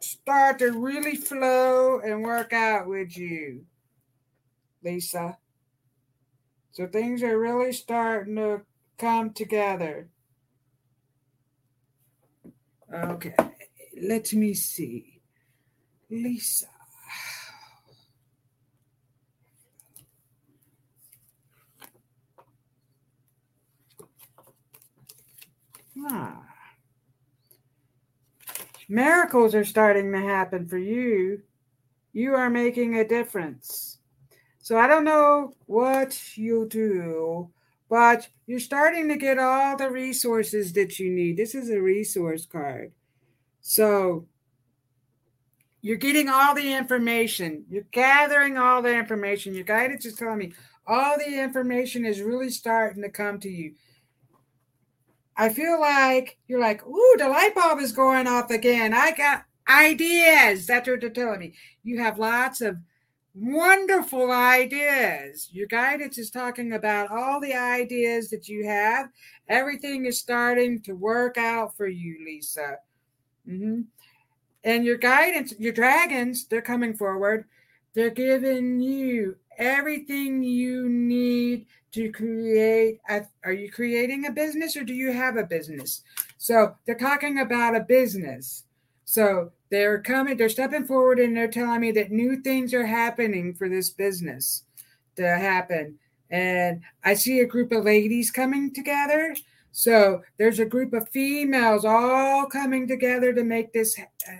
start 0.00 0.58
to 0.58 0.72
really 0.72 1.16
flow 1.16 2.00
and 2.00 2.22
work 2.22 2.52
out 2.52 2.86
with 2.86 3.16
you, 3.16 3.64
Lisa. 4.82 5.38
So 6.72 6.86
things 6.86 7.22
are 7.22 7.38
really 7.38 7.72
starting 7.72 8.36
to 8.36 8.62
come 8.98 9.32
together. 9.32 10.08
Okay, 12.92 13.34
let 14.00 14.32
me 14.32 14.54
see. 14.54 15.20
Lisa. 16.10 16.66
Ah. 26.06 26.42
Miracles 28.88 29.54
are 29.54 29.64
starting 29.64 30.12
to 30.12 30.20
happen 30.20 30.68
for 30.68 30.78
you. 30.78 31.42
You 32.12 32.34
are 32.34 32.50
making 32.50 32.96
a 32.96 33.08
difference. 33.08 33.98
So 34.58 34.78
I 34.78 34.86
don't 34.86 35.04
know 35.04 35.54
what 35.66 36.36
you'll 36.36 36.68
do, 36.68 37.50
but 37.88 38.28
you're 38.46 38.60
starting 38.60 39.08
to 39.08 39.16
get 39.16 39.38
all 39.38 39.76
the 39.76 39.90
resources 39.90 40.72
that 40.74 40.98
you 40.98 41.10
need. 41.10 41.36
This 41.36 41.54
is 41.54 41.70
a 41.70 41.80
resource 41.80 42.46
card. 42.46 42.92
So 43.66 44.26
you're 45.80 45.96
getting 45.96 46.28
all 46.28 46.54
the 46.54 46.74
information, 46.74 47.64
you're 47.70 47.86
gathering 47.92 48.58
all 48.58 48.82
the 48.82 48.94
information. 48.94 49.54
Your 49.54 49.64
guidance 49.64 50.04
is 50.04 50.16
telling 50.16 50.36
me 50.36 50.52
all 50.86 51.16
the 51.16 51.42
information 51.42 52.04
is 52.04 52.20
really 52.20 52.50
starting 52.50 53.02
to 53.02 53.08
come 53.08 53.40
to 53.40 53.48
you. 53.48 53.72
I 55.34 55.48
feel 55.48 55.80
like 55.80 56.36
you're 56.46 56.60
like, 56.60 56.86
ooh, 56.86 57.14
the 57.16 57.26
light 57.26 57.54
bulb 57.54 57.80
is 57.80 57.92
going 57.92 58.26
off 58.26 58.50
again. 58.50 58.92
I 58.92 59.12
got 59.12 59.44
ideas. 59.66 60.66
That's 60.66 60.86
what 60.86 61.00
they're 61.00 61.08
telling 61.08 61.40
me. 61.40 61.54
You 61.82 62.00
have 62.00 62.18
lots 62.18 62.60
of 62.60 62.76
wonderful 63.34 64.30
ideas. 64.30 65.48
Your 65.52 65.68
guidance 65.68 66.18
is 66.18 66.30
talking 66.30 66.74
about 66.74 67.10
all 67.10 67.40
the 67.40 67.54
ideas 67.54 68.28
that 68.28 68.46
you 68.46 68.66
have. 68.66 69.08
Everything 69.48 70.04
is 70.04 70.18
starting 70.18 70.82
to 70.82 70.92
work 70.92 71.38
out 71.38 71.74
for 71.78 71.86
you, 71.86 72.18
Lisa. 72.26 72.76
Mm-hmm. 73.48 73.82
And 74.64 74.84
your 74.84 74.96
guidance, 74.96 75.54
your 75.58 75.72
dragons, 75.72 76.46
they're 76.46 76.62
coming 76.62 76.94
forward. 76.94 77.44
They're 77.92 78.10
giving 78.10 78.80
you 78.80 79.36
everything 79.58 80.42
you 80.42 80.88
need 80.88 81.66
to 81.92 82.10
create. 82.10 83.00
A, 83.08 83.26
are 83.44 83.52
you 83.52 83.70
creating 83.70 84.26
a 84.26 84.32
business 84.32 84.76
or 84.76 84.84
do 84.84 84.94
you 84.94 85.12
have 85.12 85.36
a 85.36 85.44
business? 85.44 86.02
So 86.38 86.74
they're 86.86 86.96
talking 86.96 87.38
about 87.38 87.76
a 87.76 87.80
business. 87.80 88.64
So 89.04 89.52
they're 89.70 90.00
coming, 90.00 90.36
they're 90.36 90.48
stepping 90.48 90.86
forward 90.86 91.18
and 91.18 91.36
they're 91.36 91.48
telling 91.48 91.80
me 91.80 91.92
that 91.92 92.10
new 92.10 92.40
things 92.40 92.74
are 92.74 92.86
happening 92.86 93.54
for 93.54 93.68
this 93.68 93.90
business 93.90 94.64
to 95.16 95.26
happen. 95.26 95.98
And 96.30 96.80
I 97.04 97.14
see 97.14 97.40
a 97.40 97.46
group 97.46 97.70
of 97.70 97.84
ladies 97.84 98.30
coming 98.30 98.72
together. 98.72 99.36
So 99.76 100.22
there's 100.38 100.60
a 100.60 100.64
group 100.64 100.92
of 100.92 101.08
females 101.08 101.84
all 101.84 102.46
coming 102.46 102.86
together 102.86 103.32
to 103.32 103.42
make 103.42 103.72
this. 103.72 103.98
Uh, 103.98 104.32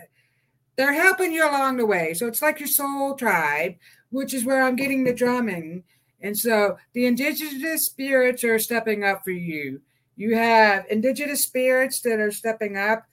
they're 0.77 0.93
helping 0.93 1.33
you 1.33 1.43
along 1.43 1.75
the 1.75 1.85
way. 1.85 2.13
So 2.13 2.25
it's 2.25 2.41
like 2.41 2.61
your 2.61 2.69
soul 2.69 3.15
tribe, 3.15 3.75
which 4.11 4.33
is 4.33 4.45
where 4.45 4.63
I'm 4.63 4.77
getting 4.77 5.03
the 5.03 5.13
drumming. 5.13 5.83
And 6.21 6.37
so 6.37 6.77
the 6.93 7.05
indigenous 7.05 7.85
spirits 7.85 8.45
are 8.45 8.57
stepping 8.57 9.03
up 9.03 9.25
for 9.25 9.31
you. 9.31 9.81
You 10.15 10.37
have 10.37 10.85
indigenous 10.89 11.43
spirits 11.43 11.99
that 12.01 12.21
are 12.21 12.31
stepping 12.31 12.77
up 12.77 13.03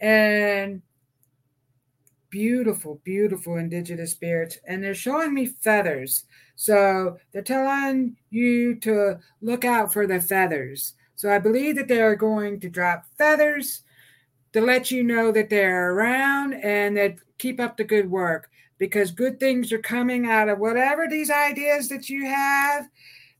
and 0.00 0.80
beautiful, 2.30 3.02
beautiful 3.04 3.58
indigenous 3.58 4.12
spirits, 4.12 4.58
and 4.66 4.82
they're 4.82 4.94
showing 4.94 5.34
me 5.34 5.46
feathers. 5.46 6.24
So 6.54 7.18
they're 7.32 7.42
telling 7.42 8.16
you 8.30 8.76
to 8.76 9.18
look 9.42 9.66
out 9.66 9.92
for 9.92 10.06
the 10.06 10.20
feathers. 10.22 10.94
So 11.16 11.30
I 11.30 11.38
believe 11.38 11.76
that 11.76 11.88
they 11.88 12.00
are 12.00 12.14
going 12.16 12.60
to 12.60 12.68
drop 12.68 13.06
feathers 13.18 13.82
to 14.52 14.60
let 14.60 14.90
you 14.90 15.02
know 15.02 15.32
that 15.32 15.50
they're 15.50 15.92
around 15.92 16.54
and 16.54 16.96
that 16.96 17.16
keep 17.38 17.58
up 17.58 17.76
the 17.76 17.84
good 17.84 18.10
work. 18.10 18.48
because 18.78 19.10
good 19.10 19.40
things 19.40 19.72
are 19.72 19.78
coming 19.78 20.26
out 20.26 20.48
of 20.48 20.58
whatever 20.58 21.08
these 21.08 21.30
ideas 21.30 21.88
that 21.88 22.08
you 22.08 22.26
have. 22.26 22.88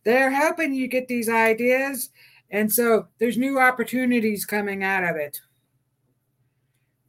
They're 0.04 0.30
helping 0.30 0.72
you 0.72 0.88
get 0.88 1.08
these 1.08 1.28
ideas. 1.28 2.10
And 2.50 2.72
so 2.72 3.08
there's 3.18 3.36
new 3.36 3.58
opportunities 3.58 4.44
coming 4.46 4.82
out 4.82 5.04
of 5.04 5.16
it. 5.16 5.40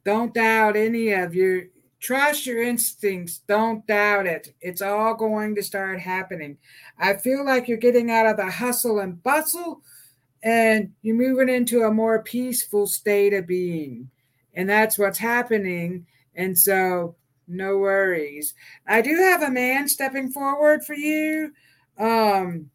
Don't 0.04 0.34
doubt 0.34 0.76
any 0.76 1.12
of 1.12 1.34
your 1.34 1.64
trust 2.00 2.46
your 2.46 2.62
instincts. 2.62 3.38
Don't 3.48 3.86
doubt 3.86 4.26
it. 4.26 4.54
It's 4.60 4.82
all 4.82 5.14
going 5.14 5.54
to 5.56 5.62
start 5.62 6.00
happening. 6.00 6.58
I 6.98 7.14
feel 7.14 7.44
like 7.44 7.66
you're 7.66 7.76
getting 7.76 8.10
out 8.10 8.26
of 8.26 8.36
the 8.36 8.50
hustle 8.50 9.00
and 9.00 9.22
bustle 9.22 9.82
and 10.42 10.92
you're 11.02 11.16
moving 11.16 11.48
into 11.48 11.82
a 11.82 11.92
more 11.92 12.22
peaceful 12.22 12.86
state 12.86 13.32
of 13.34 13.46
being. 13.46 14.10
And 14.54 14.68
that's 14.68 14.98
what's 14.98 15.18
happening. 15.18 16.06
And 16.34 16.56
so, 16.56 17.16
no 17.48 17.78
worries. 17.78 18.54
I 18.86 19.00
do 19.00 19.16
have 19.16 19.42
a 19.42 19.50
man 19.50 19.88
stepping 19.88 20.30
forward 20.30 20.84
for 20.84 20.94
you. 20.94 21.52
Um, 21.98 22.70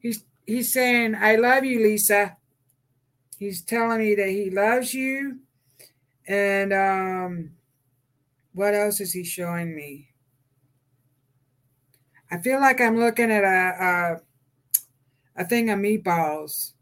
he's 0.00 0.24
he's 0.46 0.72
saying, 0.72 1.14
"I 1.14 1.36
love 1.36 1.64
you, 1.64 1.82
Lisa." 1.82 2.36
He's 3.38 3.62
telling 3.62 3.98
me 3.98 4.14
that 4.14 4.28
he 4.28 4.50
loves 4.50 4.92
you, 4.94 5.38
and 6.26 6.72
um, 6.72 7.50
what 8.52 8.74
else 8.74 9.00
is 9.00 9.12
he 9.12 9.24
showing 9.24 9.74
me? 9.74 10.08
I 12.30 12.38
feel 12.38 12.60
like 12.60 12.80
I'm 12.80 12.98
looking 12.98 13.30
at 13.30 13.44
a 13.44 14.16
a, 14.16 14.20
a 15.36 15.44
thing 15.44 15.70
of 15.70 15.78
meatballs 15.78 16.72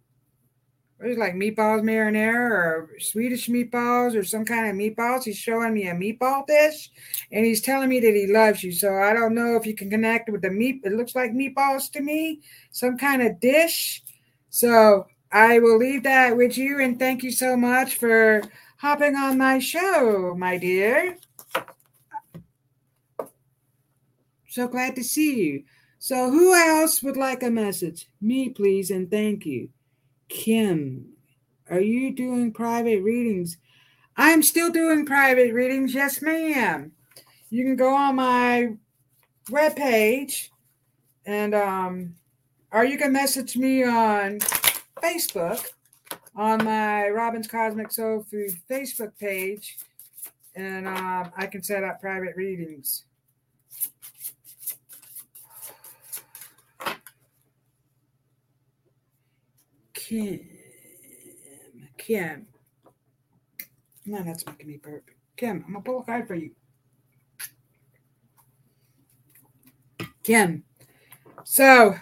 what 1.04 1.10
is 1.10 1.18
like 1.18 1.34
meatballs 1.34 1.82
marinara 1.82 2.50
or 2.50 2.90
Swedish 2.98 3.48
meatballs 3.48 4.16
or 4.16 4.24
some 4.24 4.44
kind 4.44 4.68
of 4.68 4.74
meatballs. 4.74 5.24
He's 5.24 5.36
showing 5.36 5.74
me 5.74 5.88
a 5.88 5.94
meatball 5.94 6.46
dish 6.46 6.90
and 7.30 7.44
he's 7.44 7.60
telling 7.60 7.88
me 7.88 8.00
that 8.00 8.14
he 8.14 8.26
loves 8.26 8.62
you. 8.62 8.72
So 8.72 8.94
I 8.96 9.12
don't 9.12 9.34
know 9.34 9.56
if 9.56 9.66
you 9.66 9.74
can 9.74 9.90
connect 9.90 10.30
with 10.30 10.42
the 10.42 10.50
meat. 10.50 10.80
It 10.84 10.92
looks 10.92 11.14
like 11.14 11.32
meatballs 11.32 11.90
to 11.92 12.00
me, 12.00 12.40
some 12.70 12.96
kind 12.96 13.22
of 13.22 13.40
dish. 13.40 14.02
So 14.50 15.06
I 15.30 15.58
will 15.58 15.78
leave 15.78 16.04
that 16.04 16.36
with 16.36 16.56
you 16.56 16.80
and 16.80 16.98
thank 16.98 17.22
you 17.22 17.32
so 17.32 17.56
much 17.56 17.96
for 17.96 18.42
hopping 18.78 19.16
on 19.16 19.36
my 19.36 19.58
show, 19.58 20.34
my 20.38 20.56
dear. 20.56 21.18
So 24.48 24.68
glad 24.68 24.94
to 24.94 25.04
see 25.04 25.34
you. 25.34 25.64
So, 26.04 26.30
who 26.30 26.54
else 26.54 27.02
would 27.02 27.16
like 27.16 27.42
a 27.42 27.50
message? 27.50 28.10
Me, 28.20 28.50
please, 28.50 28.90
and 28.90 29.10
thank 29.10 29.46
you. 29.46 29.70
Kim, 30.28 31.06
are 31.70 31.80
you 31.80 32.14
doing 32.14 32.52
private 32.52 33.02
readings? 33.02 33.56
I'm 34.14 34.42
still 34.42 34.70
doing 34.70 35.06
private 35.06 35.54
readings. 35.54 35.94
Yes, 35.94 36.20
ma'am. 36.20 36.92
You 37.48 37.64
can 37.64 37.76
go 37.76 37.94
on 37.94 38.16
my 38.16 38.74
webpage 39.48 40.50
and 41.24 41.54
um 41.54 42.14
or 42.70 42.84
you 42.84 42.98
can 42.98 43.10
message 43.10 43.56
me 43.56 43.82
on 43.84 44.40
Facebook 45.02 45.70
on 46.36 46.64
my 46.66 47.08
Robyn's 47.08 47.48
Cosmic 47.48 47.90
Soul 47.90 48.26
Food 48.30 48.52
Facebook 48.70 49.12
page 49.18 49.78
and 50.54 50.86
um, 50.86 51.32
I 51.34 51.46
can 51.46 51.62
set 51.62 51.82
up 51.82 51.98
private 52.02 52.36
readings. 52.36 53.04
Kim. 60.06 60.40
Kim. 61.96 62.46
No, 64.04 64.22
that's 64.22 64.44
making 64.46 64.68
me 64.68 64.76
burp. 64.76 65.10
Kim, 65.36 65.64
I'm 65.66 65.72
gonna 65.72 65.84
pull 65.84 66.00
a 66.00 66.04
card 66.04 66.28
for 66.28 66.34
you. 66.34 66.50
Kim. 70.22 70.64
So 71.44 71.94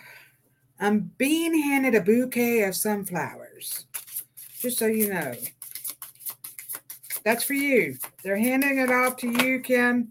I'm 0.80 1.12
being 1.16 1.54
handed 1.62 1.94
a 1.94 2.00
bouquet 2.00 2.64
of 2.64 2.74
sunflowers. 2.74 3.86
Just 4.60 4.78
so 4.78 4.86
you 4.86 5.12
know. 5.12 5.34
That's 7.24 7.44
for 7.44 7.54
you. 7.54 7.98
They're 8.24 8.36
handing 8.36 8.78
it 8.78 8.90
off 8.90 9.16
to 9.18 9.28
you, 9.28 9.60
Kim. 9.60 10.08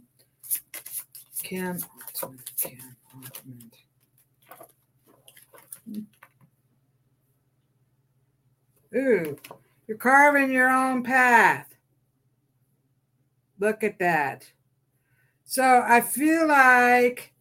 Kim, 1.43 1.77
Kim, 1.77 1.83
Ooh, 8.95 9.37
you're 9.87 9.97
carving 9.97 10.51
your 10.51 10.69
own 10.69 11.03
path. 11.03 11.75
Look 13.59 13.83
at 13.83 13.99
that. 13.99 14.51
So 15.45 15.83
I 15.85 16.01
feel 16.01 16.47
like 16.47 17.31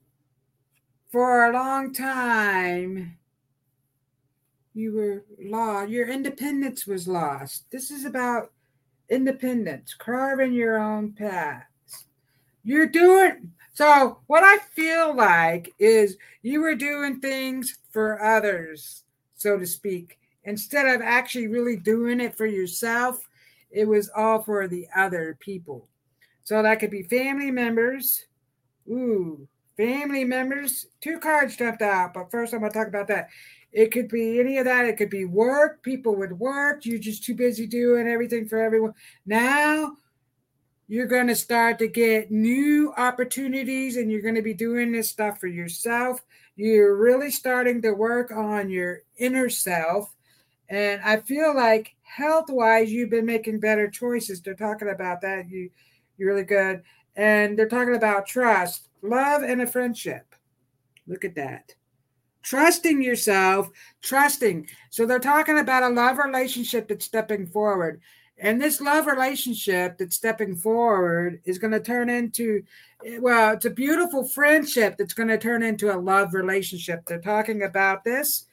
for 1.11 1.45
a 1.47 1.53
long 1.53 1.93
time 1.93 3.17
you 4.75 4.93
were 4.93 5.25
lost. 5.43 5.91
Your 5.91 6.09
independence 6.09 6.87
was 6.87 7.09
lost. 7.09 7.69
This 7.71 7.91
is 7.91 8.05
about 8.05 8.53
independence, 9.09 9.95
carving 9.95 10.53
your 10.53 10.79
own 10.79 11.13
path. 11.13 11.65
You're 12.63 12.87
doing 12.87 13.53
so. 13.75 14.19
What 14.29 14.45
I 14.45 14.59
feel 14.59 15.17
like 15.17 15.73
is 15.79 16.17
you 16.43 16.61
were 16.61 16.77
doing 16.77 17.19
things 17.19 17.77
for 17.91 18.23
others, 18.23 19.03
so 19.35 19.59
to 19.59 19.67
speak 19.67 20.20
instead 20.45 20.87
of 20.87 21.01
actually 21.03 21.49
really 21.49 21.77
doing 21.77 22.21
it 22.21 22.37
for 22.37 22.47
yourself, 22.47 23.29
it 23.71 23.87
was 23.87 24.11
all 24.17 24.43
for 24.43 24.67
the 24.67 24.87
other 24.97 25.37
people. 25.41 25.89
So 26.45 26.63
that 26.63 26.81
could 26.81 26.91
be 26.91 27.03
family 27.05 27.51
members. 27.51 28.27
Ooh, 28.89 29.47
family 29.77 30.25
members. 30.25 30.87
Two 31.01 31.19
cards 31.19 31.57
jumped 31.57 31.83
out, 31.83 32.15
but 32.15 32.31
first 32.31 32.53
I'm 32.53 32.61
going 32.61 32.73
to 32.73 32.79
talk 32.79 32.89
about 32.89 33.09
that. 33.09 33.29
It 33.73 33.93
could 33.93 34.09
be 34.09 34.41
any 34.41 34.59
of 34.59 34.65
that. 34.65 34.87
It 34.87 34.97
could 34.97 35.11
be 35.11 35.27
work. 35.27 35.83
People 35.83 36.17
would 36.17 36.39
work. 36.39 36.85
You're 36.85 36.99
just 36.99 37.23
too 37.23 37.35
busy 37.35 37.67
doing 37.67 38.09
everything 38.09 38.49
for 38.49 38.59
everyone. 38.59 38.95
Now 39.27 39.97
you're 40.89 41.07
going 41.07 41.29
to 41.29 41.37
start 41.37 41.79
to 41.79 41.87
get 41.87 42.33
new 42.33 42.93
opportunities 42.97 43.97
and 43.97 44.11
you're 44.11 44.23
going 44.23 44.35
to 44.35 44.43
be 44.43 44.55
doing 44.55 44.91
this 44.91 45.09
stuff 45.09 45.39
for 45.39 45.47
yourself. 45.47 46.21
You're 46.57 46.97
really 46.97 47.31
starting 47.31 47.81
to 47.83 47.93
work 47.93 48.33
on 48.33 48.71
your 48.71 49.03
inner 49.17 49.49
self 49.49 50.13
and 50.71 51.03
I 51.03 51.17
feel 51.17 51.55
like 51.55 51.97
health 52.03 52.47
wise, 52.49 52.93
you've 52.93 53.11
been 53.11 53.27
making 53.27 53.59
better 53.59 53.91
choices. 53.91 54.41
They're 54.41 54.55
talking 54.55 54.89
about 54.89 55.21
that. 55.23 55.51
You, 55.51 55.69
you're 56.17 56.31
really 56.31 56.45
good. 56.45 56.83
And 57.17 57.59
they're 57.59 57.69
talking 57.69 57.97
about 57.97 58.27
trust, 58.27 58.89
love, 59.03 59.43
and 59.43 59.61
a 59.61 59.67
friendship. 59.67 60.33
Look 61.09 61.25
at 61.25 61.35
that. 61.35 61.75
Trusting 62.43 63.03
yourself, 63.03 63.69
trusting. 64.01 64.69
So 64.91 65.05
they're 65.05 65.19
talking 65.19 65.59
about 65.59 65.83
a 65.83 65.89
love 65.89 66.19
relationship 66.19 66.87
that's 66.87 67.05
stepping 67.05 67.47
forward. 67.47 68.01
And 68.39 68.63
this 68.63 68.81
love 68.81 69.07
relationship 69.07 69.99
that's 69.99 70.17
stepping 70.17 70.57
forward 70.57 71.41
is 71.45 71.59
going 71.59 71.73
to 71.73 71.81
turn 71.81 72.09
into, 72.09 72.63
eh, 73.05 73.19
well, 73.21 73.55
it's 73.55 73.67
a 73.67 73.71
beautiful 73.71 74.25
friendship 74.25 74.97
that's 74.97 75.15
going 75.15 75.29
to 75.29 75.37
turn 75.37 75.65
into 75.65 75.95
a 75.95 75.99
love 75.99 76.33
relationship. 76.33 77.05
They're 77.07 77.21
talking 77.21 77.65
about 77.65 78.05
this 78.05 78.47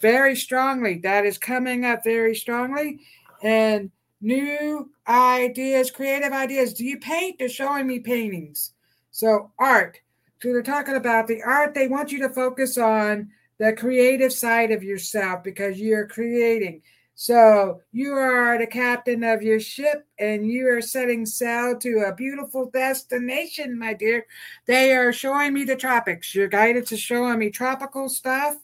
very 0.00 0.36
strongly. 0.36 0.98
That 0.98 1.26
is 1.26 1.38
coming 1.38 1.84
up 1.84 2.04
very 2.04 2.34
strongly. 2.34 3.00
And 3.42 3.90
new 4.20 4.90
ideas, 5.08 5.90
creative 5.90 6.32
ideas. 6.32 6.74
Do 6.74 6.84
you 6.84 6.98
paint? 6.98 7.38
They're 7.38 7.48
showing 7.48 7.86
me 7.86 8.00
paintings. 8.00 8.72
So, 9.10 9.50
art. 9.58 10.00
So, 10.42 10.52
they're 10.52 10.62
talking 10.62 10.96
about 10.96 11.26
the 11.26 11.42
art. 11.42 11.74
They 11.74 11.88
want 11.88 12.12
you 12.12 12.20
to 12.20 12.28
focus 12.28 12.78
on 12.78 13.30
the 13.58 13.72
creative 13.72 14.32
side 14.32 14.70
of 14.70 14.82
yourself 14.82 15.42
because 15.42 15.80
you're 15.80 16.06
creating. 16.06 16.82
So, 17.14 17.82
you 17.92 18.12
are 18.12 18.56
the 18.56 18.66
captain 18.66 19.22
of 19.24 19.42
your 19.42 19.60
ship 19.60 20.06
and 20.18 20.50
you 20.50 20.66
are 20.68 20.80
setting 20.80 21.26
sail 21.26 21.78
to 21.78 22.04
a 22.06 22.14
beautiful 22.14 22.70
destination, 22.70 23.78
my 23.78 23.92
dear. 23.92 24.24
They 24.66 24.94
are 24.94 25.12
showing 25.12 25.52
me 25.52 25.64
the 25.64 25.76
tropics. 25.76 26.34
Your 26.34 26.48
guidance 26.48 26.92
is 26.92 27.00
showing 27.00 27.38
me 27.38 27.50
tropical 27.50 28.08
stuff 28.08 28.56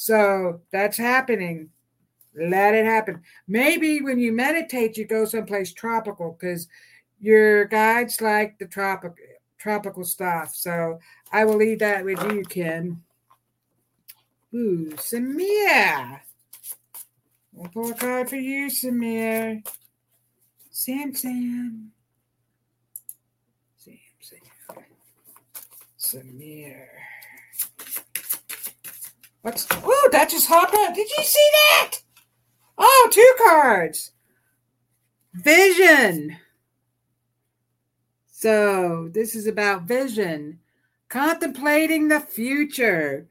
so 0.00 0.60
that's 0.70 0.96
happening. 0.96 1.70
Let 2.32 2.72
it 2.76 2.86
happen. 2.86 3.20
Maybe 3.48 4.00
when 4.00 4.20
you 4.20 4.32
meditate, 4.32 4.96
you 4.96 5.04
go 5.04 5.24
someplace 5.24 5.72
tropical 5.72 6.38
because 6.38 6.68
your 7.18 7.64
guides 7.64 8.20
like 8.20 8.60
the 8.60 8.66
tropical 8.66 9.16
tropical 9.58 10.04
stuff. 10.04 10.54
So 10.54 11.00
I 11.32 11.44
will 11.44 11.56
leave 11.56 11.80
that 11.80 12.04
with 12.04 12.22
you, 12.32 12.44
Ken. 12.44 13.02
Ooh, 14.54 14.92
Samir. 14.94 16.20
We'll 17.52 17.68
pull 17.68 17.90
a 17.90 17.94
card 17.94 18.30
for 18.30 18.36
you, 18.36 18.68
Samir. 18.68 19.66
Sam 20.70 21.12
Sam. 21.12 21.90
Sam 23.76 23.98
Sam. 24.20 24.84
Samir. 25.98 26.86
What's 29.48 29.66
oh 29.70 30.08
that 30.12 30.28
just 30.28 30.46
hopped 30.46 30.74
up. 30.74 30.94
Did 30.94 31.08
you 31.08 31.24
see 31.24 31.48
that? 31.52 31.92
Oh, 32.76 33.08
two 33.10 33.34
cards. 33.38 34.12
Vision. 35.32 36.36
So, 38.26 39.08
this 39.10 39.34
is 39.34 39.46
about 39.46 39.84
vision, 39.84 40.58
contemplating 41.08 42.08
the 42.08 42.20
future. 42.20 43.26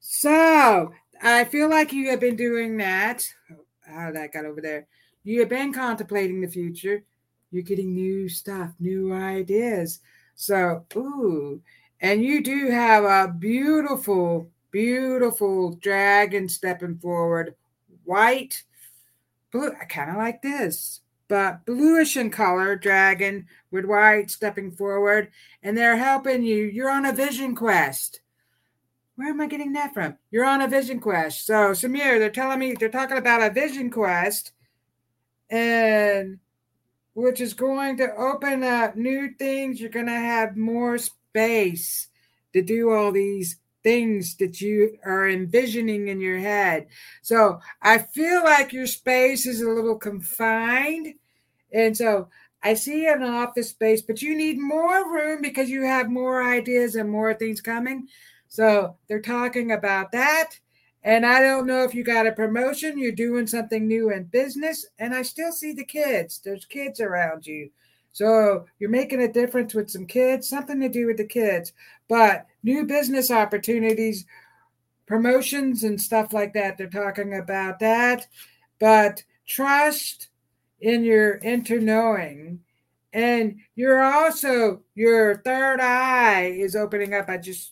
So, 0.00 0.94
I 1.22 1.44
feel 1.44 1.68
like 1.68 1.92
you 1.92 2.08
have 2.08 2.20
been 2.20 2.36
doing 2.36 2.78
that. 2.78 3.28
How 3.82 4.10
that 4.10 4.32
got 4.32 4.46
over 4.46 4.62
there? 4.62 4.86
You 5.22 5.40
have 5.40 5.50
been 5.50 5.74
contemplating 5.74 6.40
the 6.40 6.48
future. 6.48 7.04
You're 7.50 7.62
getting 7.62 7.92
new 7.92 8.30
stuff, 8.30 8.70
new 8.80 9.12
ideas. 9.12 10.00
So, 10.34 10.86
ooh, 10.96 11.60
and 12.00 12.24
you 12.24 12.42
do 12.42 12.70
have 12.70 13.04
a 13.04 13.30
beautiful, 13.30 14.48
beautiful 14.70 15.72
dragon 15.76 16.48
stepping 16.48 16.98
forward, 16.98 17.54
white, 18.04 18.62
blue. 19.52 19.72
I 19.80 19.84
kind 19.84 20.10
of 20.10 20.16
like 20.16 20.42
this, 20.42 21.00
but 21.28 21.64
bluish 21.66 22.16
in 22.16 22.30
color, 22.30 22.76
dragon 22.76 23.46
with 23.70 23.84
white 23.84 24.30
stepping 24.30 24.70
forward, 24.70 25.30
and 25.62 25.76
they're 25.76 25.96
helping 25.96 26.42
you. 26.42 26.64
You're 26.64 26.90
on 26.90 27.06
a 27.06 27.12
vision 27.12 27.54
quest. 27.54 28.20
Where 29.16 29.30
am 29.30 29.40
I 29.40 29.46
getting 29.46 29.72
that 29.72 29.94
from? 29.94 30.16
You're 30.30 30.44
on 30.44 30.62
a 30.62 30.68
vision 30.68 31.00
quest. 31.00 31.44
So, 31.44 31.72
Samir, 31.72 32.18
they're 32.18 32.30
telling 32.30 32.60
me 32.60 32.74
they're 32.74 32.88
talking 32.88 33.18
about 33.18 33.42
a 33.42 33.52
vision 33.52 33.90
quest, 33.90 34.52
and 35.50 36.38
which 37.14 37.40
is 37.40 37.52
going 37.52 37.96
to 37.96 38.14
open 38.14 38.62
up 38.62 38.94
new 38.94 39.30
things. 39.36 39.80
You're 39.80 39.90
going 39.90 40.06
to 40.06 40.12
have 40.12 40.56
more 40.56 40.98
space 40.98 42.08
to 42.52 42.62
do 42.62 42.92
all 42.92 43.10
these 43.10 43.56
things 43.82 44.36
that 44.36 44.60
you 44.60 44.98
are 45.04 45.28
envisioning 45.28 46.08
in 46.08 46.20
your 46.20 46.38
head. 46.38 46.86
So 47.22 47.60
I 47.82 47.98
feel 47.98 48.42
like 48.44 48.72
your 48.72 48.86
space 48.86 49.46
is 49.46 49.60
a 49.60 49.68
little 49.68 49.96
confined. 49.96 51.14
And 51.72 51.96
so 51.96 52.28
I 52.62 52.74
see 52.74 53.06
an 53.06 53.22
office 53.22 53.70
space, 53.70 54.02
but 54.02 54.20
you 54.20 54.36
need 54.36 54.58
more 54.58 55.12
room 55.12 55.40
because 55.42 55.70
you 55.70 55.82
have 55.82 56.10
more 56.10 56.42
ideas 56.42 56.96
and 56.96 57.10
more 57.10 57.34
things 57.34 57.60
coming. 57.60 58.08
So 58.48 58.96
they're 59.08 59.20
talking 59.20 59.72
about 59.72 60.12
that. 60.12 60.58
And 61.04 61.24
I 61.24 61.40
don't 61.40 61.66
know 61.66 61.84
if 61.84 61.94
you 61.94 62.02
got 62.02 62.26
a 62.26 62.32
promotion, 62.32 62.98
you're 62.98 63.12
doing 63.12 63.46
something 63.46 63.86
new 63.86 64.10
in 64.10 64.24
business. 64.24 64.86
And 64.98 65.14
I 65.14 65.22
still 65.22 65.52
see 65.52 65.72
the 65.72 65.84
kids. 65.84 66.40
There's 66.44 66.64
kids 66.64 67.00
around 67.00 67.46
you. 67.46 67.70
So 68.18 68.64
you're 68.80 68.90
making 68.90 69.22
a 69.22 69.32
difference 69.32 69.74
with 69.74 69.88
some 69.88 70.04
kids, 70.04 70.48
something 70.48 70.80
to 70.80 70.88
do 70.88 71.06
with 71.06 71.18
the 71.18 71.24
kids, 71.24 71.72
but 72.08 72.46
new 72.64 72.84
business 72.84 73.30
opportunities, 73.30 74.26
promotions, 75.06 75.84
and 75.84 76.00
stuff 76.00 76.32
like 76.32 76.52
that. 76.54 76.76
They're 76.76 76.88
talking 76.88 77.38
about 77.38 77.78
that, 77.78 78.26
but 78.80 79.22
trust 79.46 80.30
in 80.80 81.04
your 81.04 81.36
inner 81.44 81.78
knowing. 81.78 82.58
And 83.12 83.60
you're 83.76 84.02
also, 84.02 84.82
your 84.96 85.36
third 85.44 85.80
eye 85.80 86.46
is 86.58 86.74
opening 86.74 87.14
up. 87.14 87.28
I 87.28 87.36
just, 87.36 87.70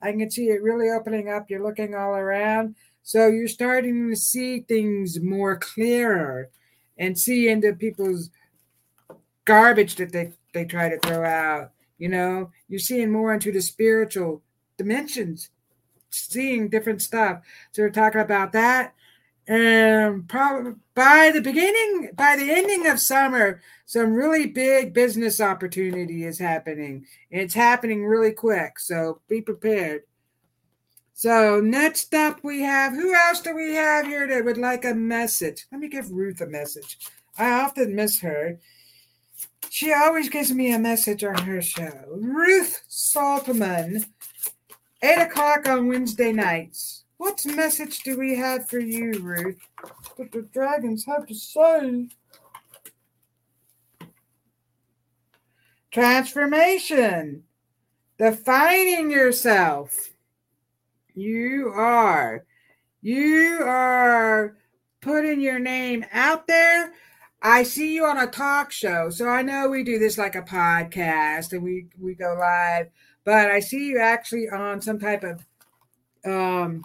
I 0.00 0.12
can 0.12 0.30
see 0.30 0.46
it 0.46 0.62
really 0.62 0.88
opening 0.88 1.28
up. 1.28 1.50
You're 1.50 1.62
looking 1.62 1.94
all 1.94 2.14
around. 2.14 2.74
So 3.02 3.26
you're 3.26 3.48
starting 3.48 4.08
to 4.08 4.16
see 4.16 4.60
things 4.60 5.20
more 5.20 5.58
clearer 5.58 6.48
and 6.96 7.18
see 7.18 7.50
into 7.50 7.74
people's 7.74 8.30
garbage 9.44 9.96
that 9.96 10.12
they, 10.12 10.32
they 10.54 10.64
try 10.64 10.88
to 10.88 10.98
throw 10.98 11.24
out. 11.24 11.72
You 11.98 12.08
know, 12.08 12.50
you're 12.68 12.80
seeing 12.80 13.10
more 13.10 13.32
into 13.32 13.52
the 13.52 13.62
spiritual 13.62 14.42
dimensions, 14.76 15.50
seeing 16.10 16.68
different 16.68 17.02
stuff. 17.02 17.42
So 17.72 17.82
we're 17.82 17.90
talking 17.90 18.20
about 18.20 18.52
that. 18.52 18.94
And 19.46 20.28
probably 20.28 20.74
by 20.94 21.30
the 21.34 21.40
beginning, 21.40 22.10
by 22.14 22.36
the 22.36 22.50
ending 22.50 22.86
of 22.86 23.00
summer, 23.00 23.60
some 23.86 24.14
really 24.14 24.46
big 24.46 24.94
business 24.94 25.40
opportunity 25.40 26.24
is 26.24 26.38
happening. 26.38 27.06
It's 27.30 27.54
happening 27.54 28.04
really 28.04 28.32
quick. 28.32 28.78
So 28.78 29.20
be 29.28 29.40
prepared. 29.40 30.02
So 31.14 31.60
next 31.60 32.14
up 32.14 32.42
we 32.42 32.62
have 32.62 32.94
who 32.94 33.14
else 33.14 33.40
do 33.40 33.54
we 33.54 33.74
have 33.74 34.06
here 34.06 34.26
that 34.28 34.44
would 34.44 34.58
like 34.58 34.84
a 34.84 34.94
message? 34.94 35.66
Let 35.70 35.80
me 35.80 35.88
give 35.88 36.10
Ruth 36.10 36.40
a 36.40 36.46
message. 36.46 36.98
I 37.36 37.50
often 37.50 37.94
miss 37.94 38.20
her. 38.20 38.58
She 39.70 39.92
always 39.92 40.28
gives 40.28 40.52
me 40.52 40.72
a 40.72 40.78
message 40.78 41.24
on 41.24 41.36
her 41.44 41.62
show. 41.62 42.04
Ruth 42.10 42.82
Saltman, 42.88 44.04
8 45.02 45.22
o'clock 45.22 45.68
on 45.68 45.88
Wednesday 45.88 46.32
nights. 46.32 47.04
What 47.16 47.44
message 47.46 48.00
do 48.00 48.18
we 48.18 48.36
have 48.36 48.68
for 48.68 48.78
you, 48.78 49.12
Ruth? 49.20 49.60
What 50.16 50.32
the 50.32 50.42
dragons 50.42 51.06
have 51.06 51.26
to 51.26 51.34
say? 51.34 52.08
Transformation. 55.90 57.44
Defining 58.18 59.10
yourself. 59.10 60.10
You 61.14 61.72
are. 61.74 62.44
You 63.00 63.60
are 63.64 64.56
putting 65.00 65.40
your 65.40 65.58
name 65.58 66.04
out 66.12 66.46
there 66.46 66.92
I 67.42 67.64
see 67.64 67.92
you 67.94 68.06
on 68.06 68.18
a 68.18 68.28
talk 68.28 68.70
show. 68.70 69.10
So 69.10 69.28
I 69.28 69.42
know 69.42 69.68
we 69.68 69.82
do 69.82 69.98
this 69.98 70.16
like 70.16 70.36
a 70.36 70.42
podcast 70.42 71.52
and 71.52 71.62
we 71.62 71.86
we 72.00 72.14
go 72.14 72.36
live, 72.38 72.88
but 73.24 73.50
I 73.50 73.58
see 73.58 73.88
you 73.88 73.98
actually 73.98 74.48
on 74.48 74.80
some 74.80 75.00
type 75.00 75.24
of 75.24 75.44
um 76.24 76.84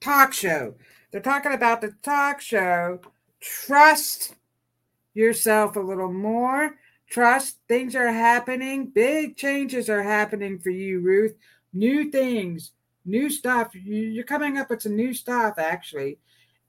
talk 0.00 0.34
show. 0.34 0.74
They're 1.10 1.22
talking 1.22 1.54
about 1.54 1.80
the 1.80 1.94
talk 2.02 2.42
show. 2.42 3.00
Trust 3.40 4.34
yourself 5.14 5.76
a 5.76 5.80
little 5.80 6.12
more. 6.12 6.76
Trust 7.08 7.58
things 7.68 7.94
are 7.94 8.12
happening. 8.12 8.88
Big 8.88 9.36
changes 9.36 9.88
are 9.88 10.02
happening 10.02 10.58
for 10.58 10.70
you, 10.70 11.00
Ruth. 11.00 11.36
New 11.72 12.10
things, 12.10 12.72
new 13.06 13.30
stuff. 13.30 13.74
You're 13.74 14.24
coming 14.24 14.58
up 14.58 14.68
with 14.68 14.82
some 14.82 14.96
new 14.96 15.14
stuff, 15.14 15.54
actually. 15.58 16.18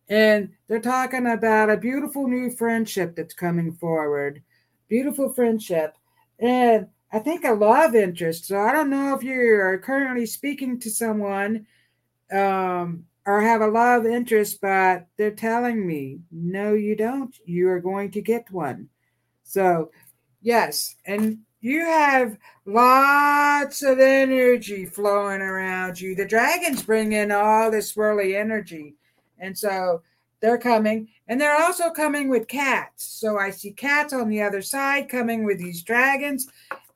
And 0.08 0.50
they're 0.68 0.80
talking 0.80 1.26
about 1.28 1.70
a 1.70 1.78
beautiful 1.78 2.28
new 2.28 2.52
friendship 2.52 3.16
that's 3.16 3.34
coming 3.34 3.72
forward. 3.72 4.42
Beautiful 4.88 5.34
friendship. 5.34 5.98
And 6.40 6.88
I 7.12 7.20
think 7.20 7.44
a 7.44 7.54
love 7.54 7.96
interest. 7.96 8.46
So 8.46 8.60
I 8.60 8.72
don't 8.72 8.90
know 8.90 9.16
if 9.16 9.24
you 9.24 9.40
are 9.40 9.78
currently 9.78 10.26
speaking 10.26 10.80
to 10.82 10.90
someone 10.90 11.66
um, 12.32 13.06
or 13.26 13.42
have 13.42 13.62
a 13.62 13.68
love 13.68 14.06
interest, 14.06 14.60
but 14.62 15.08
they're 15.18 15.32
telling 15.32 15.88
me, 15.88 16.20
no, 16.32 16.74
you 16.74 16.96
don't. 16.96 17.36
You 17.46 17.70
are 17.70 17.80
going 17.80 18.12
to 18.12 18.22
get 18.22 18.52
one. 18.52 18.90
So, 19.44 19.92
yes. 20.42 20.96
And 21.06 21.40
you 21.62 21.86
have 21.86 22.38
lots 22.66 23.82
of 23.82 24.00
energy 24.00 24.86
flowing 24.86 25.42
around 25.42 26.00
you. 26.00 26.14
The 26.14 26.28
dragons 26.28 26.84
bring 26.84 27.14
in 27.14 27.32
all 27.32 27.72
this 27.72 27.94
swirly 27.94 28.40
energy. 28.40 28.96
And 29.40 29.58
so 29.58 30.02
they're 30.42 30.58
coming. 30.58 31.08
And 31.28 31.40
they're 31.40 31.62
also 31.62 31.90
coming 31.90 32.30
with 32.30 32.48
cats. 32.48 33.06
So 33.06 33.38
I 33.38 33.50
see 33.50 33.72
cats 33.72 34.14
on 34.14 34.30
the 34.30 34.42
other 34.42 34.62
side 34.62 35.10
coming 35.10 35.44
with 35.44 35.58
these 35.58 35.82
dragons. 35.82 36.48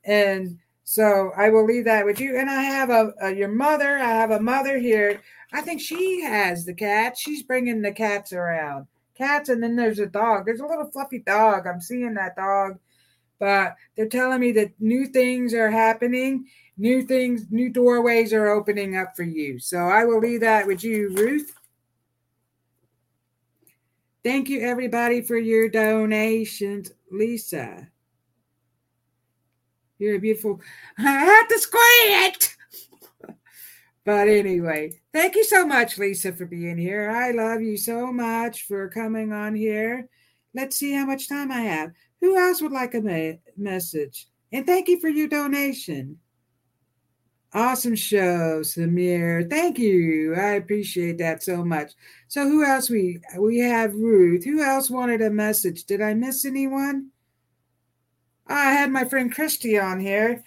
And 0.03 0.57
so 0.83 1.31
I 1.37 1.49
will 1.49 1.65
leave 1.65 1.85
that 1.85 2.05
with 2.05 2.19
you. 2.19 2.37
And 2.37 2.49
I 2.49 2.63
have 2.63 2.89
a, 2.89 3.13
a 3.21 3.35
your 3.35 3.49
mother. 3.49 3.97
I 3.97 4.09
have 4.09 4.31
a 4.31 4.39
mother 4.39 4.77
here. 4.77 5.21
I 5.51 5.61
think 5.61 5.81
she 5.81 6.21
has 6.21 6.65
the 6.65 6.73
cat. 6.73 7.17
She's 7.17 7.43
bringing 7.43 7.81
the 7.81 7.91
cats 7.91 8.33
around. 8.33 8.87
Cats, 9.15 9.49
and 9.49 9.61
then 9.61 9.75
there's 9.75 9.99
a 9.99 10.05
dog. 10.05 10.45
There's 10.45 10.61
a 10.61 10.65
little 10.65 10.89
fluffy 10.91 11.19
dog. 11.19 11.67
I'm 11.67 11.81
seeing 11.81 12.13
that 12.13 12.35
dog. 12.35 12.79
But 13.39 13.75
they're 13.95 14.07
telling 14.07 14.39
me 14.39 14.51
that 14.53 14.71
new 14.79 15.07
things 15.07 15.53
are 15.53 15.71
happening, 15.71 16.45
new 16.77 17.03
things, 17.03 17.45
new 17.49 17.69
doorways 17.69 18.33
are 18.33 18.49
opening 18.49 18.97
up 18.97 19.15
for 19.15 19.23
you. 19.23 19.59
So 19.59 19.77
I 19.77 20.05
will 20.05 20.19
leave 20.19 20.41
that 20.41 20.67
with 20.67 20.83
you, 20.83 21.13
Ruth. 21.15 21.53
Thank 24.23 24.49
you, 24.49 24.61
everybody, 24.61 25.21
for 25.21 25.37
your 25.37 25.69
donations. 25.69 26.91
Lisa, 27.09 27.87
you're 29.97 30.15
a 30.15 30.19
beautiful. 30.19 30.59
I 30.97 31.03
have 31.03 31.47
to 31.47 31.59
squint. 31.59 32.55
but 34.05 34.27
anyway, 34.27 34.99
thank 35.13 35.35
you 35.35 35.43
so 35.45 35.65
much, 35.65 35.97
Lisa, 35.97 36.33
for 36.33 36.45
being 36.45 36.77
here. 36.77 37.09
I 37.09 37.31
love 37.31 37.61
you 37.61 37.77
so 37.77 38.11
much 38.11 38.63
for 38.63 38.89
coming 38.89 39.31
on 39.31 39.55
here. 39.55 40.09
Let's 40.53 40.77
see 40.77 40.93
how 40.93 41.05
much 41.05 41.29
time 41.29 41.51
I 41.51 41.61
have. 41.61 41.91
Who 42.21 42.37
else 42.37 42.61
would 42.61 42.71
like 42.73 42.95
a 42.95 43.01
me- 43.01 43.39
message? 43.55 44.27
And 44.51 44.65
thank 44.65 44.87
you 44.87 44.99
for 44.99 45.09
your 45.09 45.27
donation. 45.27 46.17
Awesome 47.51 47.95
show, 47.95 48.61
Samir. 48.61 49.49
Thank 49.49 49.79
you. 49.79 50.35
I 50.35 50.51
appreciate 50.51 51.17
that 51.17 51.41
so 51.41 51.65
much. 51.65 51.93
So 52.27 52.47
who 52.47 52.63
else 52.63 52.91
we 52.91 53.21
we 53.37 53.57
have 53.59 53.95
Ruth. 53.95 54.45
Who 54.45 54.61
else 54.61 54.89
wanted 54.89 55.21
a 55.21 55.31
message? 55.31 55.85
Did 55.85 56.01
I 56.01 56.13
miss 56.13 56.45
anyone? 56.45 57.09
Ah, 58.47 58.69
I 58.69 58.71
had 58.71 58.91
my 58.91 59.03
friend 59.03 59.33
Christy 59.33 59.79
on 59.79 59.99
here. 59.99 60.43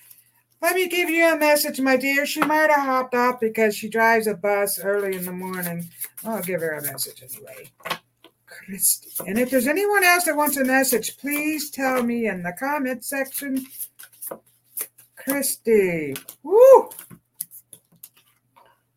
Let 0.61 0.77
me 0.77 0.87
give 0.87 1.11
you 1.11 1.27
a 1.27 1.37
message, 1.37 1.81
my 1.81 1.97
dear. 1.97 2.25
She 2.25 2.39
might 2.41 2.71
have 2.71 2.87
hopped 2.87 3.17
off 3.17 3.41
because 3.41 3.75
she 3.75 3.89
drives 3.89 4.29
a 4.29 4.35
bus 4.35 4.79
early 4.79 5.17
in 5.17 5.25
the 5.25 5.33
morning. 5.33 5.91
I'll 6.25 6.41
give 6.41 6.61
her 6.61 6.75
a 6.75 6.83
message 6.83 7.21
anyway. 7.21 7.69
Christy. 8.47 9.11
And 9.27 9.41
if 9.41 9.51
there's 9.51 9.67
anyone 9.67 10.05
else 10.05 10.25
that 10.25 10.37
wants 10.37 10.57
a 10.57 10.65
message, 10.65 11.17
please 11.17 11.69
tell 11.71 12.05
me 12.05 12.29
in 12.29 12.45
the 12.45 12.53
comment 12.53 13.05
section. 13.05 13.67
Christy. 15.25 16.15
Woo! 16.43 16.91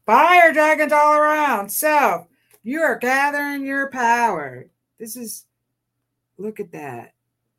Fire 0.06 0.54
dragons 0.54 0.92
all 0.92 1.14
around. 1.14 1.70
So 1.70 2.28
you 2.64 2.82
are 2.82 2.98
gathering 2.98 3.66
your 3.66 3.90
power. 3.90 4.68
This 5.00 5.16
is, 5.16 5.46
look 6.38 6.60
at 6.60 6.72
that. 6.72 7.14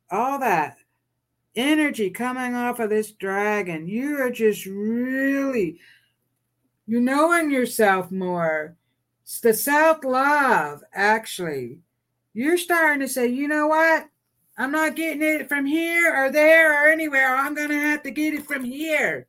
All 0.09 0.39
that 0.39 0.77
energy 1.55 2.09
coming 2.09 2.55
off 2.55 2.79
of 2.79 2.89
this 2.89 3.11
dragon. 3.11 3.87
You 3.87 4.21
are 4.21 4.31
just 4.31 4.65
really, 4.65 5.79
you're 6.85 7.01
knowing 7.01 7.51
yourself 7.51 8.11
more. 8.11 8.75
It's 9.23 9.41
the 9.41 9.53
self 9.53 10.03
love, 10.03 10.83
actually. 10.93 11.79
You're 12.33 12.57
starting 12.57 13.01
to 13.01 13.07
say, 13.07 13.27
you 13.27 13.47
know 13.47 13.67
what? 13.67 14.07
I'm 14.57 14.71
not 14.71 14.95
getting 14.95 15.21
it 15.21 15.47
from 15.47 15.65
here 15.65 16.13
or 16.15 16.31
there 16.31 16.83
or 16.83 16.89
anywhere. 16.89 17.35
I'm 17.35 17.53
going 17.53 17.69
to 17.69 17.75
have 17.79 18.01
to 18.03 18.11
get 18.11 18.33
it 18.33 18.45
from 18.45 18.63
here. 18.63 19.27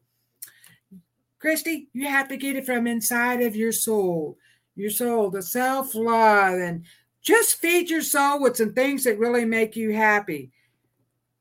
Christy, 1.38 1.88
you 1.92 2.06
have 2.06 2.28
to 2.28 2.36
get 2.36 2.56
it 2.56 2.64
from 2.66 2.86
inside 2.86 3.42
of 3.42 3.54
your 3.54 3.72
soul, 3.72 4.38
your 4.74 4.90
soul, 4.90 5.30
the 5.30 5.42
self 5.42 5.94
love, 5.94 6.54
and 6.54 6.84
just 7.20 7.60
feed 7.60 7.90
your 7.90 8.02
soul 8.02 8.40
with 8.40 8.56
some 8.56 8.72
things 8.72 9.04
that 9.04 9.18
really 9.18 9.44
make 9.44 9.76
you 9.76 9.92
happy. 9.92 10.50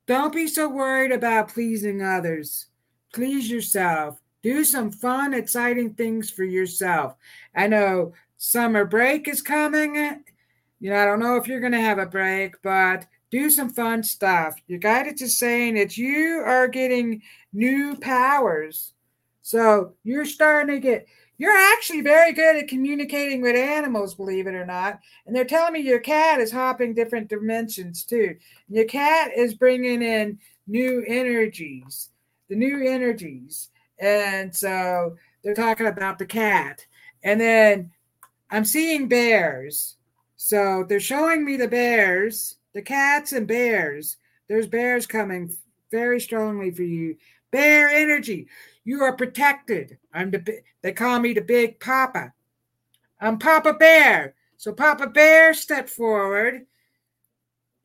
Don't 0.05 0.33
be 0.33 0.47
so 0.47 0.69
worried 0.69 1.11
about 1.11 1.49
pleasing 1.49 2.01
others. 2.01 2.67
Please 3.13 3.49
yourself. 3.49 4.21
Do 4.43 4.63
some 4.63 4.91
fun, 4.91 5.33
exciting 5.33 5.93
things 5.93 6.29
for 6.29 6.43
yourself. 6.43 7.15
I 7.55 7.67
know 7.67 8.13
summer 8.37 8.85
break 8.85 9.27
is 9.27 9.41
coming. 9.41 10.23
You 10.79 10.91
know, 10.91 10.97
I 10.97 11.05
don't 11.05 11.19
know 11.19 11.37
if 11.37 11.47
you're 11.47 11.59
going 11.59 11.71
to 11.71 11.81
have 11.81 11.97
a 11.97 12.05
break, 12.05 12.61
but 12.61 13.05
do 13.31 13.49
some 13.49 13.69
fun 13.69 14.03
stuff. 14.03 14.55
Your 14.67 14.79
guidance 14.79 15.21
is 15.21 15.29
just 15.29 15.39
saying 15.39 15.75
that 15.75 15.97
you 15.97 16.41
are 16.45 16.67
getting 16.67 17.21
new 17.53 17.95
powers 17.97 18.93
so 19.47 19.93
you're 20.03 20.25
starting 20.25 20.75
to 20.75 20.81
get, 20.81 21.07
you're 21.37 21.55
actually 21.55 22.01
very 22.01 22.33
good 22.33 22.57
at 22.57 22.67
communicating 22.67 23.41
with 23.41 23.55
animals, 23.55 24.13
believe 24.13 24.45
it 24.45 24.55
or 24.55 24.65
not. 24.65 24.99
And 25.25 25.33
they're 25.33 25.45
telling 25.45 25.71
me 25.71 25.79
your 25.79 26.01
cat 26.01 26.41
is 26.41 26.51
hopping 26.51 26.93
different 26.93 27.29
dimensions 27.29 28.03
too. 28.03 28.35
Your 28.67 28.83
cat 28.83 29.31
is 29.33 29.53
bringing 29.53 30.01
in 30.01 30.37
new 30.67 31.01
energies, 31.07 32.09
the 32.49 32.57
new 32.57 32.85
energies. 32.85 33.69
And 33.99 34.53
so 34.53 35.15
they're 35.45 35.53
talking 35.53 35.87
about 35.87 36.19
the 36.19 36.25
cat. 36.25 36.85
And 37.23 37.39
then 37.39 37.91
I'm 38.51 38.65
seeing 38.65 39.07
bears. 39.07 39.95
So 40.35 40.85
they're 40.89 40.99
showing 40.99 41.45
me 41.45 41.55
the 41.55 41.69
bears, 41.69 42.56
the 42.77 42.81
cats 42.83 43.33
and 43.33 43.47
bears. 43.47 44.17
There's 44.47 44.67
bears 44.67 45.07
coming 45.07 45.51
very 45.89 46.21
strongly 46.21 46.69
for 46.69 46.83
you. 46.83 47.17
Bear 47.51 47.89
energy. 47.89 48.47
You 48.83 49.01
are 49.01 49.15
protected. 49.15 49.97
I'm 50.13 50.29
the 50.29 50.61
they 50.83 50.93
call 50.93 51.19
me 51.19 51.33
the 51.33 51.41
big 51.41 51.79
papa. 51.79 52.33
I'm 53.19 53.39
Papa 53.39 53.73
Bear. 53.73 54.35
So 54.57 54.73
Papa 54.73 55.07
Bear, 55.07 55.55
step 55.55 55.89
forward. 55.89 56.67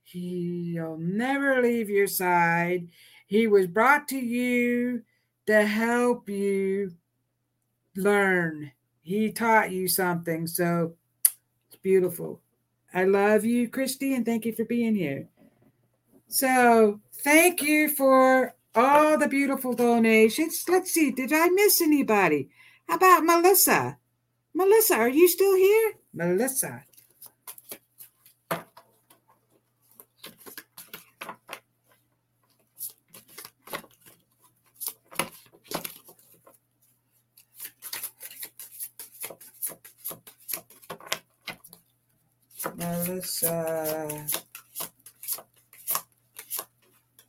He'll 0.05 0.99
never 0.99 1.62
leave 1.62 1.88
your 1.88 2.07
side. 2.07 2.88
He 3.26 3.47
was 3.47 3.66
brought 3.66 4.09
to 4.09 4.18
you 4.18 5.05
to 5.47 5.64
help 5.64 6.28
you 6.28 6.93
learn. 7.97 8.70
He 9.01 9.32
taught 9.32 9.70
you 9.72 9.88
something. 9.88 10.47
So 10.47 10.93
it's 11.68 11.80
beautiful. 11.80 12.43
I 12.95 13.05
love 13.05 13.45
you, 13.45 13.68
Christy, 13.68 14.14
and 14.14 14.24
thank 14.24 14.45
you 14.45 14.53
for 14.53 14.64
being 14.64 14.95
here. 14.95 15.28
So 16.28 17.01
thank 17.22 17.62
you 17.62 17.88
for 17.88 18.55
all 18.74 19.18
the 19.18 19.28
beautiful 19.28 19.74
donations. 19.74 20.64
Let's 20.68 20.90
see, 20.90 21.11
did 21.11 21.32
I 21.32 21.49
miss 21.49 21.80
anybody? 21.80 22.51
How 22.88 22.97
about 22.97 23.24
Melissa? 23.24 23.99
Melissa, 24.55 24.95
are 24.95 25.09
you 25.09 25.28
still 25.28 25.57
here? 25.57 25.95
Melissa. 26.12 26.84
Melissa. 43.43 44.32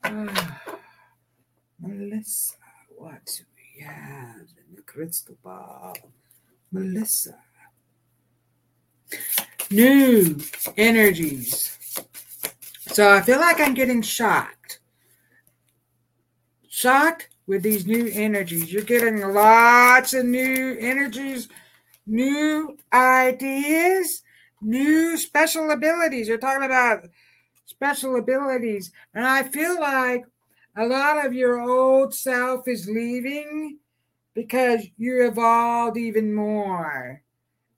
Ah. 0.03 0.61
Melissa, 1.79 2.55
what 2.95 3.25
do 3.25 3.43
we 3.55 3.83
have 3.83 4.47
in 4.57 4.75
the 4.75 4.81
crystal 4.83 5.37
ball? 5.43 5.95
Melissa. 6.71 7.37
New 9.71 10.39
energies. 10.77 11.77
So 12.87 13.11
I 13.11 13.21
feel 13.21 13.39
like 13.39 13.59
I'm 13.59 13.73
getting 13.73 14.01
shocked. 14.01 14.79
Shocked 16.69 17.29
with 17.47 17.63
these 17.63 17.85
new 17.87 18.09
energies. 18.13 18.71
You're 18.71 18.83
getting 18.83 19.21
lots 19.21 20.13
of 20.13 20.25
new 20.25 20.77
energies, 20.79 21.49
new 22.05 22.77
ideas, 22.93 24.23
new 24.63 25.17
special 25.17 25.71
abilities. 25.71 26.27
You're 26.27 26.37
talking 26.37 26.65
about 26.65 27.05
special 27.65 28.15
abilities. 28.17 28.91
And 29.13 29.25
I 29.25 29.43
feel 29.43 29.79
like 29.79 30.25
a 30.75 30.85
lot 30.85 31.25
of 31.25 31.33
your 31.33 31.59
old 31.59 32.13
self 32.13 32.67
is 32.67 32.89
leaving 32.89 33.77
because 34.33 34.85
you 34.97 35.27
evolved 35.27 35.97
even 35.97 36.33
more. 36.33 37.21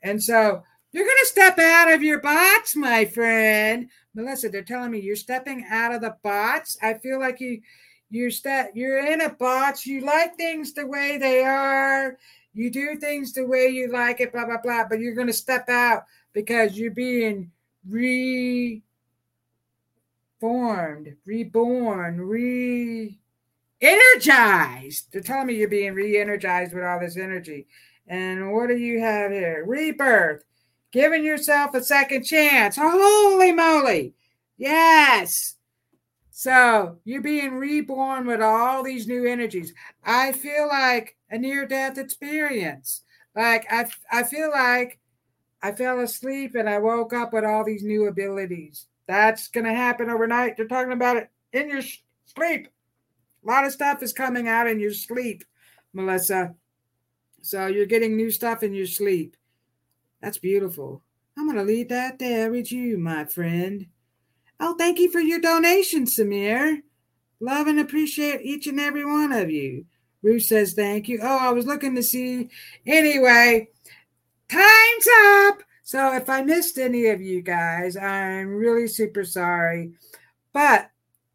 And 0.02 0.22
so 0.22 0.64
you're 0.92 1.06
going 1.06 1.18
to 1.20 1.28
step 1.28 1.60
out 1.60 1.92
of 1.92 2.04
your 2.04 2.22
box, 2.22 2.76
my 2.76 3.04
friend. 3.04 3.90
Melissa, 4.14 4.48
they're 4.48 4.64
telling 4.64 4.92
me 4.92 5.00
you're 5.02 5.16
stepping 5.16 5.66
out 5.70 5.94
of 5.94 6.02
the 6.02 6.16
box. 6.24 6.78
I 6.82 6.94
feel 6.94 7.20
like 7.20 7.42
you 7.42 7.62
you're 8.12 8.32
step 8.32 8.72
you're 8.76 9.06
in 9.06 9.22
a 9.22 9.30
box. 9.30 9.86
You 9.86 10.02
like 10.02 10.38
things 10.38 10.74
the 10.74 10.88
way 10.88 11.18
they 11.18 11.44
are. 11.44 12.18
You 12.54 12.72
do 12.72 12.96
things 12.96 13.34
the 13.34 13.46
way 13.46 13.68
you 13.68 13.92
like 13.92 14.22
it, 14.22 14.32
blah 14.32 14.46
blah 14.46 14.62
blah. 14.64 14.86
But 14.90 15.00
you're 15.00 15.16
going 15.16 15.28
to 15.28 15.34
step 15.34 15.68
out 15.68 16.04
because 16.36 16.78
you're 16.78 16.92
being 16.92 17.50
reformed, 17.90 18.84
reborn, 21.26 22.22
re 22.22 23.18
energized. 23.82 25.12
They're 25.12 25.22
telling 25.22 25.48
me 25.48 25.56
you're 25.56 25.70
being 25.70 25.94
re 25.94 26.20
energized 26.20 26.74
with 26.74 26.84
all 26.84 27.00
this 27.00 27.18
energy. 27.18 27.68
And 28.08 28.52
what 28.52 28.68
do 28.68 28.78
you 28.78 29.00
have 29.00 29.32
here? 29.32 29.64
Rebirth, 29.66 30.44
giving 30.92 31.24
yourself 31.24 31.74
a 31.74 31.82
second 31.82 32.24
chance. 32.24 32.76
Holy 32.78 33.54
moly. 33.54 34.14
Yes. 34.58 35.56
So 36.32 37.00
you're 37.06 37.22
being 37.22 37.54
reborn 37.54 38.28
with 38.28 38.42
all 38.42 38.84
these 38.84 39.08
new 39.08 39.26
energies. 39.26 39.74
I 40.04 40.34
feel 40.34 40.68
like 40.68 41.16
a 41.32 41.38
near 41.38 41.66
death 41.66 41.98
experience. 41.98 43.04
Like 43.34 43.66
I, 43.72 43.86
I 44.12 44.24
feel 44.24 44.50
like 44.52 45.00
I 45.66 45.72
fell 45.72 46.00
asleep 46.02 46.54
and 46.54 46.70
I 46.70 46.78
woke 46.78 47.12
up 47.12 47.34
with 47.34 47.44
all 47.44 47.64
these 47.64 47.82
new 47.82 48.06
abilities. 48.06 48.86
That's 49.08 49.48
going 49.48 49.66
to 49.66 49.74
happen 49.74 50.12
overnight. 50.12 50.56
They're 50.56 50.68
talking 50.68 50.92
about 50.92 51.18
it 51.18 51.32
in 51.54 51.70
your 51.70 51.82
sleep. 51.82 52.68
A 53.44 53.48
lot 53.48 53.66
of 53.66 53.72
stuff 53.72 54.04
is 54.04 54.14
coming 54.14 54.48
out 54.48 54.68
in 54.68 54.80
your 54.80 54.94
sleep, 54.94 55.44
Melissa. 55.92 56.54
So 57.42 57.66
you're 57.66 57.88
getting 57.88 58.16
new 58.16 58.30
stuff 58.30 58.62
in 58.62 58.76
your 58.76 58.86
sleep. 58.86 59.36
That's 60.22 60.38
beautiful. 60.38 61.02
I'm 61.36 61.48
going 61.48 61.58
to 61.58 61.64
leave 61.64 61.90
that 61.90 62.20
there 62.20 62.52
with 62.52 62.72
you, 62.72 63.00
my 63.00 63.26
friend. 63.26 63.88
Oh, 64.60 64.76
thank 64.78 65.00
you 65.00 65.10
for 65.10 65.20
your 65.20 65.40
donation, 65.40 66.06
Samir. 66.06 66.84
Love 67.40 67.66
and 67.66 67.80
appreciate 67.80 68.42
each 68.44 68.68
and 68.68 68.80
every 68.80 69.04
one 69.04 69.32
of 69.32 69.50
you. 69.50 69.86
Ruth 70.22 70.44
says 70.44 70.74
thank 70.74 71.08
you. 71.08 71.22
Oh, 71.24 71.40
I 71.40 71.54
was 71.54 71.66
looking 71.66 71.96
to 71.96 72.04
see. 72.04 72.50
Anyway, 72.86 73.70
time's 74.50 75.08
up. 75.48 75.64
So 75.84 76.16
if 76.16 76.30
I 76.30 76.42
missed 76.42 76.78
any 76.78 77.08
of 77.08 77.22
you 77.22 77.42
guys, 77.42 77.96
I'm 77.96 78.56
really 78.56 78.88
super 78.88 79.24
sorry. 79.24 79.94
But 80.54 80.90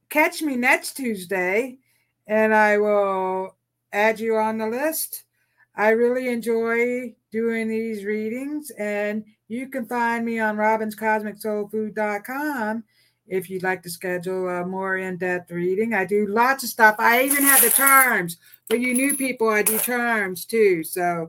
catch 0.08 0.42
me 0.42 0.56
next 0.56 0.94
Tuesday 0.94 1.78
and 2.26 2.54
I 2.54 2.78
will 2.78 3.56
add 3.92 4.20
you 4.20 4.36
on 4.36 4.58
the 4.58 4.66
list. 4.66 5.24
I 5.74 5.90
really 5.90 6.28
enjoy 6.28 7.14
doing 7.30 7.68
these 7.68 8.04
readings, 8.04 8.70
and 8.70 9.24
you 9.48 9.68
can 9.68 9.86
find 9.86 10.24
me 10.24 10.40
on 10.40 10.56
robynscosmicsoulfood.com 10.56 12.84
if 13.28 13.48
you'd 13.48 13.62
like 13.62 13.82
to 13.84 13.90
schedule 13.90 14.48
a 14.48 14.66
more 14.66 14.96
in-depth 14.96 15.52
reading. 15.52 15.94
I 15.94 16.04
do 16.04 16.26
lots 16.26 16.64
of 16.64 16.70
stuff. 16.70 16.96
I 16.98 17.22
even 17.22 17.44
have 17.44 17.62
the 17.62 17.70
charms. 17.70 18.38
For 18.68 18.74
you 18.76 18.94
new 18.94 19.16
people, 19.16 19.48
I 19.48 19.62
do 19.62 19.78
charms 19.78 20.44
too. 20.44 20.82
So 20.82 21.28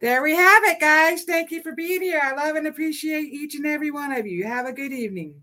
there 0.00 0.22
we 0.22 0.36
have 0.36 0.62
it, 0.64 0.80
guys. 0.80 1.24
Thank 1.24 1.50
you 1.50 1.62
for 1.62 1.72
being 1.72 2.02
here. 2.02 2.20
I 2.22 2.34
love 2.34 2.56
and 2.56 2.66
appreciate 2.66 3.32
each 3.32 3.54
and 3.54 3.66
every 3.66 3.90
one 3.90 4.12
of 4.12 4.26
you. 4.26 4.44
Have 4.46 4.66
a 4.66 4.72
good 4.72 4.92
evening. 4.92 5.42